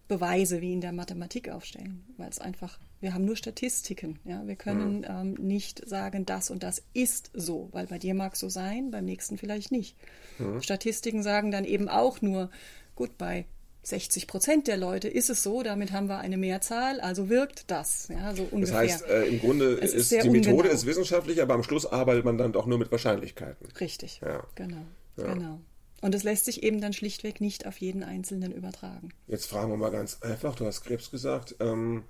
Beweise 0.09 0.61
wie 0.61 0.73
in 0.73 0.81
der 0.81 0.93
Mathematik 0.93 1.49
aufstellen, 1.51 2.05
weil 2.17 2.31
es 2.31 2.39
einfach, 2.39 2.79
wir 3.01 3.13
haben 3.13 3.25
nur 3.25 3.37
Statistiken. 3.37 4.19
Ja? 4.25 4.47
Wir 4.47 4.57
können 4.57 4.99
mhm. 4.99 5.07
ähm, 5.09 5.35
nicht 5.35 5.87
sagen, 5.87 6.25
das 6.25 6.51
und 6.51 6.63
das 6.63 6.83
ist 6.95 7.31
so, 7.35 7.69
weil 7.73 7.89
bei 7.89 7.99
dir 7.99 8.15
mag 8.15 8.35
es 8.35 8.41
so 8.41 8.49
sein, 8.49 8.91
beim 8.91 9.05
nächsten 9.05 9.37
vielleicht 9.37 9.71
nicht. 9.71 9.97
Mhm. 10.39 10.63
Statistiken 10.63 11.23
sagen 11.23 11.51
dann 11.51 11.65
eben 11.65 11.89
auch 11.89 12.23
nur, 12.23 12.51
Gut, 12.97 13.17
bei 13.17 13.47
60 13.85 14.27
Prozent 14.27 14.67
der 14.67 14.77
Leute 14.77 15.07
ist 15.07 15.31
es 15.31 15.45
so, 15.45 15.63
damit 15.63 15.93
haben 15.93 16.09
wir 16.09 16.19
eine 16.19 16.37
Mehrzahl, 16.37 16.99
also 17.01 17.29
wirkt 17.29 17.71
das. 17.71 18.09
Ja, 18.09 18.35
so 18.35 18.43
ungefähr. 18.51 18.83
Das 18.83 18.93
heißt, 18.93 19.07
äh, 19.07 19.27
im 19.27 19.39
Grunde 19.39 19.75
ist, 19.75 19.95
ist 19.95 20.11
die 20.11 20.17
ungenau. 20.17 20.51
Methode 20.51 20.69
ist 20.71 20.87
wissenschaftlich, 20.87 21.41
aber 21.41 21.55
am 21.55 21.63
Schluss 21.63 21.87
arbeitet 21.87 22.25
man 22.25 22.37
dann 22.37 22.53
doch 22.53 22.67
nur 22.67 22.79
mit 22.79 22.91
Wahrscheinlichkeiten. 22.91 23.69
Richtig, 23.79 24.21
ja. 24.25 24.45
genau, 24.57 24.85
ja. 25.17 25.33
genau. 25.33 25.61
Und 26.01 26.15
es 26.15 26.25
lässt 26.25 26.47
sich 26.47 26.65
eben 26.65 26.81
dann 26.81 26.93
schlichtweg 26.93 27.41
nicht 27.41 27.67
auf 27.67 27.79
jeden 27.79 28.03
Einzelnen 28.03 28.53
übertragen. 28.53 29.11
Jetzt 29.29 29.47
fragen 29.47 29.71
wir 29.71 29.77
mal 29.77 29.91
ganz 29.91 30.21
einfach, 30.21 30.57
du 30.57 30.67
hast 30.67 30.83
Krebs 30.83 31.11
gesagt, 31.11 31.55
ähm, 31.61 32.03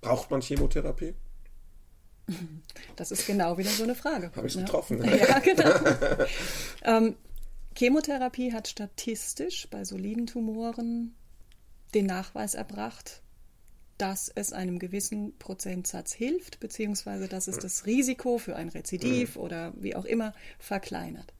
braucht 0.00 0.30
man 0.30 0.40
Chemotherapie? 0.40 1.14
Das 2.96 3.10
ist 3.10 3.26
genau 3.26 3.58
wieder 3.58 3.70
so 3.70 3.84
eine 3.84 3.94
Frage. 3.94 4.30
Habe 4.36 4.46
ich 4.46 4.54
es 4.54 4.60
getroffen. 4.60 5.02
Ja, 5.04 5.38
genau. 5.40 5.70
ähm, 6.84 7.16
Chemotherapie 7.78 8.52
hat 8.52 8.66
statistisch 8.66 9.68
bei 9.70 9.84
soliden 9.84 10.26
Tumoren 10.26 11.14
den 11.94 12.06
Nachweis 12.06 12.54
erbracht, 12.54 13.22
dass 13.98 14.28
es 14.34 14.52
einem 14.52 14.80
gewissen 14.80 15.38
Prozentsatz 15.38 16.12
hilft, 16.12 16.58
beziehungsweise 16.58 17.28
dass 17.28 17.46
es 17.46 17.58
das 17.58 17.86
Risiko 17.86 18.38
für 18.38 18.56
ein 18.56 18.68
Rezidiv 18.68 19.36
mhm. 19.36 19.42
oder 19.42 19.72
wie 19.76 19.94
auch 19.94 20.04
immer 20.04 20.34
verkleinert. 20.58 21.32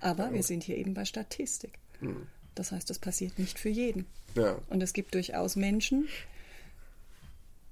Aber 0.00 0.28
ja. 0.28 0.32
wir 0.32 0.42
sind 0.42 0.64
hier 0.64 0.78
eben 0.78 0.94
bei 0.94 1.04
Statistik. 1.04 1.78
Mhm. 2.00 2.26
Das 2.54 2.72
heißt, 2.72 2.88
das 2.88 2.98
passiert 2.98 3.38
nicht 3.38 3.58
für 3.58 3.68
jeden. 3.68 4.06
Ja. 4.34 4.58
Und 4.70 4.82
es 4.82 4.94
gibt 4.94 5.14
durchaus 5.14 5.56
Menschen, 5.56 6.08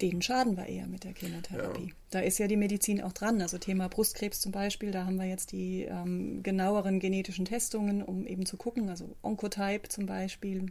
denen 0.03 0.23
schaden 0.23 0.57
wir 0.57 0.67
eher 0.67 0.87
mit 0.87 1.05
der 1.05 1.15
Chemotherapie. 1.15 1.87
Ja. 1.89 1.95
Da 2.11 2.21
ist 2.21 2.39
ja 2.39 2.47
die 2.49 2.57
Medizin 2.57 3.03
auch 3.03 3.13
dran. 3.13 3.41
Also 3.41 3.59
Thema 3.59 3.89
Brustkrebs 3.89 4.41
zum 4.41 4.53
Beispiel, 4.53 4.91
da 4.91 5.05
haben 5.05 5.17
wir 5.17 5.27
jetzt 5.27 5.53
die 5.53 5.83
ähm, 5.83 6.43
genaueren 6.43 7.01
genetischen 7.01 7.45
Testungen, 7.45 8.03
um 8.03 8.27
eben 8.27 8.47
zu 8.47 8.57
gucken, 8.57 8.89
also 8.89 9.17
Oncotype 9.23 9.89
zum 9.89 10.07
Beispiel. 10.07 10.67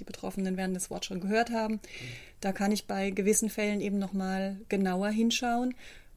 Die 0.00 0.04
Betroffenen 0.04 0.56
werden 0.56 0.74
das 0.74 0.90
Wort 0.90 1.04
schon 1.04 1.20
gehört 1.20 1.50
haben. 1.50 1.80
Da 2.40 2.52
kann 2.52 2.72
ich 2.72 2.86
bei 2.86 3.10
gewissen 3.10 3.50
Fällen 3.50 3.80
eben 3.80 3.98
nochmal 3.98 4.58
genauer 4.68 5.10
hinschauen. 5.10 5.74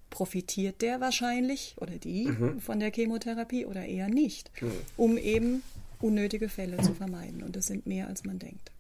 Profitiert 0.10 0.82
der 0.82 1.02
wahrscheinlich 1.02 1.76
oder 1.78 1.98
die 1.98 2.28
mhm. 2.28 2.62
von 2.62 2.80
der 2.80 2.92
Chemotherapie 2.92 3.66
oder 3.66 3.86
eher 3.86 4.08
nicht, 4.08 4.50
mhm. 4.62 4.72
um 4.98 5.18
eben 5.18 5.62
unnötige 6.00 6.48
Fälle 6.48 6.78
zu 6.78 6.94
vermeiden. 6.94 7.44
Und 7.44 7.56
das 7.56 7.68
sind 7.68 7.86
mehr, 7.86 8.08
als 8.08 8.24
man 8.24 8.40
denkt. 8.40 8.72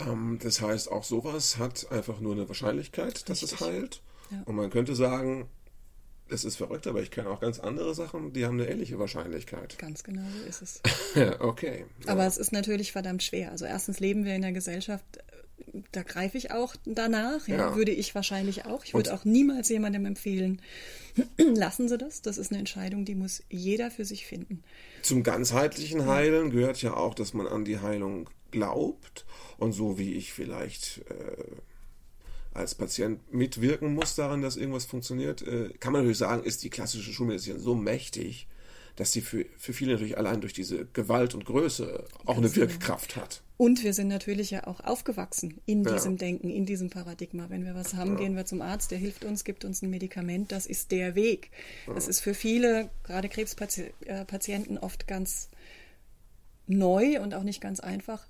Ähm, 0.00 0.38
das 0.42 0.60
heißt, 0.60 0.90
auch 0.90 1.04
sowas 1.04 1.58
hat 1.58 1.90
einfach 1.90 2.20
nur 2.20 2.32
eine 2.32 2.48
Wahrscheinlichkeit, 2.48 3.28
dass 3.28 3.42
Richtig. 3.42 3.60
es 3.60 3.66
heilt. 3.66 4.02
Ja. 4.30 4.42
Und 4.44 4.56
man 4.56 4.70
könnte 4.70 4.94
sagen, 4.94 5.48
das 6.28 6.44
ist 6.44 6.56
verrückt, 6.56 6.86
aber 6.86 7.02
ich 7.02 7.10
kenne 7.10 7.30
auch 7.30 7.40
ganz 7.40 7.58
andere 7.58 7.94
Sachen, 7.94 8.32
die 8.32 8.44
haben 8.44 8.60
eine 8.60 8.68
ähnliche 8.68 8.98
Wahrscheinlichkeit. 8.98 9.78
Ganz 9.78 10.04
genau 10.04 10.22
so 10.38 10.48
ist 10.48 10.62
es. 10.62 10.82
okay. 11.40 11.86
Ja. 12.04 12.12
Aber 12.12 12.26
es 12.26 12.36
ist 12.36 12.52
natürlich 12.52 12.92
verdammt 12.92 13.22
schwer. 13.22 13.50
Also 13.50 13.64
erstens 13.64 14.00
leben 14.00 14.24
wir 14.24 14.34
in 14.34 14.44
einer 14.44 14.52
Gesellschaft, 14.52 15.04
da 15.92 16.02
greife 16.02 16.38
ich 16.38 16.50
auch 16.50 16.76
danach, 16.84 17.48
ja, 17.48 17.56
ja. 17.56 17.76
würde 17.76 17.92
ich 17.92 18.14
wahrscheinlich 18.14 18.66
auch. 18.66 18.84
Ich 18.84 18.94
würde 18.94 19.12
auch 19.12 19.24
niemals 19.24 19.68
jemandem 19.68 20.06
empfehlen, 20.06 20.60
lassen 21.38 21.88
Sie 21.88 21.98
das. 21.98 22.22
Das 22.22 22.38
ist 22.38 22.52
eine 22.52 22.58
Entscheidung, 22.58 23.04
die 23.04 23.14
muss 23.14 23.42
jeder 23.48 23.90
für 23.90 24.04
sich 24.04 24.26
finden. 24.26 24.62
Zum 25.02 25.22
ganzheitlichen 25.22 26.06
Heilen 26.06 26.50
gehört 26.50 26.82
ja 26.82 26.94
auch, 26.94 27.14
dass 27.14 27.34
man 27.34 27.46
an 27.46 27.64
die 27.64 27.80
Heilung 27.80 28.28
glaubt 28.50 29.26
und 29.58 29.72
so 29.72 29.98
wie 29.98 30.14
ich 30.14 30.32
vielleicht 30.32 31.02
äh, 31.10 31.56
als 32.54 32.74
Patient 32.74 33.32
mitwirken 33.32 33.94
muss 33.94 34.14
daran, 34.14 34.42
dass 34.42 34.56
irgendwas 34.56 34.84
funktioniert, 34.84 35.42
äh, 35.42 35.70
kann 35.80 35.92
man 35.92 36.02
natürlich 36.02 36.18
sagen, 36.18 36.42
ist 36.42 36.64
die 36.64 36.70
klassische 36.70 37.12
Schulmedizin 37.12 37.58
so 37.58 37.74
mächtig, 37.74 38.48
dass 38.96 39.12
sie 39.12 39.20
für, 39.20 39.46
für 39.56 39.72
viele 39.72 39.92
natürlich 39.92 40.18
allein 40.18 40.40
durch 40.40 40.52
diese 40.52 40.86
Gewalt 40.86 41.34
und 41.34 41.44
Größe 41.44 42.04
auch 42.24 42.34
Ganz 42.34 42.38
eine 42.38 42.56
Wirkkraft 42.56 43.14
genau. 43.14 43.24
hat. 43.24 43.42
Und 43.56 43.82
wir 43.82 43.92
sind 43.92 44.08
natürlich 44.08 44.50
ja 44.50 44.66
auch 44.66 44.80
aufgewachsen 44.80 45.60
in 45.66 45.84
ja. 45.84 45.92
diesem 45.92 46.16
Denken, 46.16 46.50
in 46.50 46.66
diesem 46.66 46.90
Paradigma. 46.90 47.46
Wenn 47.48 47.64
wir 47.64 47.74
was 47.74 47.94
haben, 47.94 48.12
ja. 48.12 48.18
gehen 48.18 48.36
wir 48.36 48.44
zum 48.44 48.60
Arzt, 48.60 48.90
der 48.90 48.98
hilft 48.98 49.24
uns, 49.24 49.44
gibt 49.44 49.64
uns 49.64 49.82
ein 49.82 49.90
Medikament. 49.90 50.50
Das 50.50 50.66
ist 50.66 50.90
der 50.90 51.14
Weg. 51.14 51.50
Ja. 51.86 51.94
Das 51.94 52.08
ist 52.08 52.20
für 52.20 52.34
viele, 52.34 52.90
gerade 53.04 53.28
Krebspatienten, 53.28 54.78
oft 54.78 55.06
ganz 55.06 55.48
neu 56.68 57.20
und 57.20 57.34
auch 57.34 57.42
nicht 57.42 57.60
ganz 57.60 57.80
einfach 57.80 58.26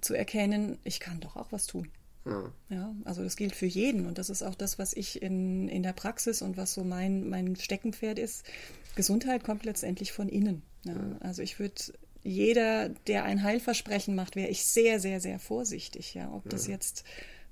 zu 0.00 0.14
erkennen, 0.14 0.78
ich 0.84 1.00
kann 1.00 1.20
doch 1.20 1.36
auch 1.36 1.52
was 1.52 1.66
tun. 1.66 1.88
Ja. 2.24 2.52
ja. 2.68 2.94
also 3.04 3.22
das 3.22 3.36
gilt 3.36 3.54
für 3.54 3.66
jeden 3.66 4.06
und 4.06 4.18
das 4.18 4.30
ist 4.30 4.42
auch 4.42 4.54
das, 4.54 4.78
was 4.78 4.92
ich 4.92 5.22
in, 5.22 5.68
in 5.68 5.82
der 5.82 5.92
Praxis 5.92 6.42
und 6.42 6.56
was 6.56 6.74
so 6.74 6.84
mein, 6.84 7.28
mein 7.28 7.56
Steckenpferd 7.56 8.18
ist. 8.18 8.44
Gesundheit 8.96 9.44
kommt 9.44 9.64
letztendlich 9.64 10.12
von 10.12 10.28
innen. 10.28 10.62
Ja. 10.84 10.94
Also 11.20 11.42
ich 11.42 11.58
würde 11.58 11.74
jeder, 12.22 12.88
der 13.06 13.24
ein 13.24 13.42
Heilversprechen 13.42 14.14
macht, 14.14 14.36
wäre 14.36 14.48
ich 14.48 14.64
sehr, 14.64 15.00
sehr, 15.00 15.20
sehr 15.20 15.38
vorsichtig. 15.38 16.14
Ja, 16.14 16.32
ob 16.32 16.48
das 16.50 16.66
jetzt 16.66 17.04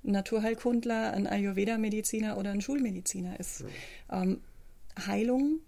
ein 0.05 0.13
Naturheilkundler, 0.13 1.13
ein 1.13 1.27
Ayurveda-Mediziner 1.27 2.37
oder 2.37 2.51
ein 2.51 2.61
Schulmediziner 2.61 3.39
ist. 3.41 3.65
Ähm, 4.11 4.41
Heilung 5.07 5.61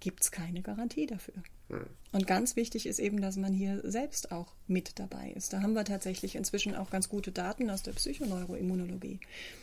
gibt 0.00 0.22
es 0.22 0.30
keine 0.30 0.62
Garantie 0.62 1.06
dafür. 1.06 1.34
Hm. 1.68 1.86
Und 2.12 2.26
ganz 2.26 2.54
wichtig 2.54 2.86
ist 2.86 3.00
eben, 3.00 3.20
dass 3.20 3.36
man 3.36 3.52
hier 3.52 3.80
selbst 3.82 4.30
auch 4.30 4.54
mit 4.66 4.98
dabei 4.98 5.32
ist. 5.34 5.52
Da 5.52 5.62
haben 5.62 5.72
wir 5.72 5.84
tatsächlich 5.84 6.36
inzwischen 6.36 6.74
auch 6.74 6.90
ganz 6.90 7.08
gute 7.08 7.32
Daten 7.32 7.70
aus 7.70 7.82
der 7.82 7.92
Psychoneuroimmunologie. 7.92 9.18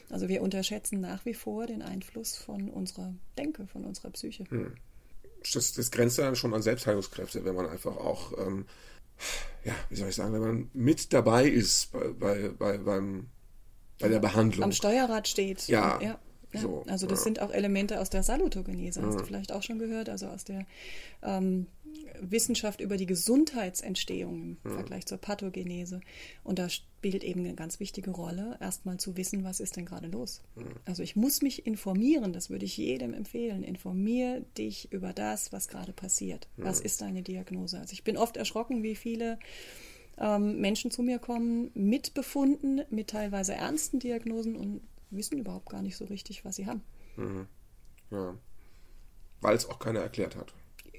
Also 0.10 0.27
wir 0.27 0.41
unterschätzen 0.41 1.00
nach 1.00 1.25
wie 1.25 1.34
vor 1.34 1.67
den 1.67 1.81
Einfluss 1.81 2.36
von 2.36 2.70
unserer 2.70 3.13
Denke, 3.38 3.67
von 3.67 3.86
unserer 3.86 4.10
Psyche. 4.12 4.46
Hm. 4.50 4.74
Das, 5.53 5.74
das, 5.74 5.91
grenzt 5.91 6.20
dann 6.20 6.36
schon 6.36 6.53
an 6.53 6.62
Selbstheilungskräfte, 6.62 7.46
wenn 7.46 7.55
man 7.55 7.67
einfach 7.67 7.96
auch, 7.98 8.38
ähm, 8.38 8.65
ja, 9.63 9.74
wie 9.89 9.96
soll 9.96 10.10
ich 10.10 10.15
sagen, 10.15 10.34
wenn 10.34 10.41
man 10.41 10.70
mit 10.74 11.13
dabei 11.13 11.48
ist 11.48 11.91
bei, 11.91 12.10
bei, 12.10 12.50
bei, 12.50 12.77
beim, 12.77 13.29
bei 14.00 14.10
der 14.10 14.20
Behandlung. 14.20 14.65
Am 14.65 14.72
Steuerrad 14.72 15.27
steht. 15.27 15.67
Ja. 15.67 16.00
ja. 16.01 16.20
Ja, 16.53 16.60
so, 16.60 16.84
also 16.88 17.08
das 17.08 17.20
ja. 17.20 17.24
sind 17.24 17.41
auch 17.41 17.51
Elemente 17.51 18.00
aus 18.00 18.10
der 18.10 18.24
Salutogenese, 18.24 19.01
hast 19.01 19.13
ja. 19.13 19.20
du 19.20 19.25
vielleicht 19.25 19.53
auch 19.53 19.63
schon 19.63 19.79
gehört, 19.79 20.10
also 20.10 20.27
aus 20.27 20.43
der 20.43 20.65
ähm, 21.24 21.67
Wissenschaft 22.21 22.81
über 22.81 22.97
die 22.97 23.05
Gesundheitsentstehung 23.05 24.57
im 24.63 24.71
Vergleich 24.71 25.05
zur 25.05 25.17
Pathogenese. 25.17 26.01
Und 26.43 26.59
da 26.59 26.69
spielt 26.69 27.23
eben 27.23 27.41
eine 27.41 27.55
ganz 27.55 27.79
wichtige 27.79 28.11
Rolle, 28.11 28.57
erstmal 28.61 28.97
zu 28.97 29.17
wissen, 29.17 29.43
was 29.43 29.59
ist 29.59 29.75
denn 29.75 29.85
gerade 29.85 30.07
los. 30.07 30.41
Also 30.85 31.03
ich 31.03 31.15
muss 31.15 31.41
mich 31.41 31.65
informieren, 31.65 32.31
das 32.31 32.49
würde 32.49 32.65
ich 32.65 32.77
jedem 32.77 33.13
empfehlen. 33.13 33.63
Informier 33.63 34.41
dich 34.57 34.91
über 34.91 35.13
das, 35.13 35.51
was 35.51 35.67
gerade 35.67 35.93
passiert. 35.93 36.47
Was 36.57 36.79
ist 36.79 37.01
deine 37.01 37.23
Diagnose? 37.23 37.79
Also 37.79 37.93
ich 37.93 38.03
bin 38.03 38.17
oft 38.17 38.37
erschrocken, 38.37 38.83
wie 38.83 38.95
viele 38.95 39.39
ähm, 40.17 40.60
Menschen 40.62 40.91
zu 40.91 41.01
mir 41.01 41.19
kommen 41.19 41.71
mit 41.73 42.13
Befunden, 42.13 42.81
mit 42.89 43.10
teilweise 43.10 43.53
ernsten 43.53 43.99
Diagnosen 43.99 44.55
und 44.55 44.81
wissen 45.10 45.39
überhaupt 45.39 45.69
gar 45.69 45.81
nicht 45.81 45.97
so 45.97 46.05
richtig, 46.05 46.45
was 46.45 46.55
sie 46.55 46.67
haben. 46.67 46.84
Mhm. 47.17 47.47
Ja. 48.12 48.38
Weil 49.41 49.55
es 49.55 49.67
auch 49.67 49.79
keiner 49.79 50.01
erklärt 50.01 50.36
hat. 50.36 50.53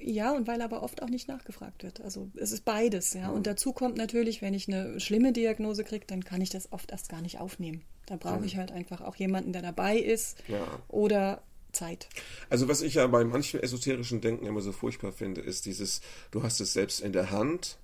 Ja, 0.05 0.31
und 0.31 0.47
weil 0.47 0.61
aber 0.61 0.83
oft 0.83 1.01
auch 1.01 1.09
nicht 1.09 1.27
nachgefragt 1.27 1.83
wird. 1.83 2.01
Also 2.01 2.29
es 2.35 2.51
ist 2.51 2.65
beides, 2.65 3.13
ja. 3.13 3.29
Mhm. 3.29 3.35
Und 3.35 3.47
dazu 3.47 3.73
kommt 3.73 3.97
natürlich, 3.97 4.41
wenn 4.41 4.53
ich 4.53 4.67
eine 4.67 4.99
schlimme 4.99 5.31
Diagnose 5.31 5.83
kriege, 5.83 6.05
dann 6.05 6.23
kann 6.23 6.41
ich 6.41 6.49
das 6.49 6.71
oft 6.71 6.91
erst 6.91 7.09
gar 7.09 7.21
nicht 7.21 7.39
aufnehmen. 7.39 7.83
Da 8.05 8.17
brauche 8.17 8.39
mhm. 8.39 8.45
ich 8.45 8.57
halt 8.57 8.71
einfach 8.71 9.01
auch 9.01 9.15
jemanden, 9.15 9.53
der 9.53 9.61
dabei 9.61 9.97
ist 9.97 10.37
ja. 10.47 10.65
oder 10.89 11.41
Zeit. 11.71 12.07
Also 12.49 12.67
was 12.67 12.81
ich 12.81 12.95
ja 12.95 13.07
bei 13.07 13.23
manchen 13.23 13.61
esoterischen 13.61 14.21
Denken 14.21 14.45
immer 14.45 14.61
so 14.61 14.71
furchtbar 14.71 15.11
finde, 15.11 15.41
ist 15.41 15.65
dieses, 15.65 16.01
du 16.31 16.43
hast 16.43 16.59
es 16.59 16.73
selbst 16.73 16.99
in 16.99 17.13
der 17.13 17.31
Hand, 17.31 17.77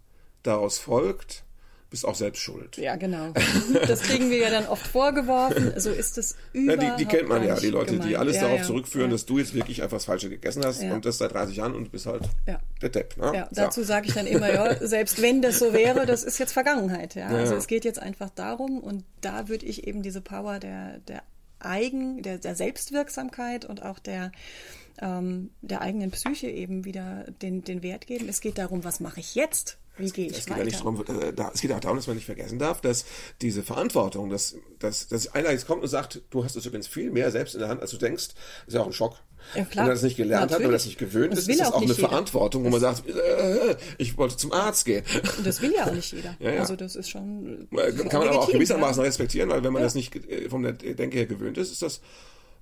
daraus 0.43 0.77
folgt, 0.77 1.43
bist 1.89 2.06
auch 2.06 2.15
selbst 2.15 2.41
schuld. 2.41 2.78
Ja, 2.78 2.95
genau. 2.95 3.34
Das 3.88 4.02
kriegen 4.02 4.30
wir 4.30 4.38
ja 4.38 4.49
dann 4.49 4.67
oft 4.67 4.86
vorgeworfen. 4.86 5.73
So 5.78 5.89
ist 5.89 6.17
es 6.17 6.36
überhaupt 6.54 6.84
ja, 6.84 6.95
die, 6.95 7.06
die 7.06 7.10
kennt 7.10 7.30
man 7.30 7.43
ja, 7.45 7.56
die 7.56 7.69
Leute, 7.69 7.93
gemeint. 7.93 8.10
die 8.10 8.17
alles 8.17 8.36
ja, 8.36 8.43
darauf 8.43 8.60
ja, 8.60 8.65
zurückführen, 8.65 9.12
dass 9.12 9.25
du 9.25 9.39
jetzt 9.39 9.54
wirklich 9.54 9.82
einfach 9.82 9.97
das 9.97 10.06
Falsche 10.06 10.30
gegessen 10.30 10.63
hast 10.65 10.84
und 10.84 11.06
das 11.06 11.17
seit 11.17 11.34
30 11.34 11.56
Jahren 11.56 11.75
und 11.75 11.91
bist 11.91 12.06
halt 12.06 12.23
der 12.82 12.89
Depp. 12.89 13.17
Ne? 13.17 13.32
Ja, 13.34 13.49
dazu 13.52 13.84
sage 13.84 14.08
ich 14.08 14.13
dann 14.13 14.28
immer, 14.28 14.54
ja, 14.54 14.75
selbst 14.86 15.21
wenn 15.21 15.41
das 15.41 15.60
so 15.60 15.73
wäre, 15.73 16.06
das 16.06 16.23
ist 16.23 16.38
jetzt 16.38 16.52
Vergangenheit. 16.52 17.15
Ja? 17.15 17.28
Also 17.28 17.56
es 17.56 17.67
geht 17.67 17.86
jetzt 17.86 17.99
einfach 17.99 18.30
darum 18.30 18.80
und 18.80 19.04
da 19.21 19.47
würde 19.47 19.65
ich 19.65 19.88
eben 19.88 20.04
diese 20.04 20.21
Power 20.21 20.60
der, 20.60 20.99
der 21.08 21.23
Eigen, 21.60 22.21
der, 22.21 22.38
der 22.38 22.56
Selbstwirksamkeit 22.56 23.65
und 23.65 23.84
auch 23.84 23.99
der 23.99 24.32
ähm, 25.02 25.52
der 25.62 25.82
eigenen 25.82 26.12
Psyche 26.12 26.47
eben 26.47 26.86
wieder 26.86 27.25
den, 27.41 27.63
den 27.63 27.84
Wert 27.84 28.08
geben. 28.08 28.28
Es 28.28 28.41
geht 28.41 28.58
darum, 28.58 28.84
was 28.84 28.99
mache 28.99 29.19
ich 29.19 29.36
jetzt? 29.36 29.78
Gehe 30.00 30.28
ich 30.28 30.38
es 30.38 30.46
geht 30.46 30.56
weiter? 30.56 30.66
nicht 30.66 30.80
darum, 30.80 31.04
äh, 31.08 31.34
da, 31.34 31.52
es 31.54 31.62
geht 31.62 31.72
auch 31.72 31.80
darum, 31.80 31.98
dass 31.98 32.08
man 32.08 32.16
nicht 32.16 32.26
vergessen 32.26 32.60
darf, 32.60 32.82
dass 32.82 33.06
diese 33.42 33.64
Verantwortung, 33.64 34.30
dass, 34.30 34.56
dass, 34.80 35.08
dass 35.08 35.34
einer 35.34 35.52
jetzt 35.52 35.68
kommt 35.68 35.84
und 35.84 35.90
sagt, 35.90 36.22
du 36.30 36.44
hast 36.44 36.56
es 36.56 36.66
übrigens 36.66 36.88
viel 36.88 37.12
mehr 37.12 37.32
selbst 37.32 37.54
in 37.54 37.60
der 37.60 37.70
Hand, 37.70 37.82
als 37.82 37.92
du 37.92 37.98
denkst, 37.98 38.30
ist 38.68 38.74
ja 38.74 38.82
auch 38.82 38.88
ein 38.88 38.94
Schock. 38.94 39.18
Ja, 39.56 39.64
klar. 39.64 39.84
Wenn 39.84 39.90
man 39.90 39.96
das 39.96 40.04
nicht 40.04 40.18
gelernt 40.18 40.52
Natürlich. 40.52 40.54
hat, 40.54 40.60
wenn 40.60 40.68
man 40.68 40.74
das 40.74 40.86
nicht 40.86 40.98
gewöhnt 40.98 41.34
das 41.34 41.40
ist, 41.40 41.50
ist 41.50 41.60
das 41.60 41.72
auch, 41.72 41.78
eine 41.78 41.86
jeder. 41.86 42.08
Verantwortung, 42.08 42.64
wo 42.66 42.70
man 42.70 42.80
sagt, 42.80 43.08
äh, 43.08 43.76
ich 43.98 44.18
wollte 44.18 44.38
zum 44.38 44.52
Arzt 44.52 44.86
gehen. 44.86 45.04
Und 45.38 45.48
das 45.48 45.62
will 45.62 45.74
ja 45.74 45.88
auch 45.88 45.94
nicht 45.94 46.12
jeder. 46.12 46.30
Ja, 46.40 46.52
ja. 46.52 46.60
Also 46.62 46.76
das 46.76 46.96
ist 46.96 47.10
schon. 47.10 47.68
Kann 48.10 48.20
man 48.20 48.30
aber 48.30 48.42
auch 48.42 48.52
gewissermaßen 48.52 49.04
respektieren, 49.04 49.50
weil 49.50 49.64
wenn 49.64 49.74
man 49.74 49.82
das 49.82 49.96
nicht 49.96 50.16
äh, 50.16 50.50
vom 50.50 50.64
Denke 50.64 51.18
her 51.18 51.26
gewöhnt 51.26 51.58
ist, 51.58 51.72
ist 51.72 51.82
das 51.82 52.02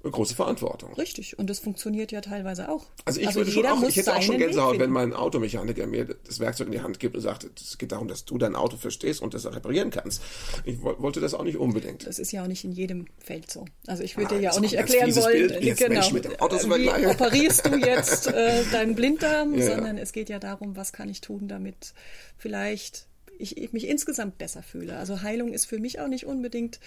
große 0.03 0.36
Verantwortung. 0.36 0.93
Richtig, 0.93 1.38
und 1.39 1.49
das 1.49 1.60
funktioniert 1.60 2.12
ja 2.12 2.21
teilweise 2.21 2.69
auch. 2.69 2.86
Also 3.05 3.19
ich 3.19 3.27
also 3.27 3.39
würde 3.39 3.51
schon 3.51 3.65
auch, 3.65 3.83
ich 3.83 3.95
hätte 3.95 4.15
auch 4.15 4.21
schon 4.21 4.38
Gänsehaut, 4.38 4.79
wenn 4.79 4.89
mein 4.89 5.13
Automechaniker 5.13 5.88
mir 5.88 6.05
das 6.25 6.39
Werkzeug 6.39 6.67
in 6.67 6.73
die 6.73 6.81
Hand 6.81 6.99
gibt 6.99 7.15
und 7.15 7.21
sagt, 7.21 7.47
es 7.60 7.77
geht 7.77 7.91
darum, 7.91 8.07
dass 8.07 8.25
du 8.25 8.38
dein 8.38 8.55
Auto 8.55 8.77
verstehst 8.77 9.21
und 9.21 9.33
das 9.33 9.45
reparieren 9.45 9.89
kannst. 9.89 10.21
Ich 10.65 10.81
wollte 10.81 11.19
das 11.19 11.33
auch 11.33 11.43
nicht 11.43 11.57
unbedingt. 11.57 12.05
Das 12.05 12.19
ist 12.19 12.31
ja 12.31 12.43
auch 12.43 12.47
nicht 12.47 12.63
in 12.63 12.71
jedem 12.71 13.07
Feld 13.17 13.51
so. 13.51 13.65
Also 13.88 14.03
ich 14.03 14.17
würde 14.17 14.36
ah, 14.36 14.38
dir 14.38 14.43
ja 14.43 14.51
auch 14.51 14.60
nicht 14.60 14.75
erklären 14.75 15.15
wollen, 15.15 15.47
Bild, 15.47 15.77
genau, 15.77 16.12
mit 16.12 16.25
dem 16.25 16.39
Auto 16.39 16.57
wie 16.57 17.07
operierst 17.07 17.65
du 17.65 17.75
jetzt 17.75 18.27
äh, 18.27 18.63
deinen 18.71 18.95
Blinddarm, 18.95 19.55
ja, 19.57 19.67
sondern 19.67 19.97
ja. 19.97 20.03
es 20.03 20.13
geht 20.13 20.29
ja 20.29 20.39
darum, 20.39 20.75
was 20.75 20.93
kann 20.93 21.10
ich 21.10 21.21
tun, 21.21 21.47
damit 21.47 21.93
vielleicht 22.38 23.07
ich, 23.39 23.57
ich, 23.57 23.73
mich 23.73 23.88
insgesamt 23.88 24.38
besser 24.38 24.63
fühle. 24.63 24.97
Also 24.97 25.21
Heilung 25.21 25.53
ist 25.53 25.65
für 25.65 25.79
mich 25.79 25.99
auch 25.99 26.07
nicht 26.07 26.25
unbedingt 26.25 26.79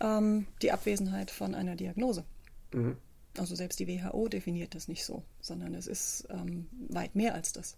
ähm, 0.00 0.46
die 0.62 0.72
Abwesenheit 0.72 1.30
von 1.30 1.54
einer 1.54 1.76
Diagnose. 1.76 2.24
Mhm. 2.72 2.96
Also 3.38 3.54
selbst 3.54 3.78
die 3.78 3.86
WHO 3.86 4.28
definiert 4.28 4.74
das 4.74 4.88
nicht 4.88 5.04
so, 5.04 5.22
sondern 5.40 5.74
es 5.74 5.86
ist 5.86 6.26
ähm, 6.30 6.66
weit 6.88 7.14
mehr 7.14 7.34
als 7.34 7.52
das. 7.52 7.76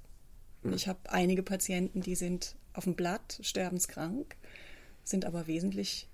Mhm. 0.63 0.73
Ich 0.73 0.89
habe 0.89 0.99
einige 1.09 1.43
Patienten, 1.43 2.01
die 2.01 2.15
sind 2.15 2.57
auf 2.73 2.85
dem 2.85 2.95
Blatt 2.95 3.39
sterbenskrank, 3.43 4.37
sind 5.05 5.25
aber 5.25 5.47
wesentlich 5.47 6.09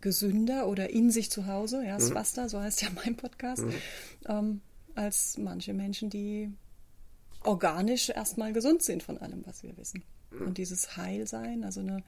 gesünder 0.00 0.68
oder 0.68 0.90
in 0.90 1.10
sich 1.10 1.30
zu 1.30 1.46
Hause, 1.46 1.82
ja, 1.84 1.94
mhm. 1.94 2.02
Swasta, 2.02 2.48
so 2.48 2.60
heißt 2.60 2.82
ja 2.82 2.88
mein 3.04 3.16
Podcast, 3.16 3.64
mhm. 3.64 3.74
ähm, 4.28 4.60
als 4.94 5.38
manche 5.38 5.72
Menschen, 5.72 6.10
die 6.10 6.52
organisch 7.42 8.10
erstmal 8.10 8.52
gesund 8.52 8.82
sind 8.82 9.02
von 9.02 9.18
allem, 9.18 9.42
was 9.46 9.62
wir 9.62 9.76
wissen. 9.78 10.02
Mhm. 10.30 10.46
Und 10.46 10.58
dieses 10.58 10.96
Heilsein, 10.96 11.64
also 11.64 11.80
eine 11.80 12.02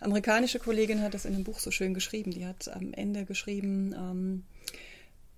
amerikanische 0.00 0.60
Kollegin 0.60 1.02
hat 1.02 1.14
das 1.14 1.24
in 1.24 1.34
einem 1.34 1.44
Buch 1.44 1.58
so 1.58 1.70
schön 1.70 1.94
geschrieben, 1.94 2.30
die 2.30 2.46
hat 2.46 2.68
am 2.68 2.92
Ende 2.92 3.24
geschrieben, 3.24 3.94
ähm, 3.96 4.44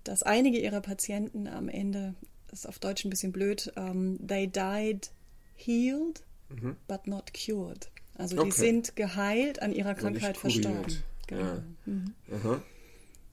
dass 0.04 0.22
einige 0.22 0.58
ihrer 0.58 0.80
Patienten 0.80 1.46
am 1.46 1.68
Ende, 1.68 2.14
das 2.48 2.60
ist 2.60 2.66
auf 2.66 2.78
Deutsch 2.78 3.04
ein 3.04 3.10
bisschen 3.10 3.32
blöd, 3.32 3.72
um, 3.76 4.18
ähm, 4.18 4.26
they 4.26 4.46
died 4.46 5.10
healed, 5.54 6.22
mhm. 6.48 6.76
but 6.88 7.06
not 7.06 7.32
cured. 7.34 7.90
Also 8.14 8.36
okay. 8.38 8.46
die 8.46 8.56
sind 8.56 8.96
geheilt, 8.96 9.62
an 9.62 9.72
ihrer 9.72 9.94
Krankheit 9.94 10.36
verstorben. 10.36 11.02
Genau. 11.26 11.42
Ja. 11.42 11.62
Mhm. 11.86 12.14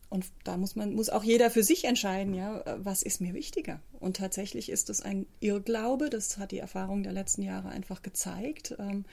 Und 0.09 0.25
da 0.43 0.57
muss 0.57 0.75
man, 0.75 0.93
muss 0.93 1.09
auch 1.09 1.23
jeder 1.23 1.51
für 1.51 1.61
sich 1.61 1.85
entscheiden, 1.85 2.33
ja, 2.33 2.63
was 2.83 3.03
ist 3.03 3.21
mir 3.21 3.35
wichtiger? 3.35 3.79
Und 3.99 4.17
tatsächlich 4.17 4.69
ist 4.69 4.89
es 4.89 5.01
ein 5.01 5.27
Irrglaube, 5.39 6.09
das 6.09 6.37
hat 6.39 6.51
die 6.51 6.57
Erfahrung 6.57 7.03
der 7.03 7.13
letzten 7.13 7.43
Jahre 7.43 7.69
einfach 7.69 8.01
gezeigt. 8.01 8.75
Ähm, 8.79 9.05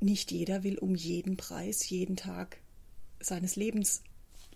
nicht 0.00 0.30
jeder 0.30 0.62
will 0.62 0.78
um 0.78 0.94
jeden 0.94 1.36
Preis 1.36 1.88
jeden 1.88 2.16
Tag 2.16 2.58
seines 3.20 3.56
Lebens 3.56 4.02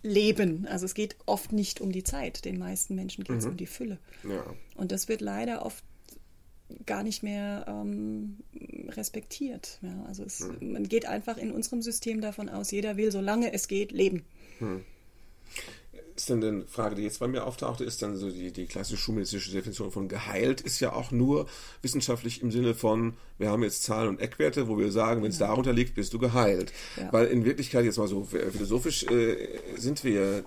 Leben. 0.04 0.66
Also 0.68 0.84
es 0.86 0.94
geht 0.94 1.16
oft 1.26 1.52
nicht 1.52 1.80
um 1.80 1.90
die 1.90 2.04
Zeit. 2.04 2.44
Den 2.44 2.58
meisten 2.58 2.94
Menschen 2.94 3.24
geht 3.24 3.38
es 3.38 3.44
mhm. 3.44 3.52
um 3.52 3.56
die 3.56 3.66
Fülle. 3.66 3.98
Ja. 4.22 4.44
Und 4.76 4.92
das 4.92 5.08
wird 5.08 5.20
leider 5.20 5.64
oft 5.64 5.82
gar 6.86 7.02
nicht 7.02 7.22
mehr 7.22 7.64
ähm, 7.66 8.38
respektiert. 8.88 9.78
Ja, 9.82 10.04
also 10.06 10.22
es, 10.22 10.40
mhm. 10.40 10.72
man 10.72 10.88
geht 10.88 11.06
einfach 11.06 11.38
in 11.38 11.50
unserem 11.50 11.82
System 11.82 12.20
davon 12.20 12.48
aus, 12.48 12.70
jeder 12.70 12.96
will, 12.96 13.10
solange 13.10 13.52
es 13.52 13.66
geht, 13.66 13.92
leben. 13.92 14.24
Mhm 14.60 14.84
ist 16.16 16.28
denn 16.28 16.44
eine 16.44 16.66
Frage, 16.66 16.94
die 16.94 17.02
jetzt 17.02 17.18
bei 17.18 17.26
mir 17.26 17.44
auftauchte, 17.44 17.84
ist 17.84 18.02
dann 18.02 18.16
so 18.16 18.30
die, 18.30 18.52
die 18.52 18.66
klassische 18.66 19.02
schulmedizinische 19.02 19.50
Definition 19.50 19.90
von 19.90 20.08
geheilt, 20.08 20.60
ist 20.60 20.80
ja 20.80 20.92
auch 20.92 21.10
nur 21.10 21.46
wissenschaftlich 21.82 22.42
im 22.42 22.50
Sinne 22.50 22.74
von, 22.74 23.14
wir 23.38 23.50
haben 23.50 23.62
jetzt 23.62 23.82
Zahlen 23.82 24.08
und 24.08 24.20
Eckwerte, 24.20 24.68
wo 24.68 24.78
wir 24.78 24.92
sagen, 24.92 25.22
wenn 25.22 25.30
es 25.30 25.38
ja. 25.38 25.48
darunter 25.48 25.72
liegt, 25.72 25.94
bist 25.94 26.12
du 26.12 26.18
geheilt. 26.18 26.72
Ja. 26.96 27.12
Weil 27.12 27.26
in 27.26 27.44
Wirklichkeit, 27.44 27.84
jetzt 27.84 27.98
mal 27.98 28.08
so 28.08 28.24
philosophisch, 28.24 29.04
äh, 29.04 29.48
sind 29.76 30.04
wir, 30.04 30.44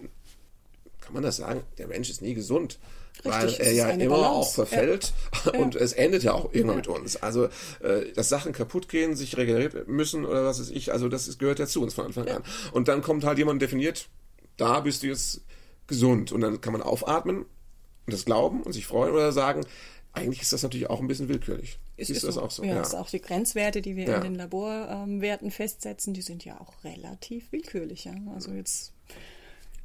kann 1.02 1.14
man 1.14 1.24
das 1.24 1.38
sagen, 1.38 1.64
der 1.78 1.88
Mensch 1.88 2.10
ist 2.10 2.22
nie 2.22 2.34
gesund. 2.34 2.80
Richtig, 3.26 3.60
weil 3.60 3.66
er 3.66 3.72
ja 3.74 3.90
immer 3.90 4.18
Balance. 4.18 4.30
auch 4.30 4.54
verfällt 4.54 5.14
ja. 5.46 5.52
und 5.60 5.76
es 5.76 5.94
endet 5.94 6.22
ja 6.22 6.34
auch 6.34 6.54
irgendwann 6.54 6.78
mit 6.78 6.88
uns. 6.88 7.16
Also, 7.18 7.46
äh, 7.80 8.12
dass 8.16 8.30
Sachen 8.30 8.54
kaputt 8.54 8.90
gehen, 8.90 9.16
sich 9.16 9.36
regeneriert 9.38 9.88
müssen 9.88 10.24
oder 10.24 10.46
was 10.46 10.60
weiß 10.60 10.70
ich, 10.70 10.94
also 10.94 11.10
das 11.10 11.38
gehört 11.40 11.58
ja 11.58 11.66
zu 11.66 11.82
uns 11.82 11.96
von 11.96 12.06
Anfang 12.06 12.28
an. 12.28 12.44
Und 12.74 12.88
dann 12.88 13.02
kommt 13.02 13.24
halt 13.24 13.40
jemand 13.40 13.62
definiert, 13.62 14.08
da 14.58 14.82
bist 14.82 15.04
du 15.04 15.08
jetzt 15.08 15.42
gesund. 15.88 16.32
Und 16.32 16.42
dann 16.42 16.62
kann 16.62 16.74
man 16.74 16.82
aufatmen 16.82 17.40
und 17.40 18.14
das 18.14 18.26
glauben 18.26 18.64
und 18.64 18.74
sich 18.74 18.86
freuen 18.86 19.14
oder 19.14 19.32
sagen, 19.32 19.66
eigentlich 20.14 20.42
ist 20.42 20.54
das 20.54 20.64
natürlich 20.64 20.90
auch 20.90 21.00
ein 21.00 21.08
bisschen 21.08 21.30
willkürlich. 21.30 21.80
Ist, 21.96 22.10
ist 22.10 22.24
das 22.24 22.36
so. 22.36 22.42
auch 22.42 22.52
so? 22.52 22.64
Ja, 22.64 22.76
ja. 22.76 22.82
Ist 22.82 22.96
auch 22.96 23.10
die 23.10 23.22
Grenzwerte, 23.22 23.82
die 23.82 23.96
wir 23.96 24.06
ja. 24.06 24.18
in 24.18 24.24
den 24.24 24.36
Laborwerten 24.36 25.52
festsetzen, 25.52 26.14
die 26.14 26.22
sind 26.22 26.44
ja 26.44 26.60
auch 26.60 26.84
relativ 26.84 27.52
willkürlich. 27.52 28.06
Ja? 28.06 28.16
Also 28.34 28.52
jetzt 28.52 28.94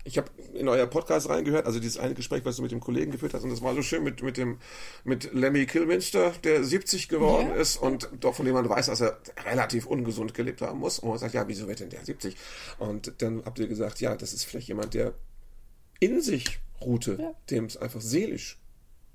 ich 0.05 0.19
habe 0.19 0.29
in 0.55 0.69
euer 0.69 0.87
Podcast 0.87 1.29
reingehört, 1.29 1.67
also 1.67 1.79
dieses 1.79 1.99
eine 1.99 2.15
Gespräch, 2.15 2.45
was 2.45 2.57
du 2.57 2.63
mit 2.63 2.73
dem 2.73 2.81
Kollegen 2.81 3.13
geführt 3.13 3.35
hast, 3.35 3.45
und 3.45 3.51
das 3.51 3.63
war 3.63 3.75
so 3.75 3.83
schön 3.83 4.03
mit, 4.03 4.23
mit 4.23 4.37
dem 4.37 4.59
mit 5.05 5.33
Lemmy 5.33 5.67
Kilminster, 5.67 6.33
der 6.43 6.65
70 6.65 7.09
geworden 7.09 7.49
ja. 7.49 7.55
ist 7.55 7.77
und 7.77 8.09
doch 8.21 8.35
von 8.35 8.45
dem 8.45 8.55
man 8.55 8.69
weiß, 8.69 8.87
dass 8.87 9.01
er 9.01 9.19
relativ 9.45 9.87
ungesund 9.87 10.35
gelebt 10.35 10.61
haben 10.61 10.81
muss. 10.81 10.99
Und 10.99 11.11
man 11.11 11.19
sagt, 11.19 11.35
ja, 11.35 11.47
wieso 11.47 11.69
wird 11.69 11.81
denn 11.81 11.91
der 11.91 12.05
70? 12.05 12.37
Und 12.79 13.13
dann 13.19 13.45
habt 13.45 13.59
ihr 13.59 13.69
gesagt, 13.69 14.01
ja, 14.01 14.17
das 14.17 14.33
ist 14.33 14.45
vielleicht 14.45 14.69
jemand, 14.69 14.95
der 14.95 15.15
in 16.01 16.21
sich 16.21 16.59
ruhte, 16.81 17.17
ja. 17.21 17.35
dem 17.51 17.67
es 17.67 17.77
einfach 17.77 18.01
seelisch 18.01 18.59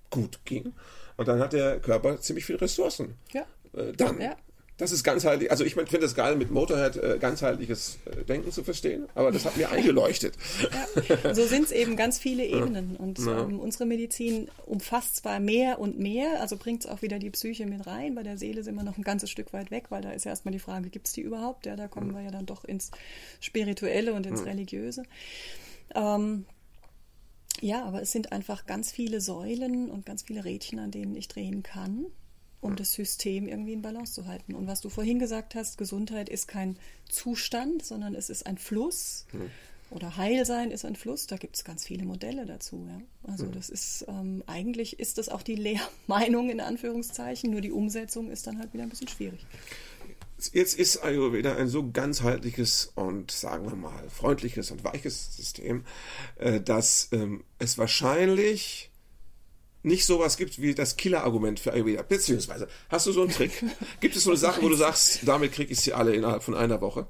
gut 0.10 0.40
ging. 0.46 0.74
Und 1.18 1.28
dann 1.28 1.40
hat 1.40 1.52
der 1.52 1.80
Körper 1.80 2.22
ziemlich 2.22 2.46
viele 2.46 2.62
Ressourcen. 2.62 3.16
Ja. 3.34 3.46
Äh, 3.74 3.92
dann. 3.94 4.22
Ja. 4.22 4.38
Das 4.78 4.92
ist 4.92 5.04
ganzheitlich, 5.04 5.50
also 5.50 5.64
ich 5.64 5.74
finde 5.74 6.06
es 6.06 6.14
geil, 6.14 6.36
mit 6.36 6.52
Motorhead 6.52 6.98
äh, 6.98 7.18
ganzheitliches 7.20 7.98
äh, 8.06 8.24
Denken 8.26 8.52
zu 8.52 8.64
verstehen, 8.64 9.08
aber 9.16 9.32
das 9.32 9.44
hat 9.46 9.58
mir 9.58 9.72
eingeleuchtet. 9.72 10.36
Ja, 11.24 11.34
so 11.34 11.48
sind 11.48 11.66
es 11.66 11.72
eben 11.72 11.96
ganz 11.96 12.20
viele 12.20 12.46
Ebenen. 12.46 12.96
Und 12.96 13.18
ähm, 13.20 13.60
unsere 13.60 13.88
Medizin 13.88 14.50
umfasst 14.68 15.16
zwar 15.18 15.40
mehr 15.40 15.80
und 15.80 15.98
mehr, 15.98 16.42
also 16.42 16.58
bringt 16.58 16.86
es 16.86 16.90
auch 16.90 17.02
wieder 17.02 17.18
die 17.18 17.32
Psyche 17.32 17.66
mit 17.66 17.88
rein. 17.88 18.14
Bei 18.14 18.22
der 18.22 18.38
Seele 18.38 18.64
sind 18.64 18.76
wir 18.76 18.84
noch 18.84 18.98
ein 18.98 19.04
ganzes 19.04 19.32
Stück 19.32 19.52
weit 19.52 19.72
weg, 19.72 19.86
weil 19.90 20.04
da 20.04 20.12
ist 20.12 20.26
ja 20.26 20.32
erstmal 20.32 20.52
die 20.52 20.60
Frage, 20.60 20.90
gibt 20.90 21.08
es 21.08 21.14
die 21.14 21.22
überhaupt? 21.22 21.66
Ja, 21.66 21.76
da 21.76 21.88
kommen 21.88 22.12
mhm. 22.12 22.16
wir 22.16 22.22
ja 22.22 22.32
dann 22.32 22.46
doch 22.46 22.64
ins 22.64 22.92
Spirituelle 23.40 24.14
und 24.14 24.28
ins 24.28 24.42
mhm. 24.42 24.48
Religiöse. 24.48 25.04
Ähm, 25.96 26.46
ja, 27.62 27.84
aber 27.84 28.04
es 28.04 28.12
sind 28.12 28.32
einfach 28.32 28.68
ganz 28.68 28.92
viele 28.92 29.22
Säulen 29.22 29.90
und 29.90 30.06
ganz 30.06 30.22
viele 30.22 30.46
Rädchen, 30.46 30.78
an 30.78 30.92
denen 30.92 31.16
ich 31.16 31.28
drehen 31.28 31.64
kann, 31.64 32.06
um 32.62 32.76
das 32.76 32.94
System 32.94 33.48
irgendwie 33.48 33.74
in 33.74 33.82
Balance 33.82 34.14
zu 34.14 34.28
halten. 34.28 34.56
Und 34.56 34.68
was 34.68 34.82
du 34.82 34.90
vorhin 34.90 35.20
gesagt 35.20 35.56
hast, 35.56 35.78
Gesundheit 35.78 36.30
ist 36.30 36.48
kein 36.48 36.78
Zustand, 37.08 37.86
sondern 37.86 38.16
es 38.16 38.30
ist 38.30 38.46
ein 38.46 38.58
Fluss. 38.58 39.26
Hm. 39.32 39.50
Oder 39.90 40.18
Heilsein 40.18 40.72
ist 40.72 40.84
ein 40.84 40.98
Fluss, 40.98 41.28
da 41.28 41.38
gibt 41.38 41.56
es 41.56 41.64
ganz 41.64 41.86
viele 41.86 42.04
Modelle 42.04 42.46
dazu. 42.46 42.86
Ja? 42.90 43.02
Also 43.32 43.46
hm. 43.46 43.54
das 43.54 43.70
ist, 43.70 44.06
ähm, 44.10 44.44
eigentlich 44.46 45.00
ist 45.00 45.18
das 45.18 45.30
auch 45.30 45.44
die 45.44 45.56
Lehrmeinung 45.56 46.50
in 46.50 46.60
Anführungszeichen, 46.60 47.52
nur 47.52 47.62
die 47.62 47.72
Umsetzung 47.72 48.30
ist 48.30 48.48
dann 48.48 48.60
halt 48.60 48.74
wieder 48.74 48.84
ein 48.84 48.90
bisschen 48.90 49.08
schwierig. 49.08 49.46
Jetzt 50.52 50.78
ist 50.78 51.04
Ayurveda 51.04 51.56
ein 51.56 51.68
so 51.68 51.90
ganzheitliches 51.90 52.92
und 52.96 53.32
sagen 53.32 53.66
wir 53.70 53.76
mal 53.76 54.08
freundliches 54.10 54.70
und 54.70 54.84
weiches 54.84 55.36
System, 55.36 55.84
äh, 56.36 56.62
dass 56.62 57.10
ähm, 57.12 57.44
es 57.58 57.78
wahrscheinlich 57.78 58.92
nicht 59.84 60.06
sowas 60.06 60.38
gibt 60.38 60.62
wie 60.62 60.76
das 60.76 60.98
Killer-Argument 60.98 61.60
für 61.60 61.74
Ayurveda. 61.74 62.02
Beziehungsweise, 62.02 62.68
hast 62.90 63.08
du 63.08 63.12
so 63.12 63.22
einen 63.22 63.32
Trick? 63.32 63.52
Gibt 64.00 64.16
es 64.16 64.24
so 64.24 64.32
eine 64.32 64.38
Sache, 64.38 64.62
wo 64.62 64.70
du 64.70 64.76
sagst, 64.78 65.20
damit 65.24 65.54
krieg 65.54 65.72
ich 65.72 65.80
sie 65.80 65.94
alle 65.94 66.14
innerhalb 66.14 66.44
von 66.44 66.56
einer 66.56 66.82
Woche? 66.82 67.08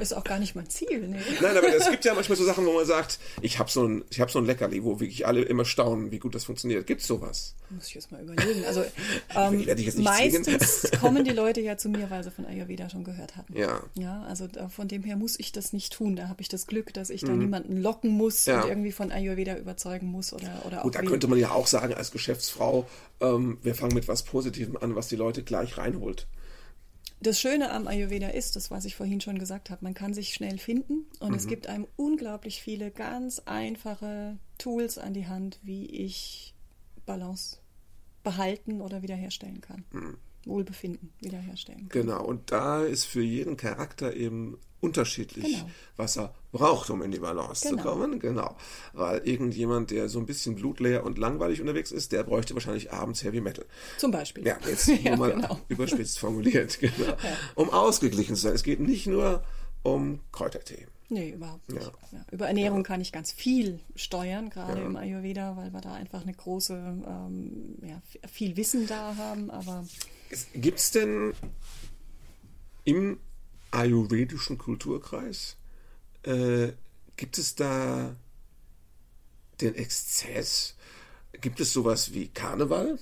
Ist 0.00 0.14
auch 0.14 0.24
gar 0.24 0.38
nicht 0.38 0.54
mein 0.54 0.68
Ziel, 0.68 1.08
ne? 1.08 1.20
Nein, 1.40 1.56
aber 1.56 1.74
es 1.74 1.90
gibt 1.90 2.04
ja 2.04 2.14
manchmal 2.14 2.36
so 2.36 2.44
Sachen, 2.44 2.66
wo 2.66 2.72
man 2.72 2.86
sagt, 2.86 3.18
ich 3.40 3.58
habe 3.58 3.70
so 3.70 3.86
ein, 3.86 4.04
ich 4.10 4.20
habe 4.20 4.30
so 4.30 4.38
ein 4.38 4.46
Leckerli, 4.46 4.82
wo 4.84 5.00
wirklich 5.00 5.26
alle 5.26 5.42
immer 5.42 5.64
staunen, 5.64 6.10
wie 6.10 6.18
gut 6.18 6.34
das 6.34 6.44
funktioniert. 6.44 6.86
Gibt's 6.86 7.06
sowas? 7.06 7.54
Muss 7.70 7.88
ich 7.88 7.94
jetzt 7.94 8.12
mal 8.12 8.22
überlegen. 8.22 8.64
Also 8.64 8.84
ähm, 9.36 9.66
meistens 10.02 10.90
kommen 11.00 11.24
die 11.24 11.30
Leute 11.30 11.60
ja 11.60 11.76
zu 11.76 11.88
mir, 11.88 12.10
weil 12.10 12.24
sie 12.24 12.30
von 12.30 12.46
Ayurveda 12.46 12.90
schon 12.90 13.04
gehört 13.04 13.36
hatten. 13.36 13.56
Ja. 13.56 13.82
Ja, 13.94 14.22
also 14.22 14.48
von 14.68 14.88
dem 14.88 15.02
her 15.02 15.16
muss 15.16 15.38
ich 15.38 15.52
das 15.52 15.72
nicht 15.72 15.92
tun. 15.92 16.16
Da 16.16 16.28
habe 16.28 16.42
ich 16.42 16.48
das 16.48 16.66
Glück, 16.66 16.92
dass 16.94 17.10
ich 17.10 17.22
mhm. 17.22 17.26
da 17.26 17.32
niemanden 17.34 17.82
locken 17.82 18.10
muss 18.10 18.46
ja. 18.46 18.62
und 18.62 18.68
irgendwie 18.68 18.92
von 18.92 19.12
Ayurveda 19.12 19.56
überzeugen 19.56 20.06
muss 20.06 20.32
oder 20.32 20.62
oder 20.66 20.82
Gut, 20.82 20.94
da 20.94 21.02
könnte 21.02 21.28
man 21.28 21.38
ja 21.38 21.50
auch 21.50 21.66
sagen 21.66 21.94
als 21.94 22.10
Geschäftsfrau, 22.10 22.86
ähm, 23.20 23.58
wir 23.62 23.74
fangen 23.74 23.94
mit 23.94 24.08
was 24.08 24.22
Positivem 24.22 24.76
an, 24.76 24.94
was 24.94 25.08
die 25.08 25.16
Leute 25.16 25.42
gleich 25.42 25.78
reinholt 25.78 26.26
das 27.22 27.40
Schöne 27.40 27.70
am 27.70 27.86
Ayurveda 27.86 28.28
ist, 28.28 28.56
das, 28.56 28.70
was 28.70 28.84
ich 28.84 28.96
vorhin 28.96 29.20
schon 29.20 29.38
gesagt 29.38 29.70
habe, 29.70 29.84
man 29.84 29.94
kann 29.94 30.12
sich 30.14 30.34
schnell 30.34 30.58
finden 30.58 31.06
und 31.20 31.30
mhm. 31.30 31.36
es 31.36 31.46
gibt 31.46 31.66
einem 31.68 31.86
unglaublich 31.96 32.62
viele 32.62 32.90
ganz 32.90 33.40
einfache 33.40 34.38
Tools 34.58 34.98
an 34.98 35.14
die 35.14 35.26
Hand, 35.26 35.58
wie 35.62 35.86
ich 35.86 36.54
Balance 37.06 37.58
behalten 38.22 38.80
oder 38.80 39.02
wiederherstellen 39.02 39.60
kann. 39.60 39.84
Mhm. 39.92 40.18
Wohlbefinden 40.44 41.12
wiederherstellen 41.20 41.88
kann. 41.88 42.02
Genau, 42.02 42.24
und 42.24 42.50
da 42.50 42.82
ist 42.82 43.04
für 43.04 43.22
jeden 43.22 43.56
Charakter 43.56 44.14
eben 44.14 44.58
unterschiedlich, 44.82 45.44
genau. 45.44 45.70
was 45.96 46.18
er 46.18 46.34
braucht, 46.50 46.90
um 46.90 47.02
in 47.02 47.12
die 47.12 47.20
Balance 47.20 47.68
genau. 47.68 47.82
zu 47.82 47.88
kommen. 47.88 48.18
Genau. 48.18 48.56
Weil 48.92 49.20
irgendjemand, 49.24 49.92
der 49.92 50.08
so 50.08 50.18
ein 50.18 50.26
bisschen 50.26 50.56
blutleer 50.56 51.04
und 51.04 51.18
langweilig 51.18 51.60
unterwegs 51.60 51.92
ist, 51.92 52.10
der 52.10 52.24
bräuchte 52.24 52.54
wahrscheinlich 52.54 52.92
abends 52.92 53.22
Heavy 53.22 53.40
Metal. 53.40 53.64
Zum 53.98 54.10
Beispiel. 54.10 54.44
Ja, 54.44 54.58
jetzt 54.66 54.88
nur 54.88 54.98
ja, 54.98 55.16
mal 55.16 55.32
genau. 55.32 55.60
überspitzt 55.68 56.18
formuliert. 56.18 56.78
Genau. 56.82 57.10
Ja. 57.10 57.16
Um 57.54 57.70
ausgeglichen 57.70 58.34
zu 58.34 58.42
sein. 58.42 58.54
Es 58.54 58.64
geht 58.64 58.80
nicht 58.80 59.06
nur 59.06 59.44
um 59.82 60.20
Kräutertee. 60.32 60.88
Nee, 61.08 61.30
überhaupt 61.30 61.70
nicht. 61.70 61.92
Ja. 62.10 62.24
Über 62.32 62.48
Ernährung 62.48 62.82
kann 62.82 63.00
ich 63.00 63.12
ganz 63.12 63.30
viel 63.30 63.78
steuern, 63.94 64.50
gerade 64.50 64.80
im 64.80 64.96
Ayurveda, 64.96 65.56
weil 65.56 65.72
wir 65.72 65.80
da 65.80 65.94
einfach 65.94 66.22
eine 66.22 66.32
große, 66.32 66.74
ähm, 66.74 67.76
ja, 67.82 68.02
viel 68.28 68.56
Wissen 68.56 68.86
da 68.88 69.14
haben. 69.16 69.50
Aber 69.50 69.84
gibt 70.54 70.78
es 70.78 70.90
denn 70.90 71.34
im 72.84 73.18
ayurvedischen 73.72 74.58
Kulturkreis, 74.58 75.56
äh, 76.22 76.68
gibt 77.16 77.38
es 77.38 77.54
da 77.56 78.14
den 79.60 79.74
Exzess? 79.74 80.76
Gibt 81.40 81.60
es 81.60 81.72
sowas 81.72 82.12
wie 82.12 82.28
Karneval? 82.28 82.98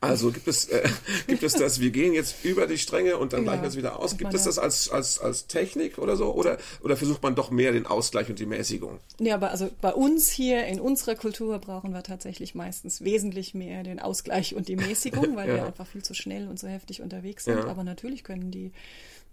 Also 0.00 0.30
gibt 0.30 0.48
es, 0.48 0.66
äh, 0.66 0.88
gibt 1.26 1.42
es 1.42 1.54
das, 1.54 1.80
wir 1.80 1.90
gehen 1.90 2.12
jetzt 2.12 2.44
über 2.44 2.66
die 2.66 2.78
Stränge 2.78 3.16
und 3.16 3.32
dann 3.32 3.40
ja, 3.40 3.44
gleichen 3.44 3.62
wir 3.62 3.68
es 3.68 3.76
wieder 3.76 3.98
aus. 3.98 4.16
Gibt 4.16 4.34
es 4.34 4.44
das 4.44 4.58
als, 4.58 4.88
als, 4.88 5.18
als 5.18 5.46
Technik 5.46 5.98
oder 5.98 6.16
so? 6.16 6.32
Oder, 6.32 6.58
oder 6.82 6.96
versucht 6.96 7.22
man 7.22 7.34
doch 7.34 7.50
mehr 7.50 7.72
den 7.72 7.86
Ausgleich 7.86 8.28
und 8.28 8.38
die 8.38 8.46
Mäßigung? 8.46 8.98
Ja, 9.18 9.34
aber 9.34 9.50
also 9.50 9.70
bei 9.80 9.92
uns 9.92 10.30
hier 10.30 10.66
in 10.66 10.80
unserer 10.80 11.14
Kultur 11.14 11.58
brauchen 11.58 11.92
wir 11.92 12.02
tatsächlich 12.02 12.54
meistens 12.54 13.02
wesentlich 13.02 13.54
mehr 13.54 13.82
den 13.82 14.00
Ausgleich 14.00 14.54
und 14.54 14.68
die 14.68 14.76
Mäßigung, 14.76 15.36
weil 15.36 15.48
ja. 15.48 15.54
wir 15.56 15.66
einfach 15.66 15.86
viel 15.86 16.02
zu 16.02 16.14
schnell 16.14 16.48
und 16.48 16.58
so 16.58 16.68
heftig 16.68 17.02
unterwegs 17.02 17.44
sind. 17.44 17.58
Ja. 17.58 17.66
Aber 17.66 17.84
natürlich 17.84 18.24
können 18.24 18.50
die 18.50 18.72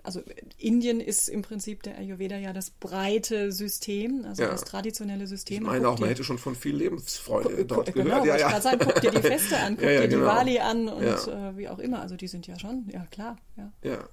also 0.04 0.22
Indien 0.58 1.00
ist 1.00 1.30
im 1.30 1.42
Prinzip 1.42 1.84
der 1.84 1.98
Ayurveda 1.98 2.38
ja 2.38 2.54
das 2.54 2.70
breite 2.70 3.52
System, 3.52 4.26
also 4.26 4.44
ja. 4.44 4.50
das 4.50 4.64
traditionelle 4.64 5.28
System. 5.28 5.64
Ich 5.64 5.68
meine 5.68 5.90
auch, 5.90 6.00
man 6.00 6.10
hätte 6.10 6.24
schon 6.24 6.38
von 6.38 6.56
viel 6.56 6.76
Lebensfreude 6.76 7.66
dort 7.66 7.94
genau, 7.94 8.22
gehört. 8.22 8.26
Ja, 8.26 8.38
ja. 8.38 8.62
Sagen, 8.62 8.80
guck 8.84 9.02
dir 9.02 9.12
die 9.12 9.22
Feste 9.22 9.58
an, 9.58 9.76
guck 9.76 9.86
ja, 9.86 10.02
dir 10.02 10.08
genau. 10.08 10.22
Diwali 10.22 10.60
an 10.60 10.88
und 10.88 11.04
äh, 11.04 11.58
wie 11.58 11.68
auch 11.68 11.80
immer. 11.80 12.02
Also 12.02 12.16
die 12.16 12.28
sind 12.28 12.48
ja 12.48 12.58
schon, 12.58 12.90
ja 12.92 13.06
klar, 13.12 13.38
ja. 13.58 13.72
ja. 13.84 14.10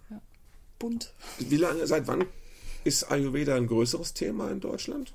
Bunt. 0.78 1.12
Wie 1.38 1.56
lange, 1.56 1.86
seit 1.86 2.06
wann 2.06 2.24
ist 2.84 3.10
Ayurveda 3.10 3.56
ein 3.56 3.66
größeres 3.66 4.14
Thema 4.14 4.50
in 4.50 4.60
Deutschland? 4.60 5.12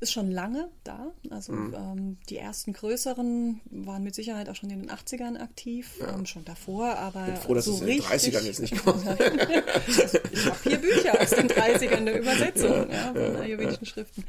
Ist 0.00 0.12
schon 0.12 0.30
lange 0.30 0.68
da. 0.84 1.12
Also 1.30 1.52
mhm. 1.52 1.74
ähm, 1.74 2.18
die 2.28 2.36
ersten 2.36 2.72
größeren 2.72 3.60
waren 3.70 4.02
mit 4.02 4.14
Sicherheit 4.14 4.48
auch 4.48 4.56
schon 4.56 4.70
in 4.70 4.80
den 4.80 4.90
80ern 4.90 5.40
aktiv, 5.40 5.90
ja. 6.00 6.14
ähm, 6.14 6.26
schon 6.26 6.44
davor, 6.44 6.96
aber. 6.96 7.20
Ich 7.28 7.34
bin 7.34 7.42
froh, 7.42 7.54
dass 7.54 7.64
so 7.66 7.74
es 7.74 7.80
in 7.80 7.86
den 7.86 8.00
30ern 8.00 8.42
jetzt 8.42 8.60
nicht 8.60 8.76
kommt. 8.84 9.04
ich 9.04 10.46
habe 10.46 10.58
hier 10.62 10.78
Bücher 10.78 11.20
aus 11.20 11.30
den 11.30 11.48
30ern 11.48 12.04
der 12.04 12.20
Übersetzung 12.20 12.90
ja, 12.90 13.12
von 13.12 13.36
ayurvedischen 13.36 13.86
Schriften. 13.86 14.24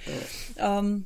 Ähm, 0.57 1.05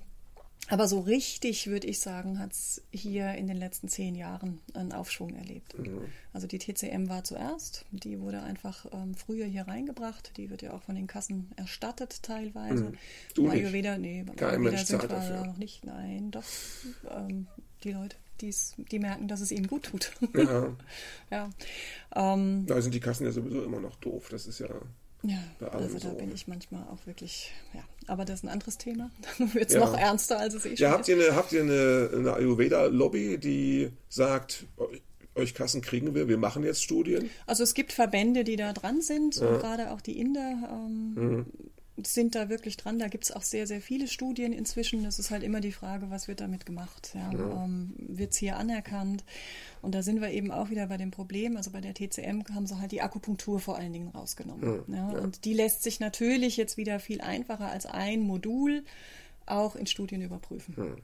Aber 0.69 0.87
so 0.87 0.99
richtig, 0.99 1.67
würde 1.67 1.87
ich 1.87 1.99
sagen, 1.99 2.39
hat 2.39 2.51
es 2.51 2.81
hier 2.91 3.33
in 3.33 3.47
den 3.47 3.57
letzten 3.57 3.87
zehn 3.87 4.15
Jahren 4.15 4.59
einen 4.73 4.91
Aufschwung 4.91 5.33
erlebt. 5.35 5.77
Mhm. 5.77 6.01
Also 6.33 6.47
die 6.47 6.59
TCM 6.59 7.07
war 7.07 7.23
zuerst, 7.23 7.85
die 7.91 8.19
wurde 8.19 8.41
einfach 8.43 8.85
ähm, 8.91 9.15
früher 9.15 9.45
hier 9.45 9.67
reingebracht, 9.67 10.35
die 10.37 10.49
wird 10.49 10.61
ja 10.61 10.73
auch 10.73 10.83
von 10.83 10.95
den 10.95 11.07
Kassen 11.07 11.51
erstattet 11.55 12.21
teilweise. 12.23 12.85
Mhm. 12.85 12.97
Du 13.33 13.49
Ayurveda, 13.49 13.97
nee, 13.97 14.25
Kein 14.35 14.49
Ayurveda 14.55 14.77
sind 14.85 15.01
wir 15.01 15.09
dafür. 15.09 15.45
noch 15.45 15.57
nicht, 15.57 15.85
nein, 15.85 16.31
doch 16.31 16.43
ähm, 17.09 17.47
die 17.83 17.91
Leute, 17.91 18.17
die's, 18.41 18.75
die 18.77 18.99
merken, 18.99 19.27
dass 19.27 19.39
es 19.39 19.51
ihnen 19.51 19.67
gut 19.67 19.83
tut. 19.83 20.11
Ja. 20.35 20.75
ja. 21.31 21.49
Ähm, 22.15 22.65
da 22.67 22.81
sind 22.81 22.93
die 22.93 22.99
Kassen 22.99 23.25
ja 23.25 23.31
sowieso 23.31 23.63
immer 23.63 23.79
noch 23.79 23.95
doof, 23.95 24.27
das 24.29 24.47
ist 24.47 24.59
ja 24.59 24.69
ja, 25.23 25.37
also 25.71 25.99
da 25.99 26.09
so. 26.11 26.15
bin 26.15 26.33
ich 26.33 26.47
manchmal 26.47 26.83
auch 26.83 27.05
wirklich, 27.05 27.51
ja. 27.73 27.81
Aber 28.07 28.23
das 28.23 28.39
ist 28.39 28.43
ein 28.45 28.49
anderes 28.49 28.77
Thema. 28.77 29.09
Dann 29.37 29.53
wird 29.53 29.69
es 29.69 29.73
ja. 29.73 29.79
noch 29.79 29.97
ernster, 29.97 30.39
als 30.39 30.53
es 30.53 30.65
eh 30.65 30.77
schon 30.77 30.83
ja, 30.85 30.91
habt 30.91 31.07
ihr 31.07 31.15
eine, 31.15 31.35
habt 31.35 31.51
ihr 31.51 31.61
eine, 31.61 32.09
eine 32.13 32.33
Ayurveda-Lobby, 32.33 33.37
die 33.37 33.91
sagt, 34.09 34.65
euch 35.35 35.53
Kassen 35.53 35.81
kriegen 35.81 36.15
wir, 36.15 36.27
wir 36.27 36.37
machen 36.37 36.63
jetzt 36.63 36.83
Studien? 36.83 37.29
Also 37.45 37.63
es 37.63 37.73
gibt 37.73 37.93
Verbände, 37.93 38.43
die 38.43 38.55
da 38.55 38.73
dran 38.73 39.01
sind, 39.01 39.35
ja. 39.35 39.47
und 39.47 39.59
gerade 39.59 39.91
auch 39.91 40.01
die 40.01 40.19
Inder 40.19 40.69
ähm, 40.71 41.13
mhm 41.15 41.45
sind 42.05 42.35
da 42.35 42.49
wirklich 42.49 42.77
dran. 42.77 42.99
Da 42.99 43.07
gibt 43.07 43.23
es 43.23 43.31
auch 43.31 43.41
sehr, 43.41 43.65
sehr 43.65 43.81
viele 43.81 44.07
Studien 44.07 44.53
inzwischen. 44.53 45.03
Das 45.03 45.17
ist 45.17 45.31
halt 45.31 45.43
immer 45.43 45.61
die 45.61 45.71
Frage, 45.71 46.09
was 46.09 46.27
wird 46.27 46.41
damit 46.41 46.65
gemacht? 46.65 47.11
Ja? 47.15 47.31
ja. 47.31 47.63
Ähm, 47.63 47.93
wird 47.97 48.33
es 48.33 48.37
hier 48.37 48.57
anerkannt? 48.57 49.23
Und 49.81 49.95
da 49.95 50.03
sind 50.03 50.21
wir 50.21 50.29
eben 50.29 50.51
auch 50.51 50.69
wieder 50.69 50.87
bei 50.87 50.97
dem 50.97 51.11
Problem. 51.11 51.57
Also 51.57 51.71
bei 51.71 51.81
der 51.81 51.93
TCM 51.93 52.43
haben 52.53 52.67
sie 52.67 52.79
halt 52.79 52.91
die 52.91 53.01
Akupunktur 53.01 53.59
vor 53.59 53.77
allen 53.77 53.93
Dingen 53.93 54.09
rausgenommen. 54.09 54.83
Ja. 54.87 55.07
Und 55.09 55.45
die 55.45 55.53
lässt 55.53 55.83
sich 55.83 55.99
natürlich 55.99 56.57
jetzt 56.57 56.77
wieder 56.77 56.99
viel 56.99 57.21
einfacher 57.21 57.69
als 57.69 57.85
ein 57.85 58.19
Modul 58.21 58.83
auch 59.45 59.75
in 59.75 59.87
Studien 59.87 60.21
überprüfen. 60.21 61.01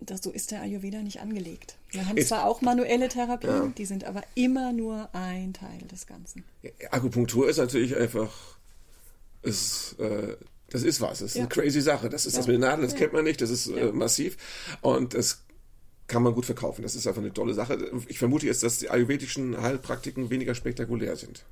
Das, 0.00 0.20
so 0.20 0.32
ist 0.32 0.50
der 0.50 0.62
Ayurveda 0.62 1.00
nicht 1.00 1.20
angelegt. 1.20 1.76
Wir 1.90 2.08
haben 2.08 2.16
ist, 2.16 2.28
zwar 2.28 2.46
auch 2.46 2.60
manuelle 2.60 3.08
Therapien, 3.08 3.50
ja. 3.50 3.72
die 3.76 3.84
sind 3.84 4.02
aber 4.02 4.22
immer 4.34 4.72
nur 4.72 5.08
ein 5.14 5.52
Teil 5.52 5.78
des 5.90 6.08
Ganzen. 6.08 6.44
Akupunktur 6.90 7.48
ist 7.48 7.58
natürlich 7.58 7.96
einfach 7.96 8.58
ist, 9.42 9.98
äh, 9.98 10.36
das 10.70 10.82
ist 10.82 11.00
was. 11.00 11.18
Das 11.18 11.30
ist 11.30 11.34
ja. 11.36 11.42
eine 11.42 11.48
crazy 11.48 11.80
Sache. 11.80 12.08
Das 12.08 12.26
ist 12.26 12.34
ja. 12.34 12.38
das 12.38 12.46
mit 12.46 12.54
den 12.54 12.60
Nadeln, 12.62 12.82
das 12.82 12.92
ja. 12.92 12.98
kennt 12.98 13.12
man 13.12 13.24
nicht, 13.24 13.40
das 13.40 13.50
ist 13.50 13.66
äh, 13.68 13.92
massiv. 13.92 14.36
Und 14.80 15.14
das 15.14 15.44
kann 16.06 16.22
man 16.22 16.34
gut 16.34 16.46
verkaufen. 16.46 16.82
Das 16.82 16.94
ist 16.94 17.06
einfach 17.06 17.22
eine 17.22 17.32
tolle 17.32 17.54
Sache. 17.54 17.90
Ich 18.08 18.18
vermute 18.18 18.46
jetzt, 18.46 18.62
dass 18.62 18.78
die 18.78 18.90
ayurvedischen 18.90 19.60
Heilpraktiken 19.60 20.30
weniger 20.30 20.54
spektakulär 20.54 21.16
sind. 21.16 21.44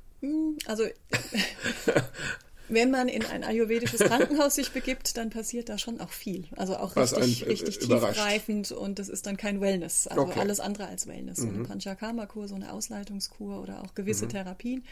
Also 0.67 0.85
wenn 2.71 2.91
man 2.91 3.09
in 3.09 3.25
ein 3.25 3.45
ayurvedisches 3.45 4.01
Krankenhaus 4.01 4.55
sich 4.55 4.71
begibt, 4.73 5.17
dann 5.17 5.31
passiert 5.31 5.69
da 5.69 5.79
schon 5.79 6.01
auch 6.01 6.11
viel. 6.11 6.47
Also 6.57 6.77
auch 6.77 6.97
richtig, 6.97 7.43
ein, 7.43 7.47
äh, 7.47 7.51
richtig 7.51 7.79
tiefgreifend 7.79 8.73
und 8.73 8.99
das 8.99 9.09
ist 9.09 9.27
dann 9.27 9.37
kein 9.37 9.61
Wellness. 9.61 10.07
Also 10.07 10.23
okay. 10.23 10.41
alles 10.41 10.61
andere 10.61 10.87
als 10.87 11.07
Wellness. 11.07 11.39
Mhm. 11.39 11.43
So 11.43 11.49
eine 11.49 11.59
mhm. 11.59 11.67
Panchakarma-Kur, 11.67 12.49
so 12.49 12.55
eine 12.55 12.73
Ausleitungskur 12.73 13.63
oder 13.63 13.83
auch 13.83 13.95
gewisse 13.95 14.27
mhm. 14.27 14.31
Therapien, 14.31 14.85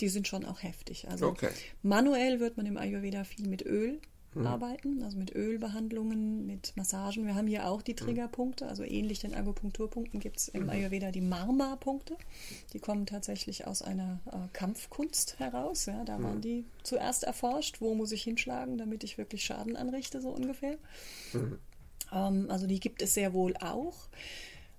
die 0.00 0.08
sind 0.08 0.28
schon 0.28 0.44
auch 0.44 0.62
heftig. 0.62 1.08
Also 1.08 1.28
okay. 1.28 1.50
manuell 1.82 2.40
wird 2.40 2.56
man 2.56 2.66
im 2.66 2.76
Ayurveda 2.76 3.24
viel 3.24 3.48
mit 3.48 3.64
Öl 3.64 4.00
hm. 4.34 4.46
arbeiten, 4.46 5.02
also 5.02 5.18
mit 5.18 5.34
Ölbehandlungen, 5.34 6.46
mit 6.46 6.76
Massagen. 6.76 7.26
Wir 7.26 7.34
haben 7.34 7.46
hier 7.46 7.68
auch 7.68 7.82
die 7.82 7.92
hm. 7.92 7.98
Triggerpunkte, 7.98 8.66
also 8.66 8.82
ähnlich 8.82 9.20
den 9.20 9.34
Akupunkturpunkten 9.34 10.20
gibt 10.20 10.38
es 10.38 10.48
im 10.48 10.64
mhm. 10.64 10.70
Ayurveda 10.70 11.10
die 11.10 11.20
Marma-Punkte. 11.20 12.16
Die 12.72 12.78
kommen 12.78 13.06
tatsächlich 13.06 13.66
aus 13.66 13.82
einer 13.82 14.20
äh, 14.26 14.48
Kampfkunst 14.52 15.38
heraus. 15.38 15.86
Ja, 15.86 16.04
da 16.04 16.16
hm. 16.16 16.24
waren 16.24 16.40
die 16.40 16.64
zuerst 16.82 17.24
erforscht, 17.24 17.80
wo 17.80 17.94
muss 17.94 18.12
ich 18.12 18.22
hinschlagen, 18.22 18.78
damit 18.78 19.04
ich 19.04 19.18
wirklich 19.18 19.44
Schaden 19.44 19.76
anrichte, 19.76 20.20
so 20.20 20.30
ungefähr. 20.30 20.78
Mhm. 21.32 21.58
Ähm, 22.12 22.46
also 22.50 22.66
die 22.66 22.80
gibt 22.80 23.02
es 23.02 23.14
sehr 23.14 23.32
wohl 23.32 23.56
auch. 23.58 24.08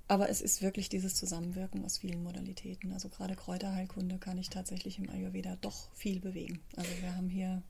Aber 0.08 0.30
es 0.30 0.42
ist 0.42 0.62
wirklich 0.62 0.90
dieses 0.90 1.16
Zusammenwirken 1.16 1.84
aus 1.86 1.98
vielen 1.98 2.24
Modalitäten. 2.24 2.92
Also 2.92 3.10
gerade 3.10 3.36
Kräuterheilkunde 3.36 4.18
kann 4.18 4.38
ich 4.38 4.50
tatsächlich 4.50 5.00
im 5.00 5.10
Ayurveda 5.10 5.58
doch 5.62 5.92
viel 5.94 6.20
bewegen. 6.20 6.60
Also 6.76 6.90
wir 7.02 7.16
haben 7.16 7.30
hier 7.30 7.64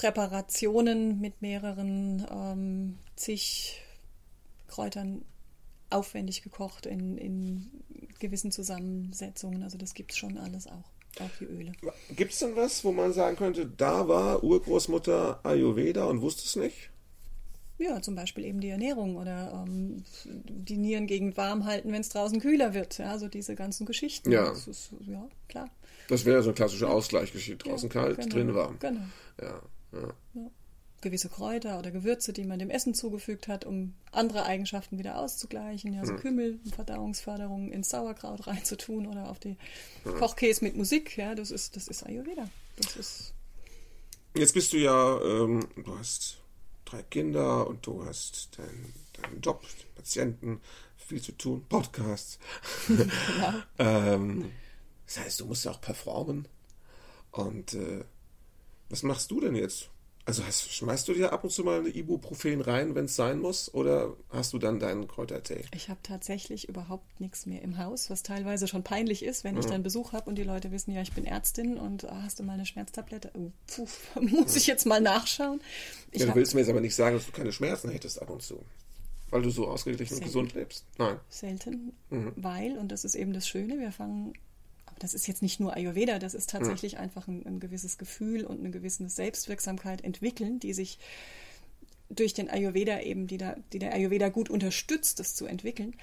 Präparationen 0.00 1.20
mit 1.20 1.42
mehreren 1.42 2.26
ähm, 2.32 2.98
zig 3.16 3.82
Kräutern 4.66 5.26
aufwendig 5.90 6.40
gekocht 6.40 6.86
in, 6.86 7.18
in 7.18 7.70
gewissen 8.18 8.50
Zusammensetzungen. 8.50 9.62
Also 9.62 9.76
das 9.76 9.92
gibt 9.92 10.12
es 10.12 10.16
schon 10.16 10.38
alles 10.38 10.66
auch. 10.66 10.90
Auch 11.20 11.28
die 11.38 11.44
Öle. 11.44 11.72
Gibt 12.16 12.32
es 12.32 12.38
denn 12.38 12.56
was, 12.56 12.82
wo 12.82 12.92
man 12.92 13.12
sagen 13.12 13.36
könnte, 13.36 13.66
da 13.66 14.08
war 14.08 14.42
Urgroßmutter 14.42 15.44
Ayurveda 15.44 16.04
und 16.06 16.22
wusste 16.22 16.44
es 16.46 16.56
nicht? 16.56 16.88
Ja, 17.76 18.00
zum 18.00 18.14
Beispiel 18.14 18.46
eben 18.46 18.60
die 18.60 18.70
Ernährung 18.70 19.16
oder 19.16 19.66
ähm, 19.66 20.04
die 20.24 20.78
Nieren 20.78 21.08
gegen 21.08 21.36
warm 21.36 21.66
halten, 21.66 21.92
wenn 21.92 22.00
es 22.00 22.08
draußen 22.08 22.40
kühler 22.40 22.72
wird. 22.72 22.96
Ja, 22.96 23.10
also 23.10 23.28
diese 23.28 23.54
ganzen 23.54 23.84
Geschichten. 23.84 24.32
Ja, 24.32 24.48
das 24.48 24.66
ist, 24.66 24.94
ja 25.06 25.28
klar. 25.48 25.68
Das 26.08 26.24
wäre 26.24 26.42
so 26.42 26.50
ein 26.50 26.54
klassischer 26.54 26.88
Ausgleichsgeschichte. 26.88 27.68
Draußen 27.68 27.90
ja, 27.90 28.00
kalt, 28.00 28.16
genau, 28.16 28.34
drin 28.34 28.54
warm. 28.54 28.78
Genau. 28.78 29.02
Ja. 29.42 29.60
Ja. 29.92 30.14
Ja. 30.34 30.50
Gewisse 31.02 31.30
Kräuter 31.30 31.78
oder 31.78 31.90
Gewürze, 31.90 32.34
die 32.34 32.44
man 32.44 32.58
dem 32.58 32.68
Essen 32.68 32.92
zugefügt 32.92 33.48
hat, 33.48 33.64
um 33.64 33.94
andere 34.12 34.44
Eigenschaften 34.44 34.98
wieder 34.98 35.18
auszugleichen. 35.18 35.94
Ja, 35.94 36.04
so 36.04 36.12
mhm. 36.12 36.18
Kümmel, 36.18 36.60
Verdauungsförderung 36.74 37.72
ins 37.72 37.88
Sauerkraut 37.88 38.46
reinzutun 38.46 39.06
oder 39.06 39.30
auf 39.30 39.38
die 39.38 39.56
ja. 40.04 40.12
Kochkäse 40.12 40.62
mit 40.62 40.76
Musik. 40.76 41.16
Ja, 41.16 41.34
das 41.34 41.50
ist, 41.50 41.76
das 41.76 41.88
ist 41.88 42.04
Ayurveda. 42.04 42.48
Das 42.76 42.96
ist 42.96 43.34
Jetzt 44.34 44.54
bist 44.54 44.72
du 44.72 44.78
ja, 44.78 45.20
ähm, 45.22 45.66
du 45.76 45.98
hast 45.98 46.38
drei 46.84 47.02
Kinder 47.02 47.66
und 47.66 47.84
du 47.84 48.04
hast 48.04 48.56
deinen, 48.56 48.94
deinen 49.14 49.40
Job, 49.40 49.64
Patienten, 49.96 50.60
viel 50.96 51.20
zu 51.20 51.32
tun, 51.32 51.64
Podcasts. 51.68 52.38
ähm, 53.78 54.52
das 55.06 55.18
heißt, 55.18 55.40
du 55.40 55.46
musst 55.46 55.64
ja 55.64 55.72
auch 55.72 55.80
performen. 55.80 56.46
Und 57.32 57.74
äh, 57.74 58.04
was 58.90 59.02
machst 59.02 59.30
du 59.30 59.40
denn 59.40 59.54
jetzt? 59.54 59.88
Also 60.26 60.44
hast, 60.44 60.72
schmeißt 60.72 61.08
du 61.08 61.14
dir 61.14 61.32
ab 61.32 61.44
und 61.44 61.50
zu 61.50 61.64
mal 61.64 61.80
eine 61.80 61.88
Ibuprofen 61.88 62.60
rein, 62.60 62.94
wenn 62.94 63.06
es 63.06 63.16
sein 63.16 63.40
muss, 63.40 63.72
oder 63.72 64.16
hast 64.28 64.52
du 64.52 64.58
dann 64.58 64.78
deinen 64.78 65.08
Kräutertee? 65.08 65.64
Ich 65.74 65.88
habe 65.88 65.98
tatsächlich 66.02 66.68
überhaupt 66.68 67.20
nichts 67.20 67.46
mehr 67.46 67.62
im 67.62 67.78
Haus, 67.78 68.10
was 68.10 68.22
teilweise 68.22 68.68
schon 68.68 68.84
peinlich 68.84 69.24
ist, 69.24 69.44
wenn 69.44 69.54
mhm. 69.54 69.60
ich 69.60 69.66
dann 69.66 69.82
Besuch 69.82 70.12
habe 70.12 70.28
und 70.28 70.36
die 70.36 70.42
Leute 70.42 70.70
wissen, 70.70 70.92
ja, 70.92 71.00
ich 71.00 71.12
bin 71.12 71.24
Ärztin 71.24 71.78
und 71.78 72.04
ah, 72.04 72.22
hast 72.22 72.38
du 72.38 72.42
mal 72.42 72.52
eine 72.52 72.66
Schmerztablette? 72.66 73.32
Oh, 73.34 73.50
puh, 73.66 73.88
muss 74.20 74.56
ich 74.56 74.66
jetzt 74.66 74.86
mal 74.86 75.00
nachschauen. 75.00 75.60
Ich 76.12 76.20
ja, 76.20 76.26
du 76.26 76.34
willst 76.34 76.54
mir 76.54 76.60
jetzt 76.60 76.70
aber 76.70 76.80
nicht 76.80 76.94
sagen, 76.94 77.16
dass 77.16 77.26
du 77.26 77.32
keine 77.32 77.52
Schmerzen 77.52 77.90
hättest 77.90 78.20
ab 78.20 78.30
und 78.30 78.42
zu. 78.42 78.62
Weil 79.30 79.42
du 79.42 79.50
so 79.50 79.68
ausgeglichen 79.68 80.18
und 80.18 80.24
gesund 80.24 80.54
lebst. 80.54 80.84
Nein. 80.98 81.18
Selten, 81.28 81.92
mhm. 82.10 82.32
weil, 82.36 82.76
und 82.78 82.92
das 82.92 83.04
ist 83.04 83.14
eben 83.14 83.32
das 83.32 83.48
Schöne, 83.48 83.78
wir 83.78 83.92
fangen 83.92 84.34
das 85.00 85.14
ist 85.14 85.26
jetzt 85.26 85.42
nicht 85.42 85.58
nur 85.58 85.74
Ayurveda, 85.74 86.18
das 86.18 86.34
ist 86.34 86.50
tatsächlich 86.50 86.92
ja. 86.92 87.00
einfach 87.00 87.26
ein, 87.26 87.44
ein, 87.46 87.58
gewisses 87.58 87.98
Gefühl 87.98 88.44
und 88.44 88.60
eine 88.60 88.70
gewisse 88.70 89.08
Selbstwirksamkeit 89.08 90.04
entwickeln, 90.04 90.60
die 90.60 90.74
sich 90.74 90.98
durch 92.10 92.34
den 92.34 92.50
Ayurveda 92.50 93.00
eben, 93.00 93.26
die, 93.26 93.38
da, 93.38 93.56
die 93.72 93.78
der 93.78 93.94
Ayurveda 93.94 94.28
gut 94.28 94.50
unterstützt, 94.50 95.18
das 95.18 95.34
zu 95.34 95.46
entwickeln. 95.46 95.96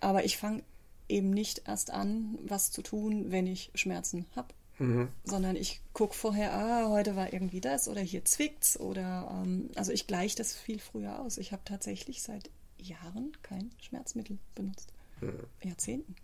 Aber 0.00 0.24
ich 0.24 0.38
fange 0.38 0.62
eben 1.08 1.30
nicht 1.30 1.62
erst 1.66 1.90
an, 1.90 2.38
was 2.42 2.70
zu 2.70 2.80
tun, 2.82 3.30
wenn 3.30 3.46
ich 3.46 3.70
Schmerzen 3.74 4.24
habe. 4.34 4.54
Mhm. 4.78 5.08
Sondern 5.24 5.54
ich 5.54 5.82
gucke 5.92 6.14
vorher, 6.14 6.54
ah, 6.54 6.88
heute 6.88 7.16
war 7.16 7.34
irgendwie 7.34 7.60
das 7.60 7.86
oder 7.86 8.00
hier 8.00 8.24
zwickt's 8.24 8.80
oder 8.80 9.42
ähm, 9.44 9.68
also 9.74 9.92
ich 9.92 10.06
gleiche 10.06 10.36
das 10.36 10.54
viel 10.54 10.78
früher 10.78 11.20
aus. 11.20 11.36
Ich 11.36 11.52
habe 11.52 11.62
tatsächlich 11.66 12.22
seit 12.22 12.50
Jahren 12.78 13.36
kein 13.42 13.70
Schmerzmittel 13.78 14.38
benutzt. 14.54 14.94
Mhm. 15.20 15.34
Jahrzehnten 15.62 16.16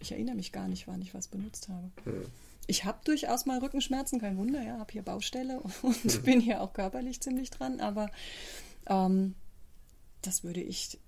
ich 0.00 0.12
erinnere 0.12 0.36
mich 0.36 0.52
gar 0.52 0.68
nicht, 0.68 0.86
wann 0.86 1.02
ich 1.02 1.14
was 1.14 1.28
benutzt 1.28 1.68
habe. 1.68 1.90
Hm. 2.04 2.24
Ich 2.66 2.84
habe 2.84 2.98
durchaus 3.04 3.46
mal 3.46 3.58
Rückenschmerzen, 3.58 4.20
kein 4.20 4.36
Wunder, 4.36 4.62
ja, 4.62 4.78
habe 4.78 4.92
hier 4.92 5.02
Baustelle 5.02 5.60
und 5.82 5.94
hm. 5.94 6.22
bin 6.22 6.40
hier 6.40 6.60
auch 6.60 6.72
körperlich 6.72 7.20
ziemlich 7.20 7.50
dran, 7.50 7.80
aber 7.80 8.10
ähm, 8.86 9.34
das 10.22 10.44
würde 10.44 10.60
ich, 10.60 10.98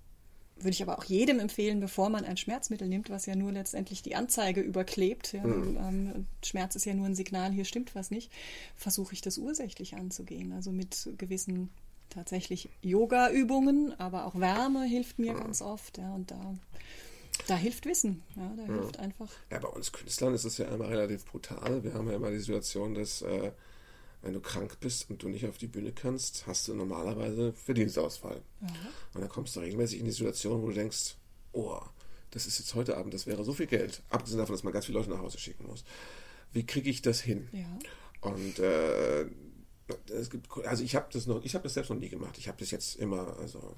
würde 0.55 0.71
ich 0.71 0.81
aber 0.81 0.97
auch 0.97 1.03
jedem 1.03 1.39
empfehlen, 1.39 1.79
bevor 1.79 2.09
man 2.09 2.25
ein 2.25 2.37
Schmerzmittel 2.37 2.87
nimmt, 2.87 3.09
was 3.09 3.25
ja 3.25 3.35
nur 3.35 3.51
letztendlich 3.51 4.01
die 4.01 4.15
Anzeige 4.15 4.61
überklebt. 4.61 5.33
Ja, 5.33 5.43
mhm. 5.43 5.77
ähm, 5.77 6.25
Schmerz 6.43 6.75
ist 6.75 6.85
ja 6.85 6.93
nur 6.93 7.05
ein 7.05 7.15
Signal, 7.15 7.51
hier 7.51 7.65
stimmt 7.65 7.95
was 7.95 8.11
nicht, 8.11 8.31
versuche 8.75 9.13
ich 9.13 9.21
das 9.21 9.37
ursächlich 9.37 9.95
anzugehen. 9.95 10.53
Also 10.53 10.71
mit 10.71 11.09
gewissen 11.17 11.69
tatsächlich 12.09 12.69
Yoga-Übungen, 12.81 13.97
aber 13.99 14.25
auch 14.25 14.39
Wärme 14.39 14.83
hilft 14.83 15.19
mir 15.19 15.33
mhm. 15.33 15.39
ganz 15.39 15.61
oft. 15.61 15.97
Ja, 15.97 16.13
und 16.13 16.31
da 16.31 16.55
da 17.47 17.55
hilft 17.55 17.85
Wissen, 17.85 18.23
ja, 18.35 18.53
da 18.55 18.63
hilft 18.63 18.95
ja. 18.97 19.01
einfach. 19.01 19.29
Ja, 19.51 19.59
bei 19.59 19.67
uns 19.67 19.91
Künstlern 19.91 20.33
ist 20.33 20.45
es 20.45 20.57
ja 20.57 20.65
immer 20.65 20.89
relativ 20.89 21.25
brutal. 21.25 21.83
Wir 21.83 21.93
haben 21.93 22.07
ja 22.09 22.15
immer 22.15 22.31
die 22.31 22.39
Situation, 22.39 22.93
dass 22.95 23.21
äh, 23.21 23.51
wenn 24.21 24.33
du 24.33 24.41
krank 24.41 24.79
bist 24.79 25.09
und 25.09 25.23
du 25.23 25.29
nicht 25.29 25.47
auf 25.47 25.57
die 25.57 25.67
Bühne 25.67 25.91
kannst, 25.91 26.45
hast 26.45 26.67
du 26.67 26.73
normalerweise 26.73 27.53
Verdienstausfall. 27.53 28.41
Ja. 28.61 28.67
Und 29.13 29.21
dann 29.21 29.29
kommst 29.29 29.55
du 29.55 29.61
regelmäßig 29.61 29.99
in 29.99 30.05
die 30.05 30.11
Situation, 30.11 30.61
wo 30.61 30.67
du 30.67 30.73
denkst, 30.73 31.15
oh, 31.53 31.79
das 32.31 32.45
ist 32.45 32.59
jetzt 32.59 32.75
heute 32.75 32.97
Abend, 32.97 33.13
das 33.13 33.25
wäre 33.25 33.43
so 33.43 33.53
viel 33.53 33.67
Geld, 33.67 34.03
abgesehen 34.09 34.39
davon, 34.39 34.53
dass 34.53 34.63
man 34.63 34.73
ganz 34.73 34.85
viele 34.85 34.99
Leute 34.99 35.09
nach 35.09 35.19
Hause 35.19 35.39
schicken 35.39 35.65
muss. 35.65 35.83
Wie 36.51 36.65
kriege 36.65 36.89
ich 36.89 37.01
das 37.01 37.21
hin? 37.21 37.47
Ja. 37.51 37.65
Und 38.21 38.59
äh, 38.59 39.25
es 40.11 40.29
gibt, 40.29 40.49
also 40.65 40.83
ich 40.83 40.95
habe 40.95 41.07
das 41.11 41.25
noch, 41.25 41.43
ich 41.43 41.55
habe 41.55 41.63
das 41.63 41.73
selbst 41.73 41.89
noch 41.89 41.97
nie 41.97 42.09
gemacht. 42.09 42.37
Ich 42.37 42.47
habe 42.47 42.57
das 42.59 42.71
jetzt 42.71 42.97
immer, 42.97 43.37
also 43.39 43.75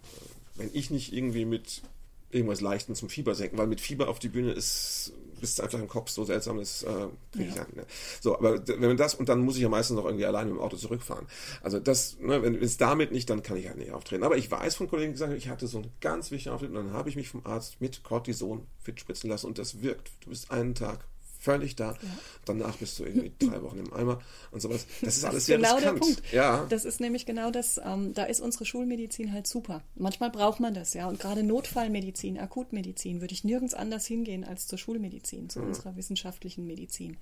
wenn 0.56 0.70
ich 0.74 0.90
nicht 0.90 1.14
irgendwie 1.14 1.46
mit 1.46 1.82
irgendwas 2.32 2.62
Leichten 2.62 2.96
zum 2.96 3.10
Fieber 3.10 3.36
senken, 3.36 3.58
weil 3.58 3.68
mit 3.68 3.82
Fieber 3.82 4.10
auf 4.10 4.20
die 4.20 4.30
Bühne 4.30 4.52
ist, 4.52 5.14
bist 5.40 5.60
du 5.60 5.64
einfach 5.64 5.80
im 5.80 5.88
Kopf 5.88 6.10
so 6.10 6.24
seltsam, 6.24 6.58
das 6.58 6.84
äh, 6.84 7.08
kriege 7.32 7.50
ich 7.50 7.56
ja. 7.56 7.64
an. 7.64 7.68
Ne? 7.76 7.86
So, 8.22 8.38
aber 8.38 8.66
wenn 8.68 8.80
man 8.80 8.98
das, 8.98 9.16
und 9.16 9.28
dann 9.28 9.42
muss 9.42 9.56
ich 9.56 9.64
ja 9.64 9.70
meistens 9.70 9.98
noch 9.98 10.06
irgendwie 10.06 10.26
alleine 10.26 10.52
mit 10.52 10.60
dem 10.60 10.64
Auto 10.64 10.78
zurückfahren. 10.78 11.28
Also 11.62 11.80
das, 11.80 12.18
ne, 12.20 12.42
wenn 12.44 12.56
es 12.56 12.78
damit 12.78 13.12
nicht, 13.12 13.30
dann 13.30 13.44
kann 13.44 13.58
ich 13.58 13.68
halt 13.68 13.78
nicht 13.78 13.92
auftreten. 13.92 14.24
Aber 14.24 14.38
ich 14.38 14.50
weiß 14.50 14.76
von 14.76 14.90
Kollegen, 14.90 15.14
die 15.14 15.20
sagen, 15.20 15.36
ich 15.36 15.50
hatte 15.50 15.68
so 15.68 15.80
einen 15.80 15.92
ganz 16.00 16.32
wichtigen 16.32 16.54
Auftritt 16.54 16.70
und 16.70 16.76
dann 16.76 16.94
habe 16.94 17.10
ich 17.10 17.16
mich 17.16 17.30
vom 17.30 17.46
Arzt 17.46 17.82
mit 17.82 18.04
Cortison 18.04 18.68
fit 18.80 19.00
spritzen 19.00 19.30
lassen 19.30 19.48
und 19.48 19.58
das 19.58 19.82
wirkt. 19.82 20.12
Du 20.22 20.30
bist 20.30 20.52
einen 20.52 20.76
Tag 20.76 21.06
völlig 21.42 21.76
da. 21.76 21.94
Ja. 21.94 21.98
Danach 22.46 22.78
bist 22.78 23.00
du 23.00 23.04
irgendwie 23.04 23.32
drei 23.40 23.62
Wochen 23.64 23.80
im 23.80 23.92
Eimer 23.94 24.22
und 24.52 24.62
sowas. 24.62 24.86
Das 25.02 25.18
ist 25.18 25.26
alles 25.26 25.34
das 25.34 25.36
ist 25.36 25.46
sehr 25.48 25.58
genau 25.58 25.76
riskant. 25.76 25.96
Der 25.96 26.00
Punkt. 26.00 26.32
Ja. 26.32 26.66
Das 26.70 26.86
ist 26.86 27.00
nämlich 27.00 27.26
genau 27.26 27.50
das, 27.50 27.82
ähm, 27.84 28.14
da 28.14 28.26
ist 28.26 28.42
unsere 28.42 28.66
Schulmedizin 28.66 29.34
halt 29.34 29.48
super. 29.48 29.82
Manchmal 29.96 30.30
braucht 30.30 30.60
man 30.60 30.76
das, 30.76 30.94
ja. 30.94 31.08
Und 31.10 31.20
gerade 31.20 31.44
Notfallmedizin, 31.44 32.38
Akutmedizin 32.40 33.22
würde 33.22 33.34
ich 33.34 33.44
nirgends 33.44 33.74
anders 33.74 34.06
hingehen 34.06 34.44
als 34.44 34.68
zur 34.68 34.78
Schulmedizin, 34.78 35.50
zu 35.50 35.60
mhm. 35.60 35.70
unserer 35.70 35.96
wissenschaftlichen 35.96 36.68
Medizin. 36.68 37.18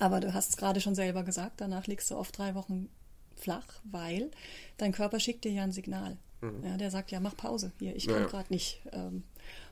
Aber 0.00 0.18
du 0.18 0.34
hast 0.34 0.50
es 0.50 0.56
gerade 0.56 0.80
schon 0.80 0.96
selber 0.96 1.22
gesagt, 1.22 1.60
danach 1.60 1.86
liegst 1.86 2.10
du 2.10 2.16
oft 2.16 2.36
drei 2.36 2.56
Wochen 2.56 2.88
flach, 3.36 3.66
weil 3.84 4.32
dein 4.78 4.92
Körper 4.92 5.20
schickt 5.20 5.44
dir 5.44 5.52
ja 5.52 5.62
ein 5.62 5.72
Signal. 5.72 6.16
Mhm. 6.40 6.64
Ja, 6.64 6.76
der 6.76 6.90
sagt 6.90 7.12
ja, 7.12 7.20
mach 7.20 7.36
Pause 7.36 7.70
hier, 7.78 7.94
ich 7.94 8.08
kann 8.08 8.22
ja. 8.22 8.26
gerade 8.26 8.52
nicht. 8.52 8.82
Ähm. 8.92 9.22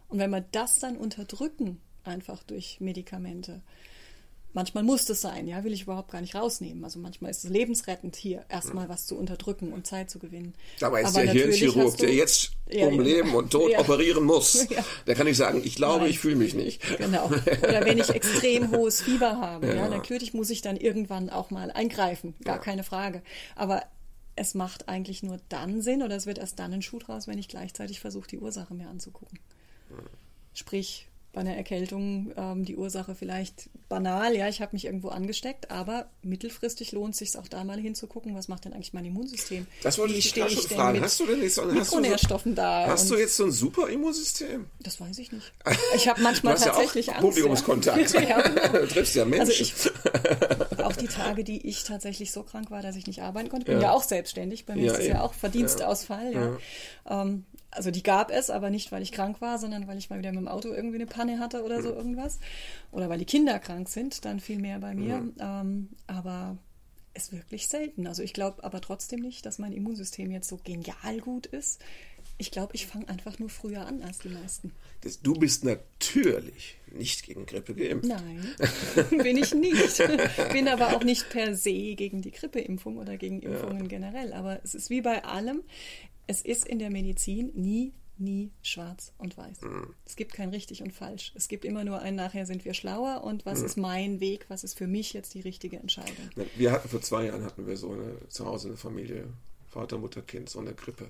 und 0.09 0.19
wenn 0.19 0.31
wir 0.31 0.41
das 0.41 0.79
dann 0.79 0.97
unterdrücken, 0.97 1.81
einfach 2.07 2.43
durch 2.43 2.79
Medikamente. 2.81 3.63
Manchmal 4.55 4.85
muss 4.85 5.05
das 5.05 5.21
sein, 5.21 5.49
ja, 5.49 5.65
will 5.65 5.73
ich 5.73 5.83
überhaupt 5.83 6.13
gar 6.13 6.21
nicht 6.21 6.37
rausnehmen. 6.37 6.85
Also 6.85 7.01
manchmal 7.01 7.33
ist 7.33 7.45
es 7.45 7.51
lebensrettend, 7.51 8.15
hier 8.15 8.45
erstmal 8.49 8.89
was 8.89 9.05
zu 9.05 9.17
unterdrücken 9.19 9.73
und 9.73 9.85
Zeit 9.85 10.11
zu 10.11 10.21
gewinnen. 10.21 10.55
Aber 10.81 11.01
ist 11.01 11.09
Aber 11.09 11.23
der 11.23 11.33
Hirnchirurg, 11.33 11.97
der 11.97 12.15
jetzt 12.15 12.53
ja, 12.71 12.87
um 12.87 12.95
ja. 12.95 13.03
Leben 13.03 13.35
und 13.35 13.51
Tod 13.51 13.71
ja. 13.73 13.81
operieren 13.81 14.23
muss, 14.23 14.69
der 15.09 15.17
kann 15.17 15.27
nicht 15.27 15.39
sagen, 15.39 15.61
ich 15.65 15.75
glaube, 15.75 16.03
Nein. 16.03 16.11
ich 16.11 16.21
fühle 16.21 16.37
mich 16.37 16.55
nicht. 16.55 16.81
Genau. 16.99 17.27
Oder 17.27 17.85
wenn 17.85 17.99
ich 17.99 18.11
extrem 18.11 18.71
hohes 18.71 19.03
Fieber 19.03 19.41
habe, 19.41 19.75
ja. 19.75 19.89
natürlich 19.89 20.33
muss 20.33 20.51
ich 20.51 20.63
dann 20.63 20.77
irgendwann 20.77 21.29
auch 21.29 21.51
mal 21.51 21.73
eingreifen, 21.73 22.35
gar 22.45 22.61
keine 22.61 22.85
Frage. 22.85 23.23
Aber 23.57 23.83
es 24.37 24.55
macht 24.55 24.89
eigentlich 24.89 25.25
nur 25.25 25.41
dann 25.49 25.83
Sinn 25.83 26.03
oder 26.03 26.15
es 26.15 26.27
wird 26.27 26.39
erst 26.39 26.61
dann 26.61 26.73
ein 26.73 26.83
Schuh 26.83 27.01
draus, 27.01 27.27
wenn 27.27 27.39
ich 27.39 27.49
gleichzeitig 27.49 27.99
versuche, 27.99 28.29
die 28.29 28.39
Ursache 28.39 28.73
mir 28.75 28.89
anzugucken. 28.89 29.41
Sprich, 30.55 31.09
bei 31.35 31.41
einer 31.41 31.57
Erkältung 31.57 32.33
ähm, 32.37 32.65
die 32.65 32.77
Ursache 32.77 33.15
vielleicht 33.15 33.69
banal, 33.89 34.35
ja, 34.35 34.49
ich 34.49 34.63
habe 34.63 34.71
mich 34.73 34.87
irgendwo 34.87 35.09
angesteckt, 35.09 35.71
aber 35.71 36.07
mittelfristig 36.23 36.93
lohnt 36.93 37.15
es 37.15 37.19
sich 37.19 37.37
auch 37.37 37.49
da 37.49 37.65
mal 37.65 37.79
hinzugucken, 37.79 38.35
was 38.35 38.49
macht 38.49 38.65
denn 38.65 38.73
eigentlich 38.73 38.93
mein 38.95 39.05
Immunsystem? 39.05 39.67
Das 39.83 39.99
wollte 39.99 40.15
Wie 40.15 40.19
ich 40.19 40.33
dich 40.33 40.53
schon 40.53 40.77
fragen. 40.77 41.01
Hast 41.01 41.21
du 41.21 41.27
denn 41.27 41.43
jetzt 41.43 41.57
so, 41.57 41.65
Mikronährstoffen 41.65 42.55
da? 42.55 42.87
Hast 42.87 43.11
du 43.11 43.17
jetzt 43.17 43.37
so 43.37 43.45
ein 43.45 43.53
super 43.53 43.89
Immunsystem? 43.89 44.67
Das 44.81 45.01
weiß 45.01 45.19
ich 45.19 45.33
nicht. 45.33 45.53
Ich 45.95 46.09
habe 46.09 46.21
manchmal 46.23 46.57
tatsächlich 46.57 47.07
ja 47.07 47.13
auch 47.13 47.17
Angst. 47.19 47.29
Publikumskontakt. 47.29 48.13
Ja. 48.13 48.21
ja, 48.29 48.41
genau. 48.41 48.79
Du 48.85 48.87
triffst 48.89 49.15
ja 49.15 49.25
Menschen. 49.25 49.49
Also 49.49 49.63
ich, 49.63 50.83
auch 50.83 50.97
die 50.97 51.07
Tage, 51.07 51.45
die 51.45 51.67
ich 51.67 51.85
tatsächlich 51.85 52.33
so 52.33 52.43
krank 52.43 52.71
war, 52.71 52.83
dass 52.83 52.97
ich 52.97 53.07
nicht 53.07 53.23
arbeiten 53.23 53.49
konnte, 53.49 53.67
bin 53.67 53.77
ja, 53.77 53.83
ja 53.83 53.93
auch 53.93 54.03
selbstständig. 54.03 54.67
Bei 54.67 54.75
mir 54.75 54.93
ist 54.93 55.01
es 55.01 55.07
ja 55.07 55.23
auch 55.23 55.35
Verdienstausfall. 55.35 56.33
Ja. 56.33 57.23
Ähm, 57.23 57.45
also 57.75 57.91
die 57.91 58.03
gab 58.03 58.31
es, 58.31 58.51
aber 58.51 58.71
nicht, 58.71 58.93
weil 58.93 59.03
ich 59.03 59.13
krank 59.13 59.41
war, 59.41 59.59
sondern 59.59 59.87
weil 59.87 59.99
ich 59.99 60.11
mal 60.11 60.19
wieder 60.19 60.31
mit 60.31 60.41
dem 60.41 60.49
Auto 60.49 60.69
irgendwie 60.73 60.97
eine 60.97 61.07
Panne 61.07 61.39
hatte 61.39 61.63
oder 61.65 61.83
so 61.83 61.93
irgendwas. 61.93 62.39
Oder 62.93 63.09
weil 63.09 63.19
die 63.19 63.25
Kinder 63.25 63.59
krank 63.59 63.89
sind, 63.89 64.25
dann 64.25 64.41
viel 64.41 64.59
mehr 64.59 64.79
bei 64.79 64.95
mir. 64.95 65.19
Mhm. 65.19 65.35
Ähm, 65.41 65.89
aber 66.07 66.57
ist 67.15 67.33
wirklich 67.33 67.69
selten. 67.69 68.07
Also 68.07 68.23
ich 68.23 68.33
glaube 68.33 68.65
aber 68.65 68.81
trotzdem 68.81 69.21
nicht, 69.21 69.47
dass 69.47 69.59
mein 69.59 69.73
Immunsystem 69.73 70.31
jetzt 70.31 70.49
so 70.49 70.59
genial 70.63 71.21
gut 71.21 71.47
ist. 71.47 71.81
Ich 72.37 72.51
glaube, 72.51 72.75
ich 72.75 72.89
fange 72.89 73.09
einfach 73.09 73.39
nur 73.39 73.49
früher 73.49 73.87
an 73.87 74.03
als 74.03 74.19
die 74.19 74.29
meisten. 74.29 74.73
Das, 75.03 75.21
du 75.21 75.35
bist 75.35 75.65
natürlich 75.65 76.79
nicht 76.93 77.25
gegen 77.25 77.47
Grippe 77.47 77.75
geimpft. 77.75 78.09
Nein, 78.09 78.49
bin 79.23 79.37
ich 79.37 79.55
nicht. 79.55 80.03
bin 80.53 80.67
aber 80.67 80.97
auch 80.97 81.05
nicht 81.05 81.29
per 81.31 81.55
se 81.55 81.95
gegen 81.95 82.23
die 82.23 82.33
Grippeimpfung 82.33 82.99
oder 82.99 83.17
gegen 83.17 83.41
Impfungen 83.41 83.83
ja. 83.83 83.87
generell. 83.89 84.33
Aber 84.33 84.61
es 84.65 84.75
ist 84.75 84.91
wie 84.91 85.01
bei 85.01 85.25
allem 85.25 85.63
es 86.27 86.43
ist 86.43 86.67
in 86.67 86.79
der 86.79 86.91
Medizin 86.91 87.53
nie, 87.55 87.93
nie 88.17 88.51
schwarz 88.63 89.13
und 89.19 89.37
weiß. 89.37 89.63
Mhm. 89.63 89.95
Es 90.07 90.17
gibt 90.17 90.33
kein 90.33 90.51
richtig 90.51 90.83
und 90.83 90.93
falsch. 90.93 91.33
Es 91.35 91.49
gibt 91.49 91.65
immer 91.65 91.85
nur 91.85 92.01
ein 92.01 92.15
nachher 92.15 92.47
sind 92.47 92.65
wir 92.65 92.75
schlauer 92.75 93.25
und 93.25 93.45
was 93.47 93.61
mhm. 93.61 93.67
ist 93.67 93.77
mein 93.77 94.21
Weg, 94.21 94.47
was 94.49 94.65
ist 94.65 94.79
für 94.79 94.87
mich 94.87 95.13
jetzt 95.13 95.35
die 95.35 95.41
richtige 95.41 95.79
Entscheidung. 95.79 96.31
Wir 96.57 96.73
hatten 96.73 96.89
vor 96.89 97.01
zwei 97.01 97.27
Jahren 97.27 97.45
hatten 97.45 97.67
wir 97.67 97.77
so 97.77 97.93
eine 97.93 98.29
zu 98.29 98.47
Hause 98.47 98.69
eine 98.69 98.77
Familie, 98.77 99.27
Vater, 99.67 99.99
Mutter, 99.99 100.23
Kind, 100.23 100.49
so 100.49 100.61
eine 100.61 100.75
Grippe. 100.75 101.09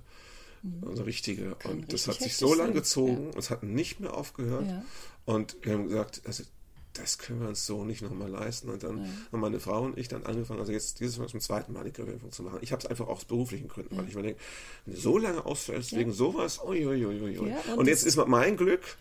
Mhm. 0.63 0.81
So 0.83 0.91
eine 0.91 1.07
richtige. 1.07 1.55
Kann 1.57 1.73
und 1.73 1.93
das 1.93 2.09
hat 2.09 2.17
sich 2.17 2.37
so 2.37 2.55
lange 2.55 2.73
gezogen 2.73 3.25
ja. 3.25 3.31
und 3.31 3.39
es 3.39 3.51
hat 3.51 3.63
nicht 3.63 4.01
mehr 4.01 4.15
aufgehört. 4.15 4.67
Ja. 4.67 4.85
Und 5.27 5.57
wir 5.63 5.75
haben 5.75 5.89
gesagt, 5.89 6.23
also 6.25 6.45
das 6.95 7.19
können 7.19 7.41
wir 7.41 7.49
uns 7.49 7.67
so 7.67 7.85
nicht 7.85 8.03
nochmal 8.03 8.31
leisten. 8.31 8.71
Und 8.71 8.83
dann 8.83 8.99
ja. 8.99 9.11
haben 9.33 9.41
meine 9.41 9.61
Frau 9.61 9.83
und 9.83 9.99
ich 9.99 10.09
dann 10.09 10.25
angefangen, 10.25 10.61
also 10.61 10.73
jetzt 10.73 11.01
dieses 11.01 11.19
Mal 11.19 11.29
zum 11.29 11.41
zweiten 11.41 11.73
Mal 11.73 11.85
die 11.85 11.93
Grippeimpfung 11.93 12.33
zu 12.33 12.43
machen. 12.43 12.59
Ich 12.63 12.73
habe 12.73 12.81
es 12.81 12.87
einfach 12.87 13.07
aus 13.07 13.25
beruflichen 13.25 13.69
Gründen, 13.69 13.95
ja. 13.95 14.01
weil 14.01 14.09
ich 14.09 14.15
mir 14.15 14.23
denke, 14.23 14.41
wenn 14.87 14.95
du 14.95 15.01
so 15.01 15.19
lange 15.19 15.45
ausfällst 15.45 15.93
ja. 15.93 15.99
wegen 15.99 16.13
sowas, 16.13 16.61
uiuiuiui. 16.65 17.49
Ja, 17.49 17.57
und, 17.73 17.81
und 17.81 17.87
jetzt 17.89 18.07
ist 18.07 18.17
mein 18.27 18.57
Glück, 18.57 18.97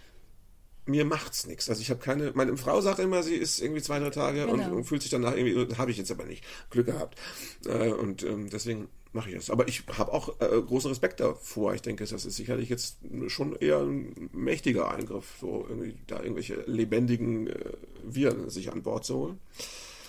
mir 0.85 1.05
macht's 1.05 1.45
nichts. 1.47 1.69
Also 1.69 1.81
ich 1.81 1.89
habe 1.89 1.99
keine, 1.99 2.31
meine 2.33 2.57
Frau 2.57 2.81
sagt 2.81 2.99
immer, 2.99 3.23
sie 3.23 3.35
ist 3.35 3.61
irgendwie 3.61 3.81
zwei, 3.81 3.99
drei 3.99 4.09
Tage 4.09 4.41
genau. 4.41 4.53
und, 4.53 4.71
und, 4.71 4.83
fühlt 4.85 5.01
sich 5.01 5.11
danach 5.11 5.35
irgendwie, 5.35 5.75
habe 5.77 5.91
ich 5.91 5.97
jetzt 5.97 6.11
aber 6.11 6.25
nicht 6.25 6.43
Glück 6.69 6.87
gehabt. 6.87 7.17
Äh, 7.65 7.89
und 7.89 8.23
ähm, 8.23 8.49
deswegen 8.49 8.89
mache 9.13 9.29
ich 9.29 9.35
das. 9.35 9.49
Aber 9.49 9.67
ich 9.67 9.83
habe 9.97 10.11
auch 10.11 10.39
äh, 10.41 10.61
großen 10.61 10.89
Respekt 10.89 11.19
davor. 11.19 11.73
Ich 11.73 11.81
denke, 11.81 12.05
das 12.05 12.25
ist 12.25 12.35
sicherlich 12.35 12.69
jetzt 12.69 12.97
schon 13.27 13.55
eher 13.55 13.79
ein 13.79 14.29
mächtiger 14.33 14.91
Eingriff, 14.91 15.37
so 15.39 15.65
irgendwie 15.69 15.95
da 16.07 16.21
irgendwelche 16.21 16.63
lebendigen 16.65 17.47
äh, 17.47 17.73
Viren 18.03 18.49
sich 18.49 18.71
an 18.71 18.83
Bord 18.83 19.05
zu 19.05 19.15
holen. 19.15 19.39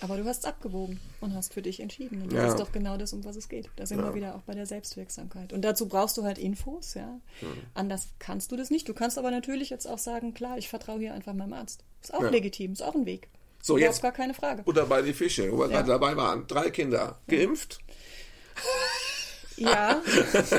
Aber 0.01 0.17
du 0.17 0.25
hast 0.25 0.47
abgewogen 0.47 1.01
und 1.21 1.35
hast 1.35 1.55
für 1.55 1.63
dich 1.63 1.81
entschieden. 1.81 2.23
Und 2.23 2.33
das 2.33 2.39
ja. 2.39 2.49
ist 2.49 2.59
doch 2.59 2.73
genau 2.73 2.97
das, 2.97 3.13
um 3.13 3.25
was 3.25 3.37
es 3.37 3.49
geht. 3.49 3.71
Da 3.77 3.87
sind 3.87 3.99
ja. 3.99 4.05
wir 4.05 4.15
wieder 4.15 4.35
auch 4.35 4.43
bei 4.43 4.55
der 4.55 4.67
Selbstwirksamkeit. 4.67 5.53
Und 5.53 5.63
dazu 5.63 5.89
brauchst 5.89 6.17
du 6.17 6.25
halt 6.25 6.39
Infos, 6.39 6.95
ja. 6.95 7.21
Mhm. 7.41 7.47
Anders 7.75 8.09
kannst 8.19 8.53
du 8.53 8.57
das 8.57 8.71
nicht. 8.71 8.89
Du 8.89 8.95
kannst 8.95 9.19
aber 9.19 9.31
natürlich 9.31 9.71
jetzt 9.71 9.87
auch 9.87 9.99
sagen, 9.99 10.35
klar, 10.35 10.59
ich 10.59 10.69
vertraue 10.69 10.99
hier 10.99 11.15
einfach 11.15 11.33
meinem 11.33 11.53
Arzt. 11.53 11.85
Ist 12.03 12.13
auch 12.13 12.23
ja. 12.23 12.29
legitim, 12.29 12.73
ist 12.73 12.83
auch 12.83 12.95
ein 12.95 13.07
Weg. 13.07 13.29
So, 13.63 13.79
jetzt 13.79 14.03
gar 14.03 14.13
keine 14.13 14.35
Frage. 14.35 14.63
Oder 14.67 14.85
bei 14.85 15.01
die 15.01 15.15
Fische, 15.15 15.51
wo 15.51 15.59
wir 15.59 15.69
gerade 15.69 15.89
dabei 15.89 16.17
waren. 16.17 16.47
Drei 16.47 16.71
Kinder 16.71 17.19
geimpft. 17.29 17.79
Ja, 19.57 20.03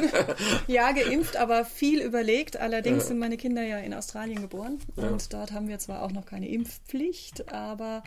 ja, 0.68 0.92
geimpft, 0.92 1.38
aber 1.38 1.66
viel 1.66 2.02
überlegt. 2.02 2.58
Allerdings 2.58 3.04
ja. 3.04 3.08
sind 3.10 3.20
meine 3.20 3.38
Kinder 3.38 3.62
ja 3.62 3.78
in 3.80 3.94
Australien 3.94 4.42
geboren 4.42 4.80
ja. 4.96 5.08
und 5.10 5.34
dort 5.34 5.52
haben 5.52 5.68
wir 5.68 5.80
zwar 5.80 6.02
auch 6.02 6.12
noch 6.12 6.26
keine 6.26 6.48
Impfpflicht, 6.50 7.52
aber 7.52 8.04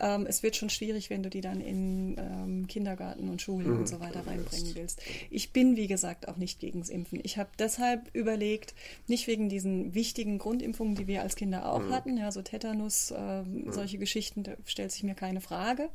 ähm, 0.00 0.26
es 0.26 0.42
wird 0.42 0.56
schon 0.56 0.70
schwierig, 0.70 1.10
wenn 1.10 1.22
du 1.22 1.30
die 1.30 1.40
dann 1.40 1.60
in 1.60 2.16
ähm, 2.18 2.66
Kindergarten 2.66 3.28
und 3.28 3.42
Schulen 3.42 3.72
mhm. 3.72 3.78
und 3.80 3.88
so 3.88 4.00
weiter 4.00 4.26
reinbringen 4.26 4.74
willst. 4.74 5.02
Ich 5.30 5.52
bin, 5.52 5.76
wie 5.76 5.86
gesagt, 5.86 6.28
auch 6.28 6.36
nicht 6.36 6.60
gegens 6.60 6.88
Impfen. 6.88 7.20
Ich 7.22 7.38
habe 7.38 7.50
deshalb 7.58 8.14
überlegt, 8.14 8.74
nicht 9.06 9.26
wegen 9.26 9.48
diesen 9.48 9.94
wichtigen 9.94 10.38
Grundimpfungen, 10.38 10.94
die 10.94 11.06
wir 11.06 11.22
als 11.22 11.36
Kinder 11.36 11.70
auch 11.70 11.80
mhm. 11.80 11.92
hatten, 11.92 12.16
ja, 12.16 12.30
so 12.32 12.42
Tetanus, 12.42 13.10
äh, 13.10 13.42
mhm. 13.42 13.72
solche 13.72 13.98
Geschichten, 13.98 14.42
da 14.42 14.52
stellt 14.64 14.92
sich 14.92 15.02
mir 15.02 15.14
keine 15.14 15.40
Frage. 15.40 15.88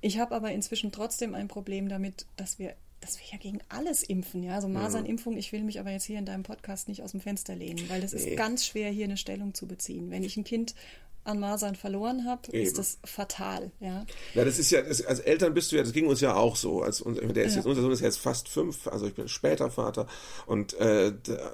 Ich 0.00 0.18
habe 0.18 0.34
aber 0.34 0.50
inzwischen 0.50 0.92
trotzdem 0.92 1.34
ein 1.34 1.48
Problem 1.48 1.88
damit, 1.88 2.26
dass 2.36 2.58
wir 2.58 2.74
dass 3.00 3.18
wir 3.18 3.26
ja 3.32 3.38
gegen 3.38 3.58
alles 3.68 4.04
impfen, 4.04 4.44
ja. 4.44 4.54
Also 4.54 4.68
Masernimpfung, 4.68 5.36
ich 5.36 5.50
will 5.50 5.64
mich 5.64 5.80
aber 5.80 5.90
jetzt 5.90 6.04
hier 6.04 6.18
in 6.18 6.24
deinem 6.24 6.44
Podcast 6.44 6.86
nicht 6.88 7.02
aus 7.02 7.10
dem 7.10 7.20
Fenster 7.20 7.56
lehnen, 7.56 7.88
weil 7.88 8.00
das 8.00 8.12
nee. 8.12 8.20
ist 8.20 8.36
ganz 8.36 8.64
schwer, 8.64 8.90
hier 8.90 9.06
eine 9.06 9.16
Stellung 9.16 9.54
zu 9.54 9.66
beziehen. 9.66 10.10
Wenn 10.10 10.22
ich 10.22 10.36
ein 10.36 10.44
Kind 10.44 10.76
an 11.24 11.38
Masern 11.38 11.76
verloren 11.76 12.26
habe, 12.26 12.50
ist 12.50 12.78
das 12.78 12.98
fatal. 13.04 13.70
Ja, 13.80 14.04
ja 14.34 14.44
das 14.44 14.58
ist 14.58 14.70
ja, 14.70 14.82
das, 14.82 15.04
als 15.04 15.20
Eltern 15.20 15.54
bist 15.54 15.70
du 15.70 15.76
ja, 15.76 15.82
das 15.82 15.92
ging 15.92 16.06
uns 16.06 16.20
ja 16.20 16.34
auch 16.34 16.56
so. 16.56 16.82
Als, 16.82 17.02
der 17.04 17.44
ist 17.44 17.52
ja. 17.52 17.58
jetzt, 17.58 17.66
unser 17.66 17.82
Sohn 17.82 17.92
ist 17.92 18.00
jetzt 18.00 18.18
fast 18.18 18.48
fünf, 18.48 18.86
also 18.88 19.06
ich 19.06 19.14
bin 19.14 19.28
später 19.28 19.70
Vater 19.70 20.06
und 20.46 20.74
äh, 20.74 21.12
da, 21.22 21.52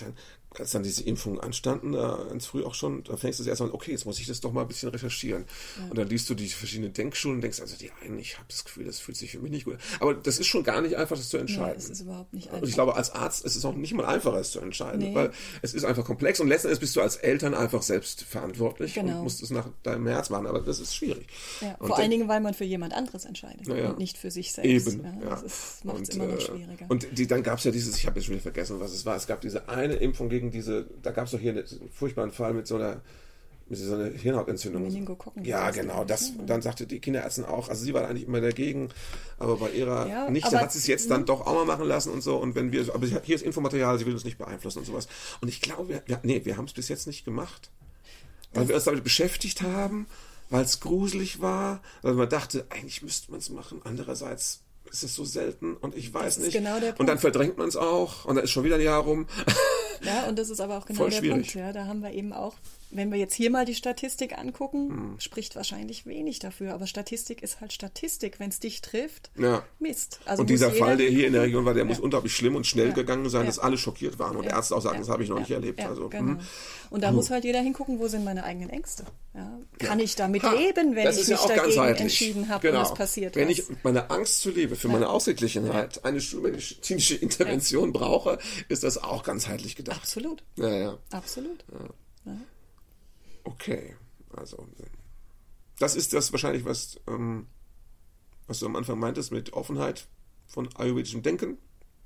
dann 0.00 0.14
als 0.56 0.72
dann 0.72 0.82
diese 0.82 1.02
Impfungen 1.02 1.40
anstanden, 1.40 1.92
da 1.92 2.26
ganz 2.28 2.46
früh 2.46 2.64
auch 2.64 2.74
schon, 2.74 3.04
da 3.04 3.16
fängst 3.16 3.38
du 3.38 3.44
erstmal 3.44 3.68
an, 3.68 3.74
okay, 3.74 3.92
jetzt 3.92 4.06
muss 4.06 4.18
ich 4.18 4.26
das 4.26 4.40
doch 4.40 4.52
mal 4.52 4.62
ein 4.62 4.68
bisschen 4.68 4.88
recherchieren. 4.88 5.44
Ja. 5.76 5.90
Und 5.90 5.98
dann 5.98 6.08
liest 6.08 6.28
du 6.30 6.34
die 6.34 6.48
verschiedenen 6.48 6.92
Denkschulen 6.92 7.36
und 7.36 7.40
denkst, 7.42 7.60
also 7.60 7.76
die 7.76 7.90
einen, 8.02 8.18
ich 8.18 8.36
habe 8.36 8.46
das 8.48 8.64
Gefühl, 8.64 8.84
das 8.84 8.98
fühlt 8.98 9.16
sich 9.16 9.32
für 9.32 9.40
mich 9.40 9.50
nicht 9.50 9.64
gut 9.66 9.74
an. 9.74 9.80
Aber 10.00 10.14
das 10.14 10.38
ist 10.38 10.46
schon 10.46 10.64
gar 10.64 10.80
nicht 10.80 10.96
einfach, 10.96 11.16
das 11.16 11.28
zu 11.28 11.36
entscheiden. 11.36 11.68
Nee, 11.68 11.74
das 11.74 11.90
ist 11.90 12.00
überhaupt 12.00 12.32
nicht 12.32 12.48
einfach. 12.48 12.62
Und 12.62 12.68
ich 12.68 12.74
glaube, 12.74 12.96
als 12.96 13.10
Arzt 13.10 13.44
ist 13.44 13.56
es 13.56 13.64
auch 13.64 13.74
nicht 13.74 13.94
mal 13.94 14.06
einfacher, 14.06 14.38
es 14.38 14.50
zu 14.50 14.60
entscheiden, 14.60 15.00
nee. 15.00 15.14
weil 15.14 15.32
es 15.62 15.74
ist 15.74 15.84
einfach 15.84 16.04
komplex 16.04 16.40
und 16.40 16.48
letzten 16.48 16.68
Endes 16.68 16.80
bist 16.80 16.96
du 16.96 17.00
als 17.00 17.16
Eltern 17.16 17.54
einfach 17.54 17.82
selbst 17.82 18.22
verantwortlich 18.22 18.94
genau. 18.94 19.18
und 19.18 19.24
musst 19.24 19.42
es 19.42 19.50
nach 19.50 19.68
deinem 19.82 20.06
Herz 20.06 20.30
machen, 20.30 20.46
aber 20.46 20.60
das 20.60 20.80
ist 20.80 20.94
schwierig. 20.94 21.26
Ja, 21.60 21.76
vor 21.78 21.98
allen 21.98 22.10
Dingen, 22.10 22.28
weil 22.28 22.40
man 22.40 22.54
für 22.54 22.64
jemand 22.64 22.94
anderes 22.94 23.24
entscheidet 23.24 23.66
ja. 23.66 23.90
und 23.90 23.98
nicht 23.98 24.18
für 24.18 24.30
sich 24.30 24.52
selbst. 24.52 24.88
Eben, 24.88 25.04
ja. 25.04 25.40
Das 25.42 25.84
macht 25.84 26.02
es 26.02 26.08
immer 26.10 26.26
noch 26.26 26.38
äh, 26.38 26.40
schwieriger. 26.40 26.86
Und 26.88 27.06
die, 27.16 27.26
dann 27.26 27.42
gab 27.42 27.58
es 27.58 27.64
ja 27.64 27.70
dieses, 27.70 27.96
ich 27.96 28.06
habe 28.06 28.18
jetzt 28.18 28.26
schon 28.26 28.34
wieder 28.34 28.42
vergessen, 28.42 28.80
was 28.80 28.92
es 28.92 29.04
war, 29.04 29.16
es 29.16 29.26
gab 29.26 29.40
diese 29.40 29.68
eine 29.68 29.94
Impfung 29.94 30.28
gegen 30.28 30.47
diese, 30.50 30.86
da 31.02 31.10
gab 31.10 31.26
es 31.26 31.32
doch 31.32 31.38
hier 31.38 31.52
einen 31.52 31.64
furchtbaren 31.92 32.30
Fall 32.30 32.54
mit 32.54 32.66
so 32.66 32.76
einer 32.76 33.00
mit 33.68 33.78
so 33.78 33.94
einer 33.94 34.06
Hirnhautentzündung. 34.06 34.90
Ja, 35.42 35.70
genau. 35.70 36.04
Das, 36.04 36.32
dann 36.46 36.62
sagte 36.62 36.86
die 36.86 37.00
Kinderärztin 37.00 37.44
auch, 37.44 37.68
also 37.68 37.84
sie 37.84 37.92
war 37.92 38.08
eigentlich 38.08 38.26
immer 38.26 38.40
dagegen, 38.40 38.88
aber 39.38 39.56
bei 39.56 39.70
ihrer 39.70 40.08
ja, 40.08 40.30
Nichte 40.30 40.58
hat 40.58 40.72
sie 40.72 40.78
es 40.78 40.86
jetzt 40.86 41.10
dann 41.10 41.26
doch 41.26 41.46
auch 41.46 41.54
mal 41.54 41.66
machen 41.66 41.86
lassen 41.86 42.10
und 42.10 42.22
so. 42.22 42.36
Und 42.36 42.54
wenn 42.54 42.72
wir, 42.72 42.94
aber 42.94 43.06
hier 43.06 43.36
ist 43.36 43.42
Infomaterial, 43.42 43.98
sie 43.98 44.06
will 44.06 44.14
uns 44.14 44.24
nicht 44.24 44.38
beeinflussen 44.38 44.78
und 44.78 44.84
sowas. 44.86 45.06
Und 45.40 45.48
ich 45.48 45.60
glaube, 45.60 45.88
wir, 45.88 46.02
wir, 46.06 46.18
nee, 46.22 46.44
wir 46.44 46.56
haben 46.56 46.64
es 46.64 46.72
bis 46.72 46.88
jetzt 46.88 47.06
nicht 47.06 47.24
gemacht. 47.24 47.70
Weil 48.54 48.68
wir 48.68 48.74
uns 48.74 48.84
damit 48.84 49.04
beschäftigt 49.04 49.60
haben, 49.60 50.06
weil 50.48 50.64
es 50.64 50.80
gruselig 50.80 51.42
war, 51.42 51.82
weil 52.00 52.14
man 52.14 52.28
dachte, 52.28 52.64
eigentlich 52.70 53.02
müsste 53.02 53.30
man 53.30 53.40
es 53.40 53.50
machen. 53.50 53.82
Andererseits 53.84 54.62
ist 54.90 55.02
es 55.04 55.14
so 55.14 55.24
selten 55.24 55.76
und 55.76 55.94
ich 55.94 56.14
weiß 56.14 56.38
nicht. 56.38 56.52
Genau 56.52 56.78
und 56.96 57.06
dann 57.06 57.18
verdrängt 57.18 57.58
man 57.58 57.68
es 57.68 57.76
auch 57.76 58.24
und 58.24 58.36
dann 58.36 58.44
ist 58.44 58.50
schon 58.50 58.64
wieder 58.64 58.76
ein 58.76 58.80
Jahr 58.80 59.02
rum. 59.02 59.26
Ja, 60.02 60.26
und 60.28 60.38
das 60.38 60.50
ist 60.50 60.60
aber 60.60 60.78
auch 60.78 60.86
genau 60.86 60.98
Voll 60.98 61.10
der 61.10 61.18
schwierig. 61.18 61.52
Punkt. 61.52 61.54
Ja, 61.54 61.72
da 61.72 61.86
haben 61.86 62.02
wir 62.02 62.12
eben 62.12 62.32
auch 62.32 62.54
wenn 62.90 63.12
wir 63.12 63.18
jetzt 63.18 63.34
hier 63.34 63.50
mal 63.50 63.64
die 63.64 63.74
Statistik 63.74 64.38
angucken, 64.38 64.88
hm. 64.88 65.20
spricht 65.20 65.56
wahrscheinlich 65.56 66.06
wenig 66.06 66.38
dafür. 66.38 66.74
Aber 66.74 66.86
Statistik 66.86 67.42
ist 67.42 67.60
halt 67.60 67.72
Statistik. 67.72 68.40
Wenn 68.40 68.48
es 68.50 68.60
dich 68.60 68.80
trifft, 68.80 69.30
ja. 69.36 69.62
Mist. 69.78 70.20
Also 70.24 70.42
und 70.42 70.50
dieser 70.50 70.72
Fall, 70.72 70.96
der 70.96 71.10
hier 71.10 71.26
in 71.26 71.32
der 71.32 71.42
Region 71.42 71.64
war, 71.64 71.74
der 71.74 71.84
ja. 71.84 71.88
muss 71.88 71.98
unglaublich 71.98 72.34
schlimm 72.34 72.56
und 72.56 72.66
schnell 72.66 72.88
ja. 72.88 72.94
gegangen 72.94 73.28
sein, 73.28 73.46
dass 73.46 73.58
alle 73.58 73.76
schockiert 73.76 74.18
waren. 74.18 74.36
Und 74.36 74.44
Ärzte 74.44 74.74
auch 74.74 74.80
sagen, 74.80 74.98
das 74.98 75.08
habe 75.08 75.22
ich 75.22 75.28
noch 75.28 75.38
nicht 75.38 75.50
erlebt. 75.50 75.80
also, 75.80 76.08
genau. 76.08 76.32
Hm. 76.32 76.40
Und 76.90 77.02
da 77.02 77.08
hm. 77.08 77.16
muss 77.16 77.30
halt 77.30 77.44
jeder 77.44 77.60
hingucken, 77.60 77.98
wo 77.98 78.08
sind 78.08 78.24
meine 78.24 78.44
eigenen 78.44 78.70
Ängste. 78.70 79.04
Kann 79.78 80.00
ich 80.00 80.16
damit 80.16 80.42
ha. 80.42 80.52
leben, 80.52 80.96
wenn 80.96 81.08
ich 81.10 81.28
mich 81.28 81.38
dagegen 81.38 81.94
entschieden 81.96 82.48
habe 82.48 82.66
genau. 82.66 82.80
und 82.80 82.86
es 82.86 82.94
passiert 82.94 83.36
Wenn 83.36 83.48
was? 83.48 83.58
ich 83.58 83.64
meine 83.84 84.10
Angst 84.10 84.40
zu 84.40 84.50
lebe, 84.50 84.74
für 84.74 84.88
meine 84.88 85.08
Ausgeglichenheit, 85.08 86.04
eine 86.04 86.20
schulmedizinische 86.20 87.14
Intervention 87.14 87.92
brauche, 87.92 88.38
ist 88.68 88.82
das 88.82 88.98
auch 88.98 89.22
ganzheitlich 89.22 89.76
gedacht. 89.76 90.00
Absolut. 90.00 90.42
Ja, 90.56 90.70
ja. 90.70 90.98
Absolut. 91.10 91.64
Ja. 91.72 92.34
Okay, 93.44 93.96
also 94.36 94.66
das 95.78 95.94
ist 95.94 96.12
das 96.12 96.32
wahrscheinlich, 96.32 96.64
was, 96.64 97.00
ähm, 97.06 97.46
was 98.46 98.60
du 98.60 98.66
am 98.66 98.76
Anfang 98.76 98.98
meintest 98.98 99.32
mit 99.32 99.52
Offenheit 99.52 100.08
von 100.46 100.68
ayurvedischem 100.76 101.22
Denken. 101.22 101.58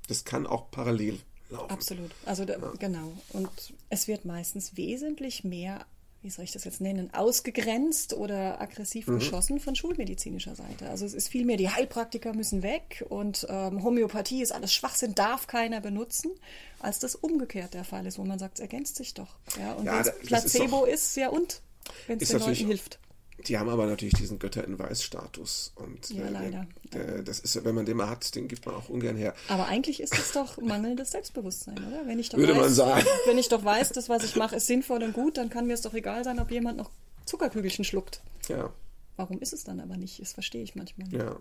Das 0.07 0.25
kann 0.25 0.45
auch 0.45 0.69
parallel 0.69 1.19
laufen. 1.49 1.71
Absolut, 1.71 2.11
also 2.25 2.45
da, 2.45 2.57
ja. 2.57 2.73
genau. 2.77 3.13
Und 3.29 3.73
es 3.89 4.07
wird 4.07 4.25
meistens 4.25 4.75
wesentlich 4.75 5.43
mehr 5.43 5.85
wie 6.23 6.29
soll 6.29 6.45
ich 6.45 6.51
das 6.51 6.63
jetzt 6.63 6.79
nennen, 6.79 7.13
ausgegrenzt 7.13 8.13
oder 8.13 8.61
aggressiv 8.61 9.07
mhm. 9.07 9.19
geschossen 9.19 9.59
von 9.59 9.75
schulmedizinischer 9.75 10.55
Seite. 10.55 10.89
Also 10.89 11.05
es 11.05 11.13
ist 11.13 11.27
vielmehr, 11.27 11.57
die 11.57 11.69
Heilpraktiker 11.69 12.33
müssen 12.33 12.63
weg 12.63 13.05
und 13.09 13.45
ähm, 13.49 13.83
Homöopathie 13.83 14.41
ist 14.41 14.53
alles 14.53 14.73
Schwachsinn, 14.73 15.15
darf 15.15 15.47
keiner 15.47 15.81
benutzen, 15.81 16.31
als 16.79 16.99
das 16.99 17.15
umgekehrt 17.15 17.73
der 17.73 17.83
Fall 17.83 18.05
ist, 18.05 18.17
wo 18.17 18.23
man 18.23 18.39
sagt, 18.39 18.55
es 18.55 18.61
ergänzt 18.61 18.95
sich 18.95 19.13
doch. 19.13 19.35
Ja, 19.59 19.73
und 19.73 19.85
ja, 19.85 19.93
wenn 19.93 20.01
es 20.01 20.19
Placebo 20.19 20.63
ist, 20.63 20.71
doch, 20.71 20.87
ist, 20.87 21.15
ja 21.17 21.29
und, 21.29 21.61
wenn 22.07 22.19
es 22.19 22.29
den 22.29 22.39
Leuten 22.39 22.67
hilft. 22.67 22.99
Die 23.47 23.57
haben 23.57 23.69
aber 23.69 23.85
natürlich 23.85 24.13
diesen 24.13 24.39
Götter 24.39 24.63
in 24.63 24.77
Weiß-Status. 24.77 25.73
Und 25.75 26.09
ja, 26.09 26.25
äh, 26.25 26.29
leider. 26.29 26.67
Der, 26.93 27.23
das 27.23 27.39
ist, 27.39 27.63
wenn 27.63 27.75
man 27.75 27.85
den 27.85 27.97
mal 27.97 28.09
hat, 28.09 28.35
den 28.35 28.47
gibt 28.47 28.65
man 28.65 28.75
auch 28.75 28.89
ungern 28.89 29.15
her. 29.15 29.33
Aber 29.47 29.67
eigentlich 29.67 30.01
ist 30.01 30.17
es 30.17 30.31
doch 30.31 30.57
mangelndes 30.57 31.11
Selbstbewusstsein, 31.11 31.77
oder? 31.77 32.05
Wenn 32.05 32.19
ich 32.19 32.29
doch 32.29 32.37
Würde 32.37 32.53
weiß, 32.53 32.61
man 32.61 32.73
sagen. 32.73 33.05
Wenn 33.25 33.37
ich 33.37 33.49
doch 33.49 33.63
weiß, 33.63 33.89
dass 33.89 34.09
was 34.09 34.23
ich 34.23 34.35
mache, 34.35 34.57
ist 34.57 34.67
sinnvoll 34.67 35.03
und 35.03 35.13
gut, 35.13 35.37
dann 35.37 35.49
kann 35.49 35.67
mir 35.67 35.73
es 35.73 35.81
doch 35.81 35.93
egal 35.93 36.23
sein, 36.23 36.39
ob 36.39 36.51
jemand 36.51 36.77
noch 36.77 36.91
Zuckerkügelchen 37.25 37.85
schluckt. 37.85 38.21
Ja. 38.47 38.71
Warum 39.15 39.39
ist 39.39 39.53
es 39.53 39.63
dann 39.63 39.79
aber 39.79 39.97
nicht? 39.97 40.19
Das 40.19 40.33
verstehe 40.33 40.63
ich 40.63 40.75
manchmal 40.75 41.07
nicht. 41.07 41.21
Ja. 41.21 41.39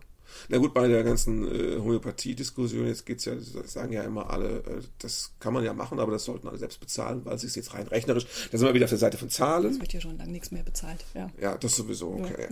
Na 0.49 0.59
gut, 0.59 0.75
bei 0.75 0.87
der 0.89 1.03
ganzen 1.05 1.45
äh, 1.47 1.79
Homöopathie-Diskussion, 1.79 2.87
jetzt 2.87 3.07
geht 3.07 3.19
es 3.19 3.25
ja, 3.25 3.35
sagen 3.65 3.93
ja 3.93 4.03
immer 4.03 4.31
alle, 4.31 4.59
äh, 4.59 4.83
das 4.99 5.33
kann 5.41 5.53
man 5.53 5.65
ja 5.65 5.73
machen, 5.73 5.99
aber 5.99 6.13
das 6.13 6.25
sollten 6.25 6.49
alle 6.49 6.59
selbst 6.59 6.81
bezahlen, 6.81 7.25
weil 7.25 7.35
es 7.35 7.45
ist 7.45 7.57
jetzt 7.57 7.75
rein 7.75 7.87
rechnerisch. 7.87 8.27
Da 8.51 8.59
sind 8.59 8.67
wir 8.67 8.75
wieder 8.75 8.85
auf 8.85 8.91
der 8.91 8.99
Seite 8.99 9.19
von 9.19 9.31
Zahlen. 9.31 9.73
Es 9.73 9.81
wird 9.81 9.93
ja 9.93 10.01
schon 10.01 10.19
lange 10.19 10.33
nichts 10.33 10.51
mehr 10.51 10.63
bezahlt. 10.63 11.05
Ja, 11.15 11.31
ja 11.41 11.57
das 11.57 11.77
sowieso, 11.77 12.13
okay. 12.13 12.49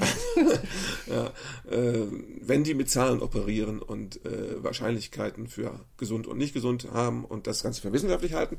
Ja. 1.06 1.14
ja 1.68 1.76
äh, 1.76 2.06
wenn 2.40 2.64
die 2.64 2.74
mit 2.74 2.90
Zahlen 2.90 3.20
operieren 3.20 3.80
und 3.80 4.24
äh, 4.24 4.62
Wahrscheinlichkeiten 4.62 5.46
für 5.46 5.80
gesund 5.96 6.26
und 6.26 6.38
nicht 6.38 6.54
gesund 6.54 6.88
haben 6.92 7.24
und 7.24 7.46
das 7.46 7.62
Ganze 7.62 7.82
für 7.82 7.92
wissenschaftlich 7.92 8.34
halten, 8.34 8.58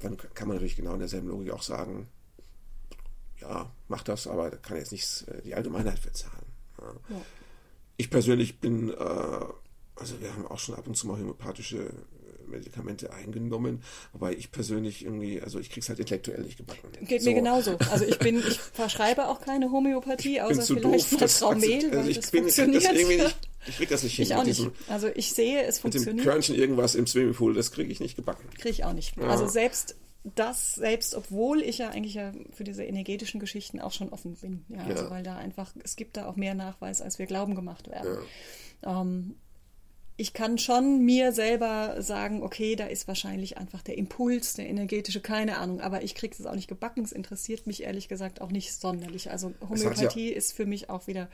dann 0.00 0.16
kann 0.16 0.48
man 0.48 0.56
natürlich 0.56 0.76
genau 0.76 0.94
in 0.94 1.00
derselben 1.00 1.28
Logik 1.28 1.52
auch 1.52 1.62
sagen, 1.62 2.08
ja, 3.40 3.70
macht 3.88 4.08
das, 4.08 4.26
aber 4.26 4.50
kann 4.50 4.76
jetzt 4.76 4.92
nicht 4.92 5.26
äh, 5.28 5.42
die 5.42 5.54
Allgemeinheit 5.54 6.02
bezahlen. 6.02 6.46
Ja. 6.78 6.86
Ja. 7.14 7.22
Ich 7.96 8.10
persönlich 8.10 8.60
bin, 8.60 8.90
äh, 8.90 8.94
also 8.94 10.20
wir 10.20 10.32
haben 10.32 10.46
auch 10.46 10.58
schon 10.58 10.74
ab 10.74 10.86
und 10.86 10.96
zu 10.96 11.06
mal 11.06 11.18
homöopathische 11.18 11.78
äh, 11.78 11.90
Medikamente 12.50 13.12
eingenommen, 13.12 13.82
wobei 14.12 14.32
ich 14.32 14.50
persönlich 14.50 15.04
irgendwie, 15.04 15.40
also 15.40 15.58
ich 15.58 15.70
krieg's 15.70 15.88
halt 15.88 15.98
intellektuell 15.98 16.42
nicht 16.42 16.56
gebacken. 16.56 16.88
Geht 17.02 17.22
so. 17.22 17.30
mir 17.30 17.36
genauso. 17.36 17.76
Also 17.90 18.04
ich 18.04 18.18
bin, 18.18 18.38
ich 18.38 18.58
verschreibe 18.72 19.28
auch 19.28 19.40
keine 19.40 19.70
Homöopathie, 19.70 20.40
außer 20.40 20.62
vielleicht 20.62 20.84
doof, 20.84 21.20
mal 21.20 21.28
Traumel, 21.28 21.96
also 21.96 22.10
ich 22.10 22.30
bin, 22.30 22.42
funktioniert. 22.42 22.84
Das 22.84 22.92
irgendwie 22.92 23.16
nicht, 23.18 23.38
ich 23.66 23.76
krieg 23.76 23.88
das 23.88 24.02
nicht 24.02 24.16
hin. 24.16 24.24
Ich 24.24 24.34
auch 24.34 24.44
nicht. 24.44 24.70
Also 24.88 25.08
ich 25.14 25.32
sehe, 25.32 25.62
es 25.62 25.78
funktioniert. 25.78 26.16
Mit 26.16 26.24
dem 26.24 26.30
Körnchen 26.30 26.54
irgendwas 26.56 26.94
im 26.94 27.06
Swimmingpool, 27.06 27.54
das 27.54 27.70
kriege 27.70 27.90
ich 27.92 28.00
nicht 28.00 28.16
gebacken. 28.16 28.48
Kriege 28.54 28.70
ich 28.70 28.84
auch 28.84 28.92
nicht. 28.92 29.16
Ja. 29.16 29.28
Also 29.28 29.46
selbst 29.46 29.96
das 30.22 30.74
selbst, 30.74 31.14
obwohl 31.14 31.62
ich 31.62 31.78
ja 31.78 31.88
eigentlich 31.90 32.14
ja 32.14 32.32
für 32.52 32.64
diese 32.64 32.84
energetischen 32.84 33.40
Geschichten 33.40 33.80
auch 33.80 33.92
schon 33.92 34.10
offen 34.10 34.34
bin. 34.34 34.64
Ja, 34.68 34.84
also 34.84 35.10
weil 35.10 35.22
da 35.22 35.36
einfach, 35.36 35.72
es 35.82 35.96
gibt 35.96 36.16
da 36.16 36.26
auch 36.26 36.36
mehr 36.36 36.54
Nachweis, 36.54 37.00
als 37.00 37.18
wir 37.18 37.26
glauben 37.26 37.54
gemacht 37.54 37.88
werden. 37.88 38.18
Ja. 38.82 39.00
Ähm, 39.00 39.36
ich 40.18 40.34
kann 40.34 40.58
schon 40.58 41.02
mir 41.06 41.32
selber 41.32 42.02
sagen, 42.02 42.42
okay, 42.42 42.76
da 42.76 42.84
ist 42.84 43.08
wahrscheinlich 43.08 43.56
einfach 43.56 43.80
der 43.80 43.96
Impuls, 43.96 44.52
der 44.52 44.68
energetische, 44.68 45.22
keine 45.22 45.56
Ahnung, 45.56 45.80
aber 45.80 46.02
ich 46.02 46.14
kriege 46.14 46.36
es 46.38 46.44
auch 46.44 46.54
nicht 46.54 46.68
gebacken. 46.68 47.02
Es 47.02 47.12
interessiert 47.12 47.66
mich 47.66 47.84
ehrlich 47.84 48.06
gesagt 48.06 48.42
auch 48.42 48.50
nicht 48.50 48.74
sonderlich. 48.74 49.30
Also 49.30 49.54
Homöopathie 49.66 50.30
ja, 50.30 50.36
ist 50.36 50.52
für 50.52 50.66
mich 50.66 50.90
auch 50.90 51.06
wieder 51.06 51.30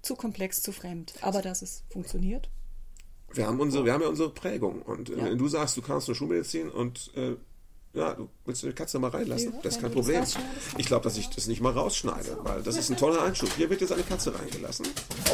zu 0.00 0.16
komplex, 0.16 0.62
zu 0.62 0.72
fremd. 0.72 1.12
Aber 1.20 1.42
dass 1.42 1.60
es 1.60 1.84
funktioniert. 1.90 2.48
Wir 3.30 3.46
haben 3.46 3.60
unsere, 3.60 3.84
wir 3.84 3.92
haben 3.92 4.00
ja 4.00 4.08
unsere 4.08 4.30
Prägung. 4.30 4.80
Und 4.80 5.10
äh, 5.10 5.18
ja. 5.18 5.34
du 5.34 5.48
sagst, 5.48 5.76
du 5.76 5.82
kannst 5.82 6.08
nur 6.08 6.14
Schulmedizin 6.14 6.70
und 6.70 7.10
äh, 7.16 7.36
ja, 7.94 8.12
du 8.14 8.28
willst 8.44 8.62
du 8.62 8.66
die 8.66 8.72
Katze 8.72 8.98
mal 8.98 9.10
reinlassen? 9.10 9.52
Ja, 9.52 9.60
das 9.62 9.76
ist 9.76 9.80
kein 9.80 9.92
Problem. 9.92 10.24
Ich 10.76 10.86
glaube, 10.86 11.04
dass 11.04 11.16
ich 11.16 11.28
das 11.30 11.46
nicht 11.46 11.60
mal 11.60 11.72
rausschneide, 11.72 12.38
weil 12.42 12.62
das 12.62 12.76
ist 12.76 12.90
ein 12.90 12.96
toller 12.96 13.22
Einschub. 13.22 13.48
Hier 13.56 13.70
wird 13.70 13.80
jetzt 13.80 13.92
eine 13.92 14.02
Katze 14.02 14.36
reingelassen. 14.36 14.86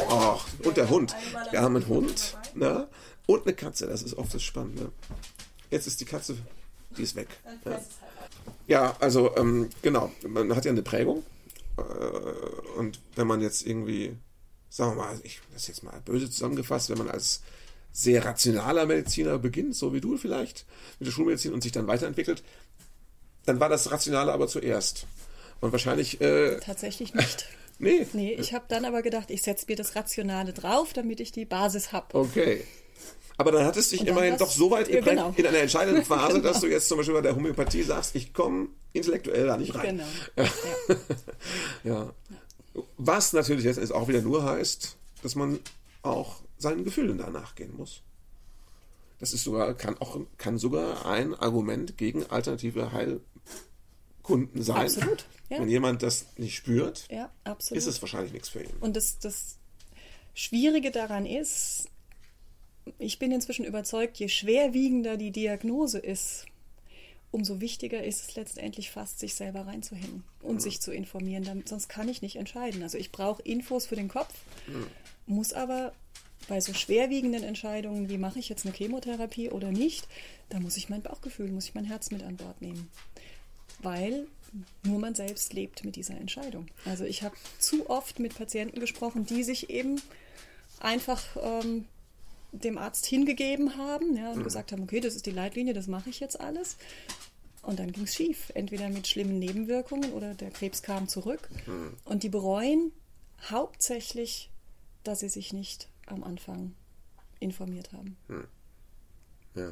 Ach, 0.09 0.45
und 0.63 0.77
der 0.77 0.89
Hund. 0.89 1.15
Wir 1.49 1.61
haben 1.61 1.75
einen 1.75 1.87
Hund 1.87 2.37
na, 2.53 2.87
und 3.25 3.45
eine 3.45 3.55
Katze. 3.55 3.87
Das 3.87 4.03
ist 4.03 4.13
oft 4.15 4.33
das 4.33 4.43
Spannende. 4.43 4.91
Jetzt 5.71 5.87
ist 5.87 5.99
die 6.01 6.05
Katze, 6.05 6.37
die 6.97 7.03
ist 7.03 7.15
weg. 7.15 7.29
Ja, 7.65 7.81
ja 8.67 8.95
also 8.99 9.35
ähm, 9.37 9.69
genau, 9.81 10.11
man 10.27 10.55
hat 10.55 10.65
ja 10.65 10.71
eine 10.71 10.83
Prägung. 10.83 11.23
Äh, 11.77 11.81
und 12.77 12.99
wenn 13.15 13.25
man 13.25 13.41
jetzt 13.41 13.65
irgendwie, 13.65 14.15
sagen 14.69 14.91
wir 14.91 15.03
mal, 15.03 15.19
ich 15.23 15.41
das 15.53 15.67
jetzt 15.67 15.83
mal 15.83 15.99
böse 16.05 16.29
zusammengefasst, 16.29 16.91
wenn 16.91 16.99
man 16.99 17.09
als 17.09 17.41
sehr 17.91 18.25
rationaler 18.25 18.85
Mediziner 18.85 19.37
beginnt, 19.37 19.75
so 19.75 19.93
wie 19.93 20.01
du 20.01 20.17
vielleicht, 20.17 20.65
mit 20.99 21.07
der 21.07 21.11
Schulmedizin 21.11 21.53
und 21.53 21.61
sich 21.61 21.71
dann 21.71 21.87
weiterentwickelt, 21.87 22.43
dann 23.45 23.59
war 23.59 23.69
das 23.69 23.91
Rationale 23.91 24.31
aber 24.31 24.47
zuerst. 24.47 25.05
Und 25.59 25.71
wahrscheinlich. 25.71 26.21
Äh, 26.21 26.59
Tatsächlich 26.59 27.13
nicht. 27.13 27.47
nee. 27.79 28.07
Nee, 28.13 28.33
ich 28.33 28.53
habe 28.53 28.65
dann 28.67 28.85
aber 28.85 29.01
gedacht, 29.01 29.29
ich 29.29 29.41
setze 29.41 29.65
mir 29.67 29.75
das 29.75 29.95
Rationale 29.95 30.53
drauf, 30.53 30.93
damit 30.93 31.19
ich 31.19 31.31
die 31.31 31.45
Basis 31.45 31.91
habe. 31.91 32.15
Okay. 32.15 32.63
Aber 33.37 33.51
dann 33.51 33.65
hat 33.65 33.77
es 33.77 33.89
dich 33.89 34.05
immerhin 34.05 34.37
doch 34.37 34.51
so 34.51 34.69
weit 34.69 34.87
geprägt 34.87 35.07
ja, 35.07 35.13
genau. 35.13 35.33
in 35.35 35.47
einer 35.47 35.59
entscheidenden 35.59 36.05
Phase, 36.05 36.33
genau. 36.33 36.49
dass 36.49 36.61
du 36.61 36.67
jetzt 36.67 36.87
zum 36.87 36.97
Beispiel 36.97 37.15
bei 37.15 37.21
der 37.21 37.35
Homöopathie 37.35 37.83
sagst, 37.83 38.15
ich 38.15 38.33
komme 38.33 38.67
intellektuell 38.93 39.47
da 39.47 39.57
nicht 39.57 39.73
rein. 39.73 40.01
Genau. 40.35 40.49
ja. 41.83 41.83
ja. 41.83 42.13
Was 42.97 43.33
natürlich 43.33 43.65
jetzt 43.65 43.91
auch 43.91 44.07
wieder 44.07 44.21
nur 44.21 44.43
heißt, 44.43 44.95
dass 45.23 45.35
man 45.35 45.59
auch 46.03 46.40
seinen 46.61 46.83
Gefühlen 46.83 47.17
danach 47.17 47.55
gehen 47.55 47.75
muss. 47.75 48.03
Das 49.19 49.33
ist 49.33 49.43
sogar, 49.43 49.73
kann 49.75 49.97
auch, 49.99 50.19
kann 50.37 50.57
sogar 50.57 51.05
ein 51.05 51.35
Argument 51.35 51.97
gegen 51.97 52.25
alternative 52.25 52.91
Heilkunden 52.91 54.63
sein. 54.63 54.77
Absolut. 54.77 55.25
Ja. 55.49 55.59
Wenn 55.59 55.69
jemand 55.69 56.01
das 56.01 56.25
nicht 56.37 56.55
spürt, 56.55 57.07
ja, 57.11 57.29
ist 57.71 57.85
es 57.85 58.01
wahrscheinlich 58.01 58.33
nichts 58.33 58.49
für 58.49 58.63
ihn. 58.63 58.73
Und 58.79 58.95
das, 58.95 59.19
das 59.19 59.57
Schwierige 60.33 60.91
daran 60.91 61.25
ist, 61.25 61.89
ich 62.97 63.19
bin 63.19 63.31
inzwischen 63.31 63.65
überzeugt, 63.65 64.17
je 64.17 64.27
schwerwiegender 64.27 65.17
die 65.17 65.31
Diagnose 65.31 65.99
ist, 65.99 66.45
umso 67.31 67.61
wichtiger 67.61 68.03
ist 68.03 68.29
es 68.29 68.35
letztendlich 68.35 68.91
fast, 68.91 69.19
sich 69.19 69.35
selber 69.35 69.67
reinzuhängen 69.67 70.23
und 70.41 70.55
mhm. 70.55 70.59
sich 70.59 70.81
zu 70.81 70.91
informieren. 70.91 71.43
Damit, 71.43 71.69
sonst 71.69 71.89
kann 71.89 72.09
ich 72.09 72.21
nicht 72.21 72.35
entscheiden. 72.35 72.83
Also 72.83 72.97
ich 72.97 73.11
brauche 73.11 73.41
Infos 73.41 73.85
für 73.85 73.95
den 73.95 74.07
Kopf, 74.09 74.33
mhm. 74.67 74.87
muss 75.27 75.53
aber 75.53 75.93
bei 76.47 76.59
so 76.59 76.73
schwerwiegenden 76.73 77.43
Entscheidungen, 77.43 78.09
wie 78.09 78.17
mache 78.17 78.39
ich 78.39 78.49
jetzt 78.49 78.65
eine 78.65 78.75
Chemotherapie 78.75 79.49
oder 79.49 79.71
nicht, 79.71 80.07
da 80.49 80.59
muss 80.59 80.77
ich 80.77 80.89
mein 80.89 81.01
Bauchgefühl, 81.01 81.49
muss 81.49 81.65
ich 81.65 81.75
mein 81.75 81.85
Herz 81.85 82.11
mit 82.11 82.23
an 82.23 82.37
Bord 82.37 82.61
nehmen. 82.61 82.89
Weil 83.79 84.27
nur 84.83 84.99
man 84.99 85.15
selbst 85.15 85.53
lebt 85.53 85.85
mit 85.85 85.95
dieser 85.95 86.17
Entscheidung. 86.17 86.67
Also 86.85 87.05
ich 87.05 87.23
habe 87.23 87.35
zu 87.57 87.89
oft 87.89 88.19
mit 88.19 88.35
Patienten 88.35 88.79
gesprochen, 88.79 89.25
die 89.25 89.43
sich 89.43 89.69
eben 89.69 90.01
einfach 90.79 91.23
ähm, 91.41 91.85
dem 92.51 92.77
Arzt 92.77 93.05
hingegeben 93.05 93.77
haben 93.77 94.17
ja, 94.17 94.31
und 94.31 94.39
mhm. 94.39 94.43
gesagt 94.43 94.71
haben, 94.71 94.83
okay, 94.83 94.99
das 94.99 95.15
ist 95.15 95.25
die 95.25 95.31
Leitlinie, 95.31 95.73
das 95.73 95.87
mache 95.87 96.09
ich 96.09 96.19
jetzt 96.19 96.39
alles. 96.39 96.77
Und 97.61 97.79
dann 97.79 97.91
ging 97.91 98.05
es 98.05 98.15
schief, 98.15 98.51
entweder 98.55 98.89
mit 98.89 99.07
schlimmen 99.07 99.39
Nebenwirkungen 99.39 100.13
oder 100.13 100.33
der 100.33 100.49
Krebs 100.49 100.81
kam 100.81 101.07
zurück. 101.07 101.47
Mhm. 101.67 101.95
Und 102.05 102.23
die 102.23 102.29
bereuen 102.29 102.91
hauptsächlich, 103.49 104.49
dass 105.03 105.19
sie 105.19 105.29
sich 105.29 105.53
nicht 105.53 105.87
am 106.11 106.23
Anfang 106.23 106.73
informiert 107.39 107.91
haben. 107.91 108.17
Mhm. 108.27 108.47
Ja. 109.55 109.71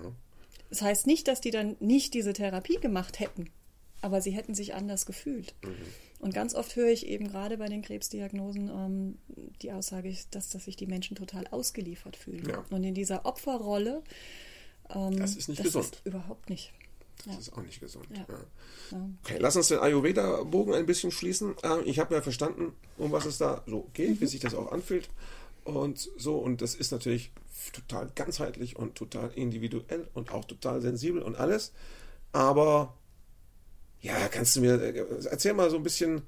Das 0.70 0.82
heißt 0.82 1.08
nicht, 1.08 1.28
dass 1.28 1.42
die 1.42 1.52
dann 1.52 1.76
nicht 1.80 2.14
diese 2.14 2.34
Therapie 2.34 2.78
gemacht 2.78 3.20
hätten, 3.20 3.50
aber 4.02 4.22
sie 4.22 4.32
hätten 4.32 4.54
sich 4.54 4.74
anders 4.74 5.06
gefühlt. 5.06 5.56
Mhm. 5.64 5.76
Und 6.20 6.34
ganz 6.34 6.54
oft 6.54 6.76
höre 6.76 6.90
ich 6.90 7.08
eben 7.08 7.30
gerade 7.30 7.58
bei 7.58 7.68
den 7.68 7.82
Krebsdiagnosen 7.82 8.70
ähm, 8.70 9.18
die 9.62 9.72
Aussage, 9.72 10.14
dass, 10.32 10.50
dass 10.50 10.66
sich 10.66 10.76
die 10.76 10.86
Menschen 10.86 11.16
total 11.16 11.48
ausgeliefert 11.48 12.18
fühlen. 12.18 12.48
Ja. 12.48 12.64
Und 12.70 12.84
in 12.84 12.94
dieser 12.94 13.26
Opferrolle. 13.26 14.04
Ähm, 14.94 15.18
das 15.18 15.36
ist 15.38 15.48
nicht 15.48 15.60
das 15.60 15.68
gesund. 15.68 15.86
Ist 15.86 16.06
überhaupt 16.06 16.50
nicht. 16.50 16.74
Das 17.26 17.34
ja. 17.34 17.40
ist 17.40 17.54
auch 17.54 17.62
nicht 17.62 17.80
gesund. 17.80 18.08
Ja. 18.12 18.26
Ja. 18.92 19.10
Okay, 19.24 19.38
lass 19.40 19.56
uns 19.56 19.70
den 19.70 19.80
Ayurveda-Bogen 19.80 20.74
ein 20.74 20.86
bisschen 20.86 21.12
schließen. 21.12 21.56
Ähm, 21.64 21.82
ich 21.86 22.00
habe 22.00 22.16
ja 22.16 22.22
verstanden, 22.22 22.74
um 22.98 23.12
was 23.12 23.26
es 23.26 23.38
da 23.38 23.64
so 23.66 23.90
geht, 23.94 24.20
wie 24.20 24.26
sich 24.26 24.42
das 24.42 24.54
auch 24.54 24.72
anfühlt. 24.72 25.10
Und 25.64 26.10
so, 26.18 26.38
und 26.38 26.62
das 26.62 26.76
ist 26.76 26.92
natürlich 26.92 27.32
total 27.74 28.10
ganzheitlich 28.16 28.76
und 28.76 28.96
total 28.96 29.32
individuell 29.36 30.08
und 30.14 30.32
auch 30.32 30.46
total 30.46 30.82
sensibel 30.82 31.22
und 31.22 31.36
alles. 31.36 31.72
Aber 32.32 32.94
ja, 34.02 34.28
kannst 34.30 34.56
du 34.56 34.62
mir, 34.62 34.82
äh, 34.82 35.06
erzähl 35.30 35.54
mal 35.54 35.70
so 35.70 35.78
ein 35.78 35.84
bisschen 35.84 36.24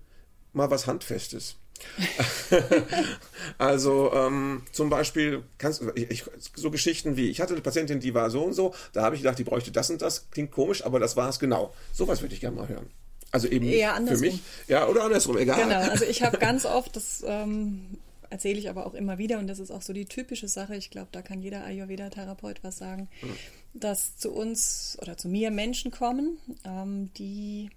mal 0.54 0.70
was 0.70 0.88
Handfestes. 0.88 1.56
also 3.58 4.12
ähm, 4.14 4.64
zum 4.72 4.90
Beispiel 4.90 5.44
kannst 5.58 5.82
ich, 5.96 6.26
so 6.56 6.70
Geschichten 6.70 7.18
wie 7.18 7.30
ich 7.30 7.42
hatte 7.42 7.54
eine 7.54 7.62
Patientin, 7.62 8.00
die 8.00 8.14
war 8.14 8.30
so 8.30 8.44
und 8.44 8.54
so, 8.54 8.76
da 8.94 9.04
habe 9.04 9.16
ich 9.16 9.22
gedacht, 9.22 9.40
die 9.40 9.44
bräuchte 9.44 9.72
das 9.72 9.90
und 9.90 10.02
das, 10.02 10.30
klingt 10.30 10.52
komisch, 10.52 10.86
aber 10.86 11.00
das 11.00 11.16
war 11.16 11.30
es 11.30 11.40
genau. 11.40 11.74
Sowas 11.94 12.22
würde 12.22 12.36
ich 12.36 12.42
gerne 12.42 12.58
mal 12.58 12.68
hören. 12.68 12.88
Also 13.32 13.48
eben 13.48 13.66
Eher 13.66 13.96
für 14.06 14.18
mich, 14.18 14.42
ja 14.68 14.88
oder 14.88 15.06
andersrum, 15.06 15.38
egal. 15.38 15.64
Genau, 15.64 15.80
also 15.90 16.04
ich 16.04 16.22
habe 16.22 16.38
ganz 16.40 16.66
oft 16.66 16.96
das 16.96 17.24
ähm, 17.26 17.98
erzähle 18.32 18.58
ich 18.58 18.70
aber 18.70 18.88
auch 18.88 18.94
immer 18.94 19.18
wieder 19.18 19.38
und 19.40 19.48
das 19.48 19.60
ist 19.60 19.72
auch 19.72 19.82
so 19.82 19.94
die 19.94 20.06
typische 20.06 20.48
Sache. 20.48 20.76
Ich 20.76 20.90
glaube, 20.90 21.10
da 21.12 21.22
kann 21.22 21.42
jeder 21.42 21.64
Ayurveda-Therapeut 21.66 22.64
was 22.64 22.78
sagen, 22.78 23.10
mhm. 23.22 23.36
dass 23.74 24.18
zu 24.18 24.32
uns 24.32 24.98
oder 25.02 25.18
zu 25.18 25.28
mir 25.28 25.52
Menschen 25.52 25.92
kommen, 25.92 26.40
ähm, 26.64 27.12
die 27.18 27.70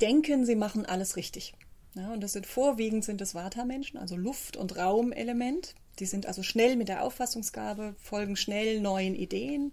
denken, 0.00 0.46
sie 0.46 0.54
machen 0.54 0.86
alles 0.86 1.16
richtig. 1.16 1.54
Ja, 1.94 2.12
und 2.12 2.22
das 2.22 2.34
sind 2.34 2.46
vorwiegend 2.46 3.04
sind 3.04 3.20
es 3.20 3.34
Vata-Menschen, 3.34 3.98
also 3.98 4.16
Luft- 4.16 4.56
und 4.56 4.76
Raumelement. 4.76 5.74
Die 5.98 6.06
sind 6.06 6.26
also 6.26 6.44
schnell 6.44 6.76
mit 6.76 6.88
der 6.88 7.02
Auffassungsgabe, 7.02 7.96
folgen 7.98 8.36
schnell 8.36 8.80
neuen 8.80 9.16
Ideen. 9.16 9.72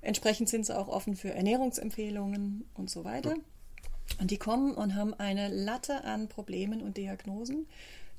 Entsprechend 0.00 0.48
sind 0.48 0.66
sie 0.66 0.78
auch 0.78 0.86
offen 0.86 1.16
für 1.16 1.34
Ernährungsempfehlungen 1.34 2.68
und 2.74 2.88
so 2.88 3.04
weiter. 3.04 3.34
Und 4.20 4.30
die 4.30 4.38
kommen 4.38 4.74
und 4.74 4.94
haben 4.94 5.14
eine 5.14 5.48
Latte 5.48 6.04
an 6.04 6.28
Problemen 6.28 6.80
und 6.80 6.96
Diagnosen, 6.96 7.66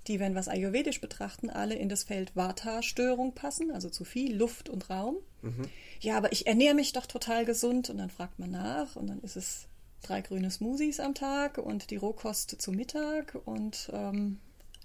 die, 0.07 0.19
wenn 0.19 0.33
wir 0.33 0.39
es 0.39 0.47
ayurvedisch 0.47 1.01
betrachten, 1.01 1.49
alle 1.49 1.75
in 1.75 1.89
das 1.89 2.03
Feld 2.03 2.35
Vata-Störung 2.35 3.33
passen, 3.33 3.71
also 3.71 3.89
zu 3.89 4.03
viel 4.03 4.35
Luft 4.35 4.69
und 4.69 4.89
Raum. 4.89 5.17
Mhm. 5.41 5.69
Ja, 5.99 6.17
aber 6.17 6.31
ich 6.31 6.47
ernähre 6.47 6.75
mich 6.75 6.93
doch 6.93 7.05
total 7.05 7.45
gesund 7.45 7.89
und 7.89 7.97
dann 7.97 8.09
fragt 8.09 8.39
man 8.39 8.51
nach 8.51 8.95
und 8.95 9.07
dann 9.07 9.21
ist 9.21 9.35
es 9.35 9.67
drei 10.01 10.21
grüne 10.21 10.51
Smoothies 10.51 10.99
am 10.99 11.15
Tag 11.15 11.57
und 11.57 11.89
die 11.89 11.95
Rohkost 11.95 12.61
zu 12.61 12.71
Mittag 12.71 13.37
und 13.45 13.89
ähm, 13.93 14.39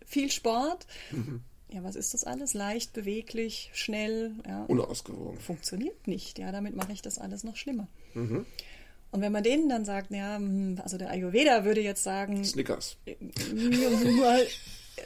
viel 0.07 0.31
Sport. 0.31 0.87
Mhm. 1.11 1.43
Ja, 1.71 1.83
was 1.83 1.97
ist 1.97 2.13
das 2.13 2.25
alles? 2.25 2.53
Leicht, 2.53 2.93
beweglich, 2.93 3.71
schnell. 3.73 4.33
Ja, 4.47 4.65
Unausgewogen. 4.65 5.41
Funktioniert 5.41 6.07
nicht. 6.07 6.39
Ja, 6.39 6.53
damit 6.53 6.77
mache 6.77 6.93
ich 6.93 7.01
das 7.01 7.19
alles 7.19 7.45
noch 7.45 7.57
schlimmer. 7.57 7.89
Mhm. 8.15 8.45
Und 9.11 9.21
wenn 9.21 9.33
man 9.33 9.43
denen 9.43 9.69
dann 9.69 9.85
sagt, 9.85 10.11
ja, 10.11 10.37
hm, 10.37 10.81
also 10.83 10.99
der 10.99 11.11
Ayurveda 11.11 11.65
würde 11.65 11.83
jetzt 11.83 12.03
sagen. 12.03 12.45
Snickers. 12.45 12.97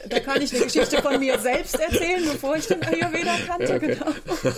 Da 0.09 0.19
kann 0.19 0.41
ich 0.41 0.53
eine 0.53 0.65
Geschichte 0.65 1.01
von 1.01 1.19
mir 1.19 1.39
selbst 1.39 1.79
erzählen, 1.79 2.23
bevor 2.31 2.55
ich 2.55 2.67
den 2.67 2.83
Ayurveda 2.83 3.35
kannte, 3.45 3.65
ja, 3.65 3.75
okay. 3.75 3.95
genau. 3.95 4.55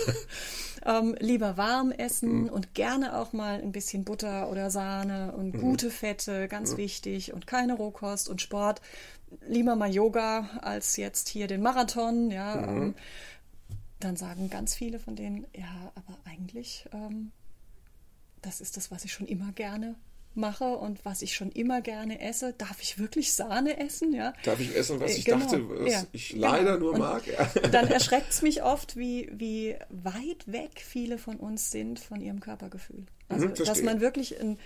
ähm, 0.86 1.16
lieber 1.20 1.56
warm 1.56 1.92
essen 1.92 2.42
mhm. 2.42 2.48
und 2.48 2.74
gerne 2.74 3.18
auch 3.18 3.32
mal 3.32 3.60
ein 3.60 3.72
bisschen 3.72 4.04
Butter 4.04 4.50
oder 4.50 4.70
Sahne 4.70 5.32
und 5.32 5.54
mhm. 5.54 5.60
gute 5.60 5.90
Fette, 5.90 6.48
ganz 6.48 6.72
mhm. 6.72 6.76
wichtig, 6.78 7.32
und 7.32 7.46
keine 7.46 7.74
Rohkost 7.74 8.28
und 8.28 8.40
Sport. 8.40 8.80
Lieber 9.46 9.76
mal 9.76 9.92
Yoga 9.92 10.50
als 10.62 10.96
jetzt 10.96 11.28
hier 11.28 11.46
den 11.46 11.62
Marathon, 11.62 12.30
ja. 12.30 12.56
Mhm. 12.56 12.82
Ähm, 12.82 12.94
dann 14.00 14.16
sagen 14.16 14.48
ganz 14.48 14.74
viele 14.74 14.98
von 14.98 15.14
denen, 15.14 15.46
ja, 15.54 15.92
aber 15.94 16.18
eigentlich, 16.24 16.86
ähm, 16.92 17.32
das 18.40 18.62
ist 18.62 18.78
das, 18.78 18.90
was 18.90 19.04
ich 19.04 19.12
schon 19.12 19.26
immer 19.26 19.52
gerne 19.52 19.94
mache 20.34 20.76
und 20.76 21.04
was 21.04 21.22
ich 21.22 21.34
schon 21.34 21.50
immer 21.50 21.80
gerne 21.80 22.20
esse. 22.20 22.54
Darf 22.56 22.80
ich 22.80 22.98
wirklich 22.98 23.32
Sahne 23.32 23.78
essen? 23.78 24.12
Ja? 24.12 24.32
Darf 24.44 24.60
ich 24.60 24.74
essen, 24.74 25.00
was 25.00 25.12
äh, 25.12 25.18
ich 25.18 25.24
genau. 25.24 25.38
dachte, 25.38 25.68
was 25.68 25.92
ja. 25.92 26.02
ich 26.12 26.32
leider 26.32 26.78
genau. 26.78 26.92
nur 26.92 26.98
mag? 26.98 27.22
Ja. 27.26 27.46
Dann 27.70 27.88
erschreckt 27.90 28.30
es 28.30 28.42
mich 28.42 28.62
oft, 28.62 28.96
wie, 28.96 29.30
wie 29.32 29.76
weit 29.88 30.46
weg 30.46 30.82
viele 30.84 31.18
von 31.18 31.36
uns 31.36 31.70
sind 31.70 31.98
von 31.98 32.20
ihrem 32.20 32.40
Körpergefühl. 32.40 33.06
Also, 33.28 33.46
mhm, 33.46 33.54
dass 33.54 33.82
man 33.82 34.00
wirklich 34.00 34.40
ein 34.40 34.58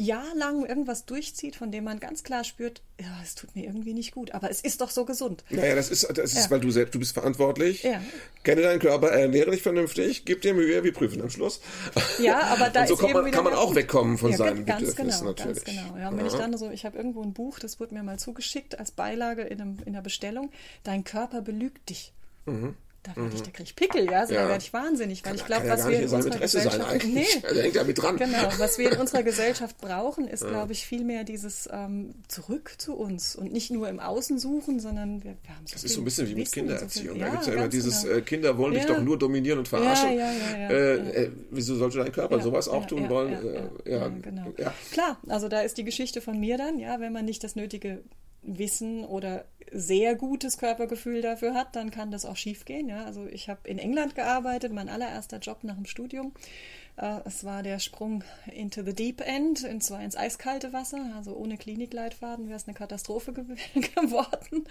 jahrelang 0.00 0.64
irgendwas 0.64 1.06
durchzieht, 1.06 1.56
von 1.56 1.72
dem 1.72 1.82
man 1.82 1.98
ganz 1.98 2.22
klar 2.22 2.44
spürt, 2.44 2.82
ja, 3.00 3.06
es 3.22 3.34
tut 3.34 3.54
mir 3.56 3.64
irgendwie 3.64 3.94
nicht 3.94 4.12
gut, 4.12 4.30
aber 4.30 4.48
es 4.48 4.60
ist 4.60 4.80
doch 4.80 4.90
so 4.90 5.04
gesund. 5.04 5.44
Naja, 5.50 5.74
das 5.74 5.90
ist, 5.90 6.08
das 6.16 6.32
ist 6.32 6.44
ja. 6.44 6.50
weil 6.50 6.60
du 6.60 6.70
selbst, 6.70 6.94
du 6.94 7.00
bist 7.00 7.12
verantwortlich, 7.12 7.82
ja. 7.82 8.00
kenne 8.44 8.62
deinen 8.62 8.78
Körper, 8.78 9.08
ernähre 9.10 9.50
dich 9.50 9.62
vernünftig, 9.62 10.24
gib 10.24 10.42
dir 10.42 10.54
Mühe, 10.54 10.84
wir 10.84 10.92
prüfen 10.92 11.20
am 11.20 11.30
Schluss. 11.30 11.60
Ja, 12.20 12.40
aber 12.42 12.70
da 12.70 12.82
Und 12.82 12.88
so 12.88 12.94
ist 12.94 13.12
man, 13.12 13.30
kann 13.30 13.44
man 13.44 13.54
auch 13.54 13.74
wegkommen 13.74 14.18
von 14.18 14.30
ja, 14.30 14.36
seinen 14.36 14.64
ganz 14.64 14.80
Bedürfnissen 14.80 15.20
genau, 15.20 15.30
natürlich. 15.30 15.64
Ganz 15.64 15.76
genau, 15.76 15.98
ja. 15.98 16.08
Und 16.08 16.18
wenn 16.18 16.26
ich 16.26 16.32
dann 16.32 16.56
so, 16.56 16.70
ich 16.70 16.84
habe 16.84 16.96
irgendwo 16.96 17.22
ein 17.22 17.32
Buch, 17.32 17.58
das 17.58 17.80
wurde 17.80 17.94
mir 17.94 18.02
mal 18.02 18.18
zugeschickt 18.18 18.78
als 18.78 18.92
Beilage 18.92 19.42
in, 19.42 19.60
einem, 19.60 19.78
in 19.84 19.94
einer 19.94 20.02
Bestellung, 20.02 20.50
dein 20.84 21.04
Körper 21.04 21.42
belügt 21.42 21.90
dich. 21.90 22.12
Mhm 22.46 22.76
da 23.02 23.14
werde 23.14 23.34
ich, 23.34 23.40
mhm. 23.40 23.44
da 23.44 23.50
kriege 23.50 23.62
ich 23.62 23.76
Pickel, 23.76 24.04
ja, 24.10 24.20
also 24.20 24.34
ja. 24.34 24.42
da 24.42 24.48
werde 24.48 24.62
ich 24.62 24.72
wahnsinnig, 24.72 25.24
weil 25.24 25.30
kann, 25.30 25.40
ich 25.40 25.46
glaube, 25.46 25.68
was 25.68 25.88
wir 25.88 25.98
in 25.98 26.02
unserer 26.02 26.32
Interesse 26.32 26.58
Gesellschaft, 26.58 27.04
nee, 27.06 27.26
also 27.42 27.60
hängt 27.60 27.74
ja 27.74 27.84
mit 27.84 28.02
dran. 28.02 28.16
Genau, 28.16 28.48
was 28.58 28.78
wir 28.78 28.92
in 28.92 28.98
unserer 29.00 29.22
Gesellschaft 29.22 29.78
brauchen, 29.78 30.26
ist, 30.26 30.42
ja. 30.42 30.48
glaube 30.48 30.72
ich, 30.72 30.84
viel 30.84 31.04
mehr 31.04 31.24
dieses 31.24 31.68
ähm, 31.72 32.14
zurück 32.26 32.74
zu 32.78 32.94
uns 32.94 33.36
und 33.36 33.52
nicht 33.52 33.70
nur 33.70 33.88
im 33.88 34.00
Außen 34.00 34.38
suchen, 34.38 34.80
sondern 34.80 35.22
wir, 35.22 35.36
wir 35.42 35.56
haben 35.56 35.66
so 35.66 35.74
Das 35.74 35.84
ist 35.84 35.94
so 35.94 36.00
ein 36.00 36.04
bisschen 36.04 36.28
wie 36.28 36.34
mit 36.34 36.50
Kindererziehung. 36.50 37.16
So 37.16 37.20
da 37.20 37.28
gibt 37.30 37.40
es 37.42 37.46
ja 37.46 37.52
immer 37.54 37.68
dieses, 37.68 38.02
genau. 38.02 38.16
äh, 38.16 38.22
Kinder 38.22 38.58
wollen 38.58 38.74
dich 38.74 38.86
doch 38.86 39.00
nur 39.00 39.18
dominieren 39.18 39.60
und 39.60 39.68
verarschen. 39.68 40.18
Äh, 40.18 40.94
äh, 40.94 41.30
wieso 41.50 41.76
sollte 41.76 41.98
dein 41.98 42.12
Körper 42.12 42.40
sowas 42.40 42.68
auch 42.68 42.86
tun 42.86 43.08
wollen? 43.08 43.32
Äh, 43.84 43.92
ja, 43.92 44.08
genau. 44.08 44.52
Klar, 44.90 45.18
also 45.28 45.48
da 45.48 45.60
ist 45.60 45.78
die 45.78 45.84
Geschichte 45.84 46.20
von 46.20 46.38
mir 46.38 46.58
dann, 46.58 46.78
ja, 46.78 47.00
wenn 47.00 47.12
man 47.12 47.24
nicht 47.24 47.44
das 47.44 47.54
nötige 47.54 48.02
Wissen 48.56 49.04
oder 49.04 49.44
sehr 49.70 50.14
gutes 50.14 50.58
Körpergefühl 50.58 51.20
dafür 51.20 51.54
hat, 51.54 51.76
dann 51.76 51.90
kann 51.90 52.10
das 52.10 52.24
auch 52.24 52.36
schiefgehen. 52.36 52.88
Ja? 52.88 53.04
Also 53.04 53.26
ich 53.26 53.48
habe 53.48 53.68
in 53.68 53.78
England 53.78 54.14
gearbeitet, 54.14 54.72
mein 54.72 54.88
allererster 54.88 55.38
Job 55.38 55.64
nach 55.64 55.74
dem 55.74 55.84
Studium. 55.84 56.32
Äh, 56.96 57.20
es 57.24 57.44
war 57.44 57.62
der 57.62 57.78
Sprung 57.78 58.24
into 58.52 58.82
the 58.82 58.94
deep 58.94 59.20
end, 59.20 59.64
und 59.64 59.82
zwar 59.82 60.02
ins 60.02 60.16
eiskalte 60.16 60.72
Wasser. 60.72 61.12
Also 61.16 61.34
ohne 61.36 61.56
Klinikleitfaden 61.56 62.48
wäre 62.48 62.56
es 62.56 62.66
eine 62.66 62.74
Katastrophe 62.74 63.32
ge 63.32 63.44
geworden. 63.74 64.64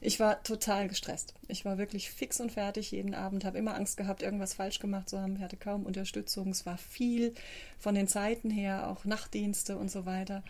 Ich 0.00 0.20
war 0.20 0.42
total 0.42 0.88
gestresst. 0.88 1.34
Ich 1.48 1.64
war 1.64 1.78
wirklich 1.78 2.10
fix 2.10 2.40
und 2.40 2.52
fertig 2.52 2.90
jeden 2.90 3.14
Abend, 3.14 3.44
habe 3.44 3.58
immer 3.58 3.74
Angst 3.74 3.96
gehabt, 3.96 4.22
irgendwas 4.22 4.54
falsch 4.54 4.78
gemacht 4.78 5.08
zu 5.08 5.20
haben. 5.20 5.36
Ich 5.36 5.42
hatte 5.42 5.56
kaum 5.56 5.84
Unterstützung. 5.84 6.50
Es 6.50 6.66
war 6.66 6.78
viel 6.78 7.34
von 7.78 7.94
den 7.94 8.08
Zeiten 8.08 8.50
her, 8.50 8.88
auch 8.90 9.04
Nachtdienste 9.04 9.76
und 9.76 9.90
so 9.90 10.06
weiter 10.06 10.42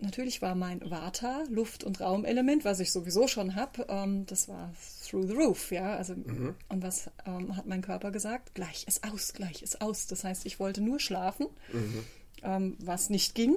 natürlich 0.00 0.42
war 0.42 0.54
mein 0.54 0.80
Vata, 0.90 1.44
Luft- 1.48 1.84
und 1.84 2.00
Raumelement, 2.00 2.64
was 2.64 2.80
ich 2.80 2.92
sowieso 2.92 3.28
schon 3.28 3.54
habe, 3.54 3.86
ähm, 3.88 4.26
das 4.26 4.48
war 4.48 4.72
through 5.08 5.26
the 5.26 5.34
roof, 5.34 5.70
ja. 5.70 5.96
Also, 5.96 6.14
mhm. 6.14 6.54
und 6.68 6.82
was 6.82 7.10
ähm, 7.26 7.56
hat 7.56 7.66
mein 7.66 7.82
Körper 7.82 8.10
gesagt? 8.10 8.54
Gleich 8.54 8.84
ist 8.86 9.04
aus, 9.04 9.32
gleich 9.32 9.62
ist 9.62 9.80
aus. 9.80 10.06
Das 10.06 10.24
heißt, 10.24 10.46
ich 10.46 10.60
wollte 10.60 10.80
nur 10.80 11.00
schlafen, 11.00 11.46
mhm. 11.72 12.04
ähm, 12.42 12.76
was 12.80 13.10
nicht 13.10 13.34
ging. 13.34 13.56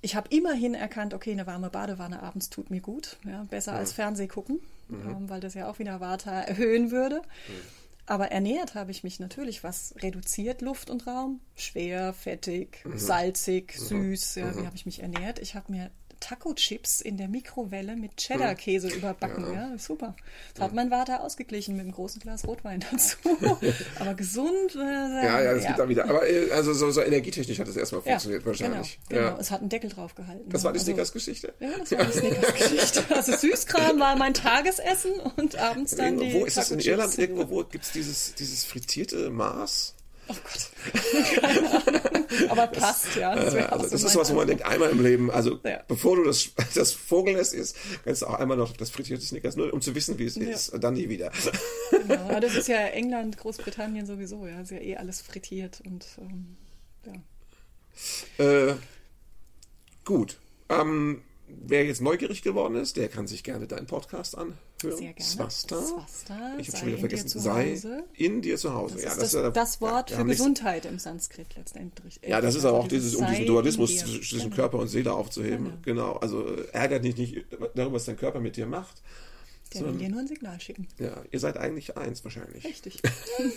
Ich 0.00 0.16
habe 0.16 0.28
immerhin 0.30 0.74
erkannt, 0.74 1.14
okay, 1.14 1.32
eine 1.32 1.46
warme 1.46 1.70
Badewanne 1.70 2.22
abends 2.22 2.50
tut 2.50 2.70
mir 2.70 2.80
gut, 2.80 3.18
ja, 3.24 3.44
besser 3.44 3.72
mhm. 3.72 3.78
als 3.78 3.92
Fernseh 3.92 4.26
gucken, 4.26 4.60
mhm. 4.88 5.10
Ähm, 5.10 5.30
weil 5.30 5.40
das 5.40 5.54
ja 5.54 5.70
auch 5.70 5.78
wieder 5.78 6.00
Vata 6.00 6.40
erhöhen 6.40 6.90
würde. 6.90 7.16
Mhm. 7.16 7.81
Aber 8.06 8.32
ernährt 8.32 8.74
habe 8.74 8.90
ich 8.90 9.04
mich 9.04 9.20
natürlich, 9.20 9.62
was 9.62 9.94
reduziert 10.02 10.60
Luft 10.60 10.90
und 10.90 11.06
Raum? 11.06 11.40
Schwer, 11.54 12.12
fettig, 12.12 12.84
mhm. 12.84 12.98
salzig, 12.98 13.74
mhm. 13.78 13.84
süß. 13.84 14.34
Ja, 14.36 14.46
mhm. 14.46 14.56
wie 14.56 14.66
habe 14.66 14.76
ich 14.76 14.86
mich 14.86 15.02
ernährt? 15.02 15.38
Ich 15.38 15.54
habe 15.54 15.70
mir 15.70 15.90
Taco-Chips 16.22 17.00
in 17.00 17.16
der 17.16 17.28
Mikrowelle 17.28 17.96
mit 17.96 18.16
Cheddar-Käse 18.16 18.88
mhm. 18.88 18.94
überbacken. 18.94 19.44
Ja. 19.52 19.70
ja. 19.70 19.78
super. 19.78 20.14
Das 20.54 20.64
hat 20.64 20.72
mein 20.72 20.90
Vater 20.90 21.22
ausgeglichen 21.22 21.76
mit 21.76 21.82
einem 21.84 21.92
großen 21.92 22.20
Glas 22.20 22.46
Rotwein 22.46 22.84
dazu. 22.90 23.16
aber 23.98 24.14
gesund. 24.14 24.74
Äh, 24.74 24.78
ja, 24.78 25.42
ja, 25.42 25.54
das 25.54 25.64
ja. 25.64 25.68
gibt 25.68 25.78
da 25.80 25.88
wieder. 25.88 26.08
Aber 26.08 26.28
äh, 26.28 26.50
also 26.52 26.72
so, 26.72 26.90
so 26.90 27.02
energietechnisch 27.02 27.58
hat 27.58 27.68
es 27.68 27.76
erstmal 27.76 28.02
funktioniert 28.02 28.46
wahrscheinlich. 28.46 28.98
Genau, 29.08 29.30
genau. 29.30 29.40
Es 29.40 29.50
hat 29.50 29.60
einen 29.60 29.68
Deckel 29.68 29.90
drauf 29.90 30.14
gehalten. 30.14 30.48
Das 30.48 30.64
war 30.64 30.72
die 30.72 30.78
also, 30.78 30.92
Snickers-Geschichte? 30.92 31.54
Ja, 31.58 31.70
das 31.78 31.90
war 31.92 32.04
die 32.04 32.12
Snickers-Geschichte. 32.12 33.04
Also 33.14 33.36
Süßkram 33.36 33.98
war 33.98 34.16
mein 34.16 34.34
Tagesessen 34.34 35.12
und 35.36 35.56
abends 35.56 35.96
dann 35.96 36.18
die 36.18 36.32
Wo 36.32 36.44
ist 36.44 36.56
das 36.56 36.70
in 36.70 36.78
Irland 36.78 37.18
irgendwo? 37.18 37.48
Wo 37.50 37.64
gibt 37.64 37.84
es 37.84 37.92
dieses, 37.92 38.34
dieses 38.34 38.64
frittierte 38.64 39.30
Maß? 39.30 39.94
Oh 40.28 40.34
Gott. 40.34 40.70
Aber 42.50 42.66
passt, 42.68 43.16
ja. 43.16 43.34
Das, 43.34 43.54
äh, 43.54 43.60
also, 43.60 43.88
das 43.88 44.00
so 44.00 44.06
ist 44.06 44.16
was, 44.16 44.30
wo 44.30 44.36
man 44.36 44.46
denkt, 44.46 44.64
einmal 44.64 44.90
im 44.90 45.02
Leben, 45.02 45.30
also 45.30 45.58
ja. 45.64 45.82
bevor 45.88 46.16
du 46.16 46.24
das, 46.24 46.50
das 46.74 46.92
Vogelnest 46.92 47.54
isst, 47.54 47.76
kannst 48.04 48.22
du 48.22 48.26
auch 48.26 48.34
einmal 48.34 48.56
noch 48.56 48.72
das 48.76 48.90
frittierte 48.90 49.24
Snickers, 49.24 49.56
nur 49.56 49.72
um 49.72 49.80
zu 49.80 49.94
wissen, 49.94 50.18
wie 50.18 50.24
es 50.24 50.36
ja. 50.36 50.48
ist, 50.48 50.70
und 50.70 50.82
dann 50.82 50.94
nie 50.94 51.08
wieder. 51.08 51.30
Genau, 51.90 52.40
das 52.40 52.54
ist 52.56 52.68
ja 52.68 52.78
England, 52.78 53.36
Großbritannien 53.36 54.06
sowieso, 54.06 54.46
ja. 54.46 54.58
Das 54.58 54.70
ist 54.70 54.76
ja 54.76 54.82
eh 54.82 54.96
alles 54.96 55.20
frittiert 55.20 55.82
und 55.84 56.06
ähm, 56.18 56.56
ja. 57.06 58.44
Äh, 58.44 58.76
gut. 60.04 60.38
Ähm, 60.68 61.22
wer 61.48 61.84
jetzt 61.84 62.00
neugierig 62.00 62.42
geworden 62.42 62.76
ist, 62.76 62.96
der 62.96 63.08
kann 63.08 63.26
sich 63.26 63.44
gerne 63.44 63.66
deinen 63.66 63.86
Podcast 63.86 64.36
anhören. 64.36 64.58
Sehr 64.90 65.12
gerne. 65.12 65.20
Swasta. 65.20 65.80
Swasta. 65.80 66.58
Ich 66.58 66.68
habe 66.68 66.78
schon 66.78 66.88
wieder 66.88 66.98
vergessen. 66.98 67.40
Sei 67.40 67.80
in 68.14 68.42
dir 68.42 68.56
zu 68.56 68.74
Hause. 68.74 68.94
Das 68.94 69.04
ja, 69.04 69.10
ist 69.12 69.22
das, 69.22 69.32
das, 69.32 69.52
das 69.52 69.80
Wort 69.80 70.10
ja, 70.10 70.18
für 70.18 70.24
Gesundheit 70.24 70.86
im 70.86 70.98
Sanskrit 70.98 71.46
letztendlich. 71.56 72.20
Ja, 72.26 72.40
das 72.40 72.54
ist 72.54 72.64
aber 72.64 72.78
auch 72.78 72.88
dieses, 72.88 73.14
um 73.14 73.26
diesen 73.26 73.46
Dualismus 73.46 73.96
zwischen 73.96 74.40
genau. 74.40 74.54
Körper 74.54 74.78
und 74.78 74.88
Seele 74.88 75.12
aufzuheben. 75.12 75.78
Genau. 75.82 76.12
genau. 76.12 76.16
Also 76.16 76.44
ärgert 76.72 77.04
dich 77.04 77.16
nicht 77.16 77.46
darüber, 77.74 77.94
was 77.94 78.04
dein 78.06 78.16
Körper 78.16 78.40
mit 78.40 78.56
dir 78.56 78.66
macht. 78.66 79.02
Der 79.74 79.86
will 79.86 79.92
dir 79.92 80.08
nur 80.08 80.20
ein 80.20 80.26
Signal 80.26 80.60
schicken. 80.60 80.86
Ja, 80.98 81.22
ihr 81.30 81.40
seid 81.40 81.56
eigentlich 81.56 81.96
eins 81.96 82.22
wahrscheinlich. 82.24 82.64
Richtig. 82.64 83.00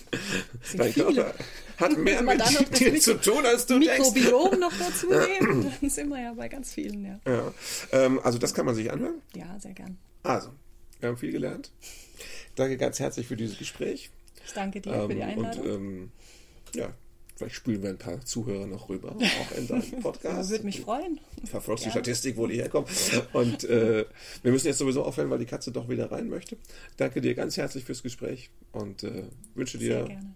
Dein 0.78 0.94
viele. 0.94 1.14
Körper 1.14 1.34
hat 1.78 1.98
mehr 1.98 2.22
mit 2.22 2.80
dir 2.80 3.00
zu 3.00 3.20
tun, 3.20 3.46
als 3.46 3.66
du 3.66 3.78
Mikrobiom 3.78 4.52
denkst. 4.52 4.60
noch 4.60 4.74
dazu 4.78 5.10
nehmen, 5.10 5.72
dann 5.82 5.90
sind 5.90 6.10
wir 6.10 6.22
ja 6.22 6.34
bei 6.34 6.48
ganz 6.48 6.74
vielen, 6.74 7.06
ja. 7.06 7.20
ja. 7.26 7.54
Ähm, 7.92 8.20
also 8.24 8.38
das 8.38 8.54
kann 8.54 8.66
man 8.66 8.76
sich 8.76 8.92
anhören? 8.92 9.22
Ja, 9.36 9.60
sehr 9.60 9.74
gern. 9.74 9.98
Also, 10.24 10.50
wir 11.00 11.10
haben 11.10 11.18
viel 11.18 11.32
gelernt. 11.32 11.72
Danke 12.56 12.78
ganz 12.78 13.00
herzlich 13.00 13.28
für 13.28 13.36
dieses 13.36 13.58
Gespräch. 13.58 14.10
Ich 14.46 14.54
danke 14.54 14.82
dir 14.82 14.94
ähm, 14.94 15.10
für 15.10 15.16
die 15.16 15.22
ähm, 15.22 15.30
Einladung. 15.30 15.64
Und 15.64 15.70
ähm, 15.70 16.12
ja, 16.76 16.94
Vielleicht 17.36 17.56
spülen 17.56 17.84
wir 17.84 17.90
ein 17.90 17.98
paar 17.98 18.22
Zuhörer 18.22 18.66
noch 18.66 18.88
rüber, 18.88 19.14
auch 19.14 19.58
in 19.58 19.68
deinem 19.68 19.92
Podcast. 20.02 20.52
Würde 20.52 20.64
mich 20.64 20.80
freuen. 20.80 21.20
Verfolgst 21.44 21.86
die 21.86 21.92
Statistik, 21.92 22.38
wo 22.38 22.48
die 22.48 22.56
herkommen. 22.56 22.90
Und 23.34 23.66
äh, 23.66 24.06
wir 24.42 24.52
müssen 24.54 24.68
jetzt 24.68 24.78
sowieso 24.78 25.04
aufhören, 25.04 25.30
weil 25.30 25.40
die 25.40 25.46
Katze 25.46 25.74
doch 25.74 25.90
wieder 25.90 26.10
rein 26.12 26.30
möchte. 26.30 26.56
Danke 26.96 27.20
dir 27.20 27.36
ganz 27.36 27.58
herzlich 27.58 27.84
fürs 27.84 28.04
Gespräch 28.04 28.52
und 28.72 29.04
äh, 29.04 29.26
wünsche 29.54 29.78
dir, 29.78 29.98
Sehr 29.98 30.06
gerne. 30.06 30.36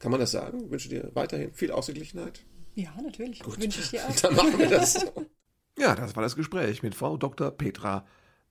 kann 0.00 0.10
man 0.10 0.18
das 0.18 0.32
sagen? 0.32 0.68
Wünsche 0.72 0.88
dir 0.88 1.08
weiterhin 1.14 1.52
viel 1.52 1.70
Ausgeglichenheit. 1.70 2.40
Ja, 2.74 2.92
natürlich. 3.00 3.38
Gut. 3.38 3.60
Wünsche 3.62 3.80
ich 3.80 3.90
dir 3.90 4.04
auch. 4.08 4.16
Dann 4.16 4.34
machen 4.34 4.58
wir 4.58 4.68
das. 4.68 5.06
ja, 5.78 5.94
das 5.94 6.16
war 6.16 6.24
das 6.24 6.34
Gespräch 6.34 6.82
mit 6.82 6.96
Frau 6.96 7.16
Dr. 7.16 7.52
Petra 7.52 8.04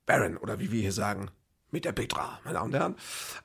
Barron 0.08 0.38
oder 0.38 0.60
wie 0.60 0.72
wir 0.72 0.82
hier 0.82 0.92
sagen, 0.92 1.30
mit 1.70 1.86
der 1.86 1.92
Petra, 1.92 2.40
meine 2.44 2.56
Damen 2.56 2.74
und 2.74 2.80
Herren. 2.80 2.96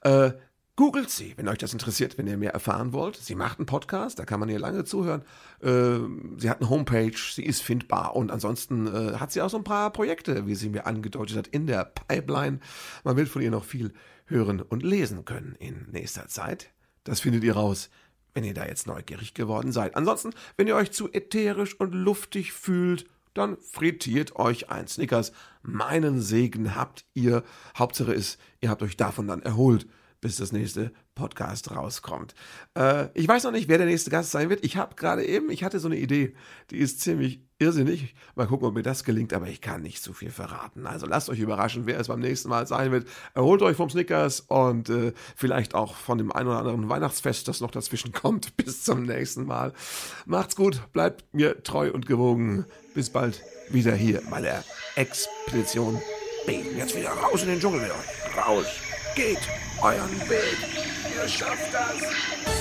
Äh, 0.00 0.38
Googelt 0.74 1.10
sie, 1.10 1.34
wenn 1.36 1.48
euch 1.48 1.58
das 1.58 1.74
interessiert, 1.74 2.16
wenn 2.16 2.26
ihr 2.26 2.38
mehr 2.38 2.54
erfahren 2.54 2.94
wollt. 2.94 3.16
Sie 3.16 3.34
macht 3.34 3.58
einen 3.58 3.66
Podcast, 3.66 4.18
da 4.18 4.24
kann 4.24 4.40
man 4.40 4.48
ihr 4.48 4.58
lange 4.58 4.84
zuhören. 4.84 5.22
Äh, 5.60 5.98
sie 6.38 6.48
hat 6.48 6.60
eine 6.60 6.70
Homepage, 6.70 7.12
sie 7.14 7.44
ist 7.44 7.62
findbar 7.62 8.16
und 8.16 8.30
ansonsten 8.30 8.86
äh, 8.86 9.18
hat 9.18 9.32
sie 9.32 9.42
auch 9.42 9.50
so 9.50 9.58
ein 9.58 9.64
paar 9.64 9.92
Projekte, 9.92 10.46
wie 10.46 10.54
sie 10.54 10.70
mir 10.70 10.86
angedeutet 10.86 11.36
hat, 11.36 11.46
in 11.48 11.66
der 11.66 11.84
Pipeline. 11.84 12.60
Man 13.04 13.18
wird 13.18 13.28
von 13.28 13.42
ihr 13.42 13.50
noch 13.50 13.64
viel 13.64 13.92
hören 14.24 14.62
und 14.62 14.82
lesen 14.82 15.26
können 15.26 15.56
in 15.58 15.88
nächster 15.90 16.28
Zeit. 16.28 16.70
Das 17.04 17.20
findet 17.20 17.44
ihr 17.44 17.54
raus, 17.54 17.90
wenn 18.32 18.44
ihr 18.44 18.54
da 18.54 18.64
jetzt 18.64 18.86
neugierig 18.86 19.34
geworden 19.34 19.72
seid. 19.72 19.94
Ansonsten, 19.94 20.30
wenn 20.56 20.68
ihr 20.68 20.76
euch 20.76 20.90
zu 20.90 21.12
ätherisch 21.12 21.78
und 21.78 21.92
luftig 21.92 22.52
fühlt, 22.52 23.04
dann 23.34 23.56
frittiert 23.58 24.36
euch 24.36 24.70
ein 24.70 24.88
Snickers. 24.88 25.32
Meinen 25.62 26.20
Segen 26.20 26.74
habt 26.74 27.04
ihr. 27.14 27.42
Hauptsache 27.76 28.12
ist, 28.12 28.38
ihr 28.60 28.70
habt 28.70 28.82
euch 28.82 28.96
davon 28.96 29.26
dann 29.26 29.42
erholt 29.42 29.86
bis 30.22 30.36
das 30.36 30.52
nächste 30.52 30.92
Podcast 31.14 31.72
rauskommt. 31.72 32.34
Äh, 32.74 33.08
ich 33.12 33.28
weiß 33.28 33.44
noch 33.44 33.50
nicht, 33.50 33.68
wer 33.68 33.76
der 33.76 33.88
nächste 33.88 34.08
Gast 34.08 34.30
sein 34.30 34.48
wird. 34.48 34.64
Ich 34.64 34.78
habe 34.78 34.94
gerade 34.94 35.26
eben, 35.26 35.50
ich 35.50 35.64
hatte 35.64 35.80
so 35.80 35.88
eine 35.88 35.98
Idee, 35.98 36.34
die 36.70 36.78
ist 36.78 37.00
ziemlich 37.00 37.42
irrsinnig. 37.62 38.14
Mal 38.34 38.46
gucken, 38.46 38.66
ob 38.66 38.74
mir 38.74 38.82
das 38.82 39.04
gelingt, 39.04 39.32
aber 39.32 39.46
ich 39.46 39.60
kann 39.60 39.82
nicht 39.82 40.02
zu 40.02 40.12
viel 40.12 40.30
verraten. 40.30 40.86
Also 40.86 41.06
lasst 41.06 41.30
euch 41.30 41.38
überraschen, 41.38 41.86
wer 41.86 41.98
es 41.98 42.08
beim 42.08 42.20
nächsten 42.20 42.48
Mal 42.48 42.66
sein 42.66 42.92
wird. 42.92 43.06
Erholt 43.34 43.62
euch 43.62 43.76
vom 43.76 43.88
Snickers 43.88 44.40
und 44.40 44.90
äh, 44.90 45.12
vielleicht 45.36 45.74
auch 45.74 45.94
von 45.94 46.18
dem 46.18 46.32
ein 46.32 46.46
oder 46.46 46.58
anderen 46.58 46.88
Weihnachtsfest, 46.88 47.48
das 47.48 47.60
noch 47.60 47.70
dazwischen 47.70 48.12
kommt. 48.12 48.56
Bis 48.56 48.82
zum 48.84 49.04
nächsten 49.04 49.46
Mal. 49.46 49.72
Macht's 50.26 50.56
gut, 50.56 50.92
bleibt 50.92 51.32
mir 51.32 51.62
treu 51.62 51.90
und 51.92 52.06
gewogen. 52.06 52.66
Bis 52.94 53.08
bald 53.08 53.40
wieder 53.70 53.94
hier 53.94 54.20
bei 54.28 54.40
der 54.40 54.64
Expedition 54.96 56.00
B. 56.46 56.60
Jetzt 56.76 56.96
wieder 56.96 57.10
raus 57.10 57.42
in 57.42 57.48
den 57.48 57.60
Dschungel 57.60 57.80
mit 57.80 57.90
euch. 57.90 58.46
Raus. 58.46 58.66
Geht 59.14 59.38
euren 59.80 60.20
Weg. 60.28 60.56
Ihr 61.16 61.28
schafft 61.28 61.72
das. 61.72 62.51